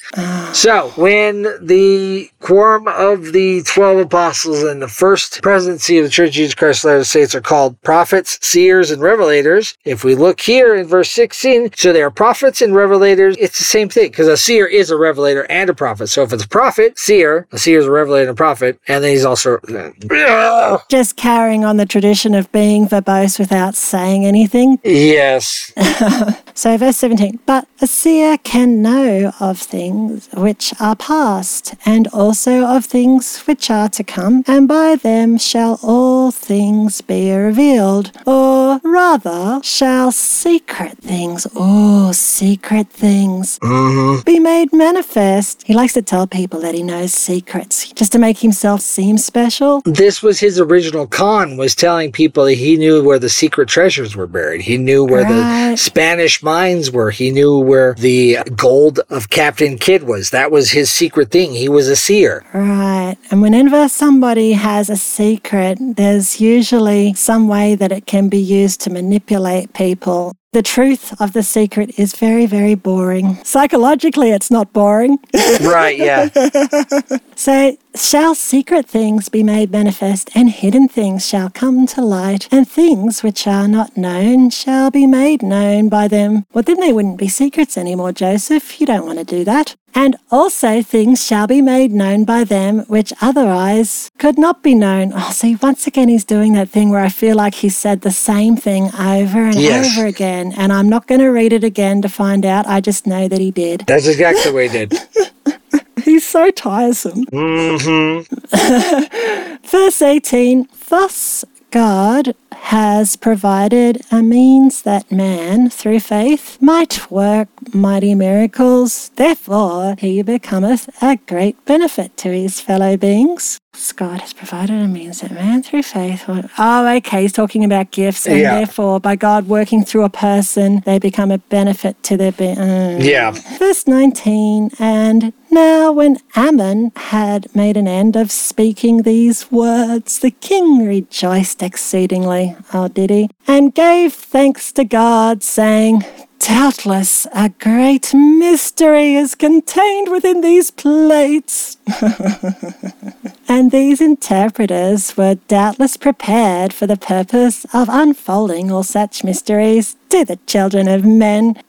So, 0.54 0.90
when 0.96 1.44
the 1.62 2.30
quorum 2.42 2.88
of 2.88 3.32
the 3.32 3.64
12 3.64 4.00
apostles 4.00 4.64
and 4.64 4.82
the 4.82 4.88
first 4.88 5.42
presidency 5.42 5.98
of 5.98 6.04
the 6.04 6.10
Church 6.10 6.30
of 6.30 6.34
Jesus 6.34 6.56
Christ 6.56 6.84
of 6.84 6.90
Latter-day 6.90 7.04
Saints 7.04 7.36
are 7.36 7.42
called 7.42 7.82
prophets, 7.82 8.38
seers, 8.42 8.92
and 8.92 9.02
revelators, 9.02 9.78
if 9.86 10.04
we 10.04 10.14
look 10.14 10.42
here 10.42 10.76
in 10.76 10.88
verse 10.88 11.10
16, 11.12 11.72
so 11.76 11.94
they 11.94 12.02
are 12.02 12.12
prophets 12.12 12.62
and 12.62 12.74
revelators, 12.74 13.38
it's 13.40 13.58
the 13.58 13.64
same 13.64 13.88
thing 13.88 14.10
because 14.10 14.28
a 14.28 14.36
seer 14.36 14.68
is 14.68 14.92
a 14.92 14.98
revelator 14.98 15.50
and 15.50 15.70
a 15.70 15.74
prophet. 15.74 16.08
So, 16.08 16.22
if 16.24 16.34
it's 16.34 16.44
a 16.44 16.50
prophet, 16.50 17.00
seer, 17.00 17.48
a 17.52 17.58
seer 17.58 17.80
is 17.80 17.86
a 17.86 17.92
revelator 17.92 18.30
and 18.30 18.32
a 18.32 18.36
prophet, 18.36 18.80
and 18.88 19.04
then 19.04 19.12
he's 19.12 19.26
also. 19.26 19.60
Just 20.90 21.16
carrying 21.16 21.64
on 21.64 21.78
the 21.78 21.86
tradition 21.86 22.36
of 22.36 22.52
being 22.52 22.88
verbose 22.88 23.40
without 23.40 23.76
saying 23.76 24.26
anything. 24.26 24.80
Yes. 24.84 25.72
So, 26.54 26.78
verse 26.78 26.98
17, 26.98 27.40
but 27.46 27.68
a 27.82 27.88
seer 27.88 28.38
can 28.38 28.82
know 28.82 29.32
of 29.40 29.60
things 29.60 30.30
which 30.34 30.74
are 30.80 30.96
past, 30.96 31.76
and 31.86 32.08
also 32.10 32.66
of 32.66 32.86
things 32.86 33.40
which 33.40 33.70
are 33.70 33.90
to 33.90 34.04
come, 34.04 34.44
and 34.48 34.68
by 34.68 34.96
them 34.96 35.38
shall 35.38 35.80
all 35.82 36.32
things 36.32 37.02
be 37.02 37.32
revealed. 37.34 38.12
Or 38.26 38.80
rather, 38.84 39.62
shall 39.64 40.12
secret 40.12 40.98
things, 41.00 41.48
oh, 41.56 42.12
secret 42.12 42.90
things, 42.90 43.60
mm-hmm. 43.60 44.22
be 44.24 44.40
made 44.40 44.74
manifest. 44.74 45.64
He 45.64 45.74
likes 45.74 45.94
to 45.94 46.02
tell 46.02 46.28
people 46.28 46.60
that 46.62 46.76
he 46.76 46.84
knows 46.84 47.14
secrets, 47.14 47.92
just 47.94 48.12
to 48.14 48.20
make 48.20 48.40
himself 48.40 48.82
seem 48.82 49.18
special. 49.18 49.82
this 49.86 50.22
was 50.22 50.40
his 50.40 50.60
original 50.60 51.08
con 51.08 51.58
was 51.58 51.76
telling 51.76 52.12
people 52.12 52.46
that 52.46 52.54
he 52.56 52.78
knew 52.78 53.04
where 53.04 53.20
the 53.20 53.30
secret 53.30 53.68
treasures 53.70 54.16
were 54.16 54.28
buried 54.28 54.62
he 54.62 54.78
knew 54.78 55.04
where 55.04 55.24
Right. 55.24 55.72
the 55.72 55.78
spanish 55.78 56.41
mines 56.44 56.92
were 56.92 57.12
he 57.12 57.32
knew 57.32 57.58
where 57.58 57.94
the 57.96 58.38
gold 58.56 59.00
of 59.10 59.30
captain 59.30 59.78
kidd 59.78 60.04
was 60.04 60.30
that 60.30 60.52
was 60.52 60.72
his 60.72 60.92
secret 60.92 61.32
thing 61.32 61.54
he 61.54 61.70
was 61.70 61.88
a 61.88 61.96
seer 61.96 62.44
Right. 62.54 63.18
And 63.30 63.42
whenever 63.42 63.88
somebody 63.88 64.54
has 64.54 64.90
a 64.90 64.98
secret, 64.98 65.78
there's 65.82 66.42
usually 66.42 67.14
some 67.14 67.48
way 67.48 67.76
that 67.76 67.92
it 67.92 68.06
can 68.06 68.30
be 68.30 68.38
used 68.40 68.82
to 68.82 68.90
manipulate 68.90 69.74
people. 69.74 70.34
The 70.54 70.62
truth 70.62 71.14
of 71.22 71.32
the 71.32 71.44
secret 71.44 71.98
is 71.98 72.14
very, 72.14 72.46
very 72.46 72.76
boring. 72.76 73.42
Psychologically, 73.46 74.32
it's 74.32 74.52
not 74.52 74.74
boring. 74.74 75.18
right 75.62 75.98
yeah 75.98 76.28
So, 77.38 77.78
shall 77.96 78.36
secret 78.36 78.86
things 78.86 79.30
be 79.30 79.44
made 79.44 79.72
manifest, 79.72 80.30
and 80.36 80.50
hidden 80.50 80.90
things 80.90 81.26
shall 81.26 81.50
come 81.50 81.88
to 81.88 82.02
light, 82.02 82.50
and 82.52 82.68
things 82.68 83.24
which 83.24 83.48
are 83.48 83.68
not 83.68 83.96
known 83.96 84.50
shall 84.50 84.92
be 84.92 85.08
made 85.08 85.42
known 85.42 85.88
by 85.88 86.10
them. 86.10 86.46
Well, 86.52 86.64
then 86.64 86.82
they 86.82 86.92
wouldn't 86.92 87.18
be 87.18 87.30
secrets 87.30 87.78
anymore, 87.78 88.12
Joseph. 88.12 88.82
You 88.82 88.86
don't 88.86 89.06
want 89.06 89.20
to 89.20 89.26
do 89.26 89.46
that. 89.46 89.78
And 89.94 90.16
also 90.32 90.82
things 90.82 91.26
shall 91.26 91.48
be 91.48 91.62
made 91.62 91.92
known 91.92 92.24
by 92.24 92.44
them 92.44 92.80
which 92.88 93.12
otherwise 93.22 94.10
could 94.18 94.38
not 94.38 94.64
be 94.64 94.74
known. 94.74 95.12
Oh, 95.14 95.32
see, 95.32 95.56
once 95.62 95.86
again, 95.88 96.08
he's 96.10 96.24
doing 96.26 96.54
that 96.54 96.70
thing 96.70 96.90
where 96.90 97.04
I 97.04 97.10
feel 97.10 97.36
like 97.36 97.56
he 97.56 97.70
said 97.70 98.02
the 98.02 98.12
same 98.12 98.56
thing 98.56 98.86
over 98.98 99.40
and 99.44 99.56
Yes. 99.60 99.98
over 99.98 100.06
again. 100.08 100.54
And 100.58 100.72
I'm 100.74 100.88
not 100.90 101.08
going 101.08 101.20
to 101.22 101.30
read 101.30 101.54
it 101.54 101.64
again 101.64 102.02
to 102.04 102.10
find 102.10 102.46
out. 102.46 102.66
I 102.68 102.80
just 102.82 103.06
know 103.06 103.28
that 103.28 103.40
he 103.40 103.52
did. 103.52 103.84
that's 103.88 104.08
exactly 104.08 104.52
what 104.52 104.64
he 104.72 104.86
did 104.86 104.94
He's 106.06 106.26
so 106.26 106.50
tiresome. 106.52 107.24
hmm 107.32 108.22
Verse 109.64 110.02
18 110.02 110.68
Thus 110.90 111.46
God 111.72 112.36
has 112.52 113.16
provided 113.16 114.02
a 114.12 114.22
means 114.22 114.82
that 114.82 115.10
man, 115.10 115.70
through 115.70 116.02
faith, 116.02 116.62
might 116.62 117.10
work 117.10 117.48
mighty 117.74 118.14
miracles. 118.14 119.08
Therefore, 119.16 119.96
he 119.98 120.22
becometh 120.22 120.90
a 121.02 121.16
great 121.16 121.64
benefit 121.64 122.18
to 122.18 122.34
his 122.34 122.60
fellow 122.60 122.98
beings. 122.98 123.61
God 123.96 124.20
has 124.22 124.34
provided 124.34 124.82
a 124.82 124.88
means 124.88 125.22
that 125.22 125.32
man, 125.32 125.64
through 125.64 125.84
faith, 125.84 126.28
will- 126.28 126.44
oh, 126.58 126.88
okay, 126.98 127.22
he's 127.22 127.32
talking 127.32 127.64
about 127.64 127.92
gifts, 127.92 128.26
and 128.26 128.40
Yeah. 128.40 128.56
therefore, 128.58 129.00
by 129.00 129.16
God 129.16 129.48
working 129.48 129.84
through 129.86 130.04
a 130.04 130.10
person, 130.10 130.82
they 130.86 131.00
become 131.00 131.32
a 131.32 131.38
benefit 131.38 132.02
to 132.04 132.18
their 132.18 132.32
being. 132.34 132.58
Uh, 132.58 132.98
yeah 133.02 133.32
Verse 133.60 133.88
19 133.88 134.72
And 134.80 135.32
now, 135.50 135.92
when 135.94 136.18
Ammon 136.36 136.92
had 136.96 137.48
made 137.56 137.78
an 137.78 137.88
end 137.88 138.16
of 138.18 138.30
speaking 138.32 139.04
these 139.04 139.50
words, 139.52 140.20
the 140.20 140.32
king 140.32 140.86
rejoiced 140.86 141.64
exceedingly. 141.64 142.56
Oh, 142.74 142.88
did 142.90 143.10
he? 143.10 143.30
And 143.48 143.74
gave 143.74 144.14
thanks 144.14 144.72
to 144.74 144.84
God, 144.84 145.44
saying, 145.44 146.04
Doubtless 146.48 147.28
a 147.34 147.50
great 147.50 148.16
mystery 148.16 149.14
is 149.14 149.36
contained 149.36 150.10
within 150.10 150.42
these 150.42 150.72
plates. 150.72 151.78
and 153.48 153.70
these 153.70 154.02
interpreters 154.02 155.16
were 155.16 155.36
doubtless 155.48 155.98
prepared 155.98 156.74
for 156.74 156.88
the 156.88 156.98
purpose 156.98 157.66
of 157.76 157.90
unfolding 157.90 158.72
all 158.72 158.82
such 158.82 159.24
mysteries 159.24 159.96
to 160.10 160.26
the 160.26 160.40
children 160.48 160.88
of 160.88 161.06
men. 161.06 161.62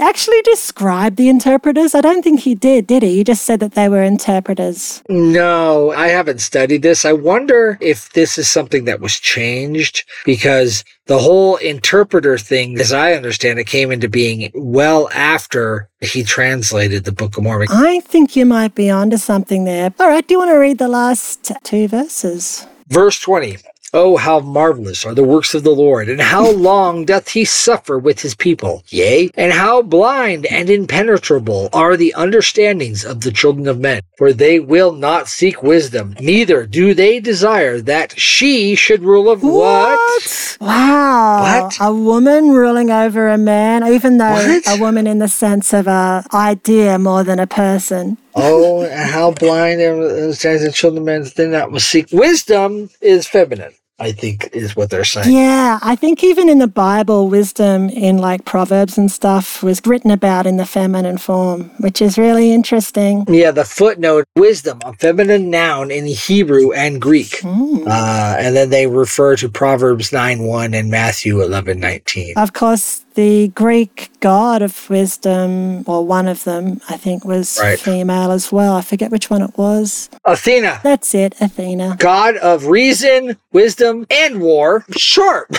Actually 0.00 0.40
describe 0.42 1.16
the 1.16 1.28
interpreters? 1.28 1.94
I 1.94 2.00
don't 2.00 2.22
think 2.22 2.40
he 2.40 2.54
did, 2.54 2.86
did 2.86 3.02
he? 3.02 3.16
He 3.16 3.24
just 3.24 3.44
said 3.44 3.60
that 3.60 3.72
they 3.72 3.88
were 3.88 4.02
interpreters. 4.02 5.02
No, 5.08 5.92
I 5.92 6.08
haven't 6.08 6.40
studied 6.40 6.82
this. 6.82 7.04
I 7.04 7.12
wonder 7.12 7.78
if 7.80 8.12
this 8.12 8.38
is 8.38 8.48
something 8.48 8.84
that 8.84 9.00
was 9.00 9.18
changed 9.18 10.04
because 10.24 10.84
the 11.06 11.18
whole 11.18 11.56
interpreter 11.56 12.38
thing, 12.38 12.78
as 12.78 12.92
I 12.92 13.12
understand 13.12 13.58
it, 13.58 13.66
came 13.66 13.90
into 13.90 14.08
being 14.08 14.50
well 14.54 15.08
after 15.12 15.88
he 16.00 16.22
translated 16.22 17.04
the 17.04 17.12
Book 17.12 17.36
of 17.36 17.44
Mormon. 17.44 17.68
I 17.70 18.00
think 18.00 18.36
you 18.36 18.46
might 18.46 18.74
be 18.74 18.90
onto 18.90 19.16
something 19.16 19.64
there. 19.64 19.92
All 20.00 20.08
right, 20.08 20.26
do 20.26 20.34
you 20.34 20.38
want 20.38 20.50
to 20.50 20.56
read 20.56 20.78
the 20.78 20.88
last 20.88 21.52
two 21.62 21.88
verses? 21.88 22.66
Verse 22.88 23.20
20. 23.20 23.58
Oh, 23.96 24.16
how 24.16 24.40
marvelous 24.40 25.06
are 25.06 25.14
the 25.14 25.22
works 25.22 25.54
of 25.54 25.62
the 25.62 25.70
Lord, 25.70 26.08
and 26.08 26.20
how 26.20 26.50
long 26.70 27.04
doth 27.04 27.28
he 27.28 27.44
suffer 27.44 27.96
with 27.96 28.22
his 28.22 28.34
people? 28.34 28.82
Yea, 28.88 29.30
and 29.36 29.52
how 29.52 29.82
blind 29.82 30.46
and 30.46 30.68
impenetrable 30.68 31.68
are 31.72 31.96
the 31.96 32.12
understandings 32.14 33.04
of 33.04 33.20
the 33.20 33.30
children 33.30 33.68
of 33.68 33.78
men. 33.78 34.02
For 34.18 34.32
they 34.32 34.58
will 34.58 34.90
not 34.92 35.28
seek 35.28 35.62
wisdom, 35.62 36.16
neither 36.18 36.66
do 36.66 36.92
they 36.92 37.20
desire 37.20 37.80
that 37.82 38.18
she 38.18 38.74
should 38.74 39.04
rule 39.04 39.30
of 39.30 39.44
what? 39.44 40.58
Wow. 40.60 41.62
What? 41.62 41.76
A 41.80 41.94
woman 41.94 42.50
ruling 42.50 42.90
over 42.90 43.28
a 43.28 43.38
man, 43.38 43.86
even 43.86 44.18
though 44.18 44.32
What? 44.32 44.64
a 44.68 44.80
woman 44.80 45.06
in 45.06 45.20
the 45.20 45.28
sense 45.28 45.72
of 45.72 45.86
a 45.86 46.24
idea 46.34 46.98
more 46.98 47.22
than 47.22 47.38
a 47.38 47.46
person. 47.46 48.18
Oh, 48.34 48.82
and 48.82 49.10
how 49.16 49.30
blind 49.30 49.80
and 49.80 50.02
understands 50.02 50.64
the 50.64 50.72
children 50.72 51.02
of 51.02 51.06
men 51.06 51.30
they 51.36 51.46
not 51.46 51.70
will 51.70 51.78
seek 51.78 52.08
wisdom 52.10 52.90
is 53.00 53.28
feminine. 53.28 53.72
I 54.04 54.12
think 54.12 54.50
is 54.52 54.76
what 54.76 54.90
they're 54.90 55.04
saying. 55.04 55.32
Yeah, 55.34 55.78
I 55.82 55.96
think 55.96 56.22
even 56.22 56.48
in 56.48 56.58
the 56.58 56.66
Bible, 56.68 57.28
wisdom 57.28 57.88
in 57.88 58.18
like 58.18 58.44
Proverbs 58.44 58.98
and 58.98 59.10
stuff 59.10 59.62
was 59.62 59.80
written 59.86 60.10
about 60.10 60.46
in 60.46 60.56
the 60.56 60.66
feminine 60.66 61.18
form, 61.18 61.70
which 61.78 62.00
is 62.02 62.18
really 62.18 62.52
interesting. 62.52 63.24
Yeah, 63.28 63.50
the 63.50 63.64
footnote 63.64 64.24
wisdom, 64.36 64.80
a 64.84 64.92
feminine 64.94 65.50
noun 65.50 65.90
in 65.90 66.06
Hebrew 66.06 66.72
and 66.72 67.00
Greek. 67.00 67.40
Mm. 67.42 67.86
Uh, 67.86 68.36
and 68.38 68.54
then 68.56 68.70
they 68.70 68.86
refer 68.86 69.36
to 69.36 69.48
Proverbs 69.48 70.12
9 70.12 70.42
1 70.42 70.74
and 70.74 70.90
Matthew 70.90 71.40
eleven 71.42 71.80
nineteen. 71.80 72.34
Of 72.36 72.52
course, 72.52 73.04
the 73.14 73.48
Greek 73.48 74.10
god 74.20 74.60
of 74.62 74.90
wisdom, 74.90 75.84
or 75.86 76.04
one 76.04 76.26
of 76.26 76.42
them, 76.44 76.80
I 76.88 76.96
think 76.96 77.24
was 77.24 77.58
Right. 77.62 77.78
female 77.78 78.32
as 78.32 78.50
well. 78.50 78.74
I 78.74 78.82
forget 78.82 79.10
which 79.10 79.30
one 79.30 79.42
it 79.42 79.56
was. 79.56 80.10
Athena, 80.24 80.80
That's 80.82 81.14
it, 81.14 81.34
Athena. 81.40 81.96
god 82.00 82.36
of 82.38 82.66
reason, 82.66 83.36
wisdom, 83.52 83.93
and 84.10 84.40
war. 84.40 84.84
Sharp. 84.96 85.54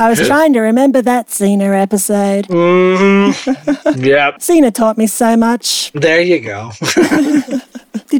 I 0.00 0.08
was 0.08 0.20
trying 0.26 0.52
to 0.54 0.60
remember 0.60 1.02
that 1.02 1.28
Xena 1.28 1.80
episode. 1.80 2.46
hmm 2.46 3.30
yep. 4.04 4.38
Xena 4.38 4.72
taught 4.72 4.98
me 4.98 5.06
so 5.06 5.36
much. 5.36 5.92
There 5.92 6.20
you 6.20 6.40
go. 6.40 6.70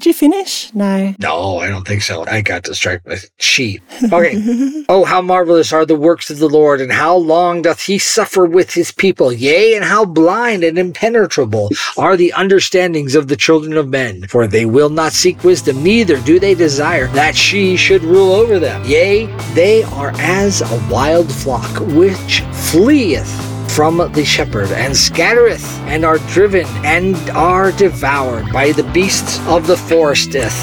Did 0.03 0.09
you 0.09 0.15
finish? 0.15 0.75
No. 0.75 1.15
No, 1.21 1.59
I 1.59 1.69
don't 1.69 1.87
think 1.87 2.03
so. 2.03 2.25
I 2.27 2.41
got 2.41 2.65
distracted 2.65 3.09
by 3.09 3.19
sheep. 3.39 3.85
Okay. 4.03 4.85
oh, 4.89 5.05
how 5.05 5.23
marvelous 5.23 5.73
are 5.73 5.87
the 5.87 5.95
works 5.95 6.29
of 6.29 6.41
the 6.41 6.49
Lord, 6.49 6.81
and 6.81 6.91
how 6.91 7.15
long 7.15 7.63
doth 7.63 7.83
he 7.83 7.99
suffer 7.99 8.45
with 8.45 8.75
his 8.75 8.91
people? 8.91 9.33
Yea, 9.33 9.77
and 9.77 9.85
how 9.85 10.05
blind 10.05 10.65
and 10.65 10.77
impenetrable 10.77 11.71
are 11.97 12.17
the 12.17 12.33
understandings 12.33 13.15
of 13.15 13.29
the 13.29 13.37
children 13.37 13.77
of 13.77 13.91
men. 13.91 14.27
For 14.27 14.49
they 14.49 14.67
will 14.67 14.91
not 14.91 15.13
seek 15.13 15.45
wisdom, 15.45 15.85
neither 15.85 16.21
do 16.21 16.41
they 16.41 16.57
desire 16.57 17.07
that 17.09 17.37
she 17.37 17.77
should 17.77 18.03
rule 18.03 18.33
over 18.33 18.59
them. 18.59 18.85
Yea, 18.85 19.27
they 19.55 19.85
are 19.85 20.11
as 20.17 20.63
a 20.63 20.89
wild 20.91 21.31
flock 21.33 21.79
which 21.95 22.41
fleeth 22.73 23.52
from 23.71 23.97
the 24.13 24.25
shepherd, 24.25 24.71
and 24.73 24.97
scattereth, 24.97 25.65
and 25.87 26.05
are 26.05 26.19
driven, 26.35 26.67
and 26.85 27.17
are 27.31 27.73
devoured 27.73 28.51
by 28.53 28.73
the 28.73 28.85
beasts 28.93 29.39
of 29.49 29.67
the 29.67 29.77
foresteth. 29.77 30.55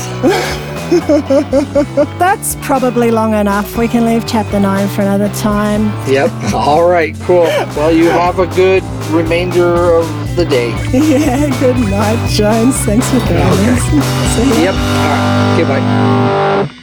That's 2.20 2.56
probably 2.62 3.12
long 3.12 3.34
enough. 3.34 3.78
We 3.78 3.88
can 3.88 4.06
leave 4.06 4.28
chapter 4.28 4.60
9 4.60 4.88
for 4.90 5.02
another 5.04 5.30
time. 5.36 5.86
Yep. 6.12 6.32
All 6.54 6.88
right, 6.90 7.16
cool. 7.22 7.44
Well, 7.76 7.92
you 7.92 8.06
have 8.10 8.40
a 8.40 8.48
good 8.56 8.84
remainder 9.12 9.94
of 9.94 10.08
the 10.36 10.46
day. 10.46 10.70
Yeah, 10.92 11.50
good 11.60 11.78
night, 11.78 12.30
Jones. 12.30 12.76
Thanks 12.86 13.08
for 13.10 13.20
doing 13.20 13.40
Okay. 13.40 13.76
ya. 14.64 14.64
Yep. 14.64 14.74
All 14.74 15.10
right. 15.10 15.54
Okay, 15.60 16.70
bye. 16.70 16.76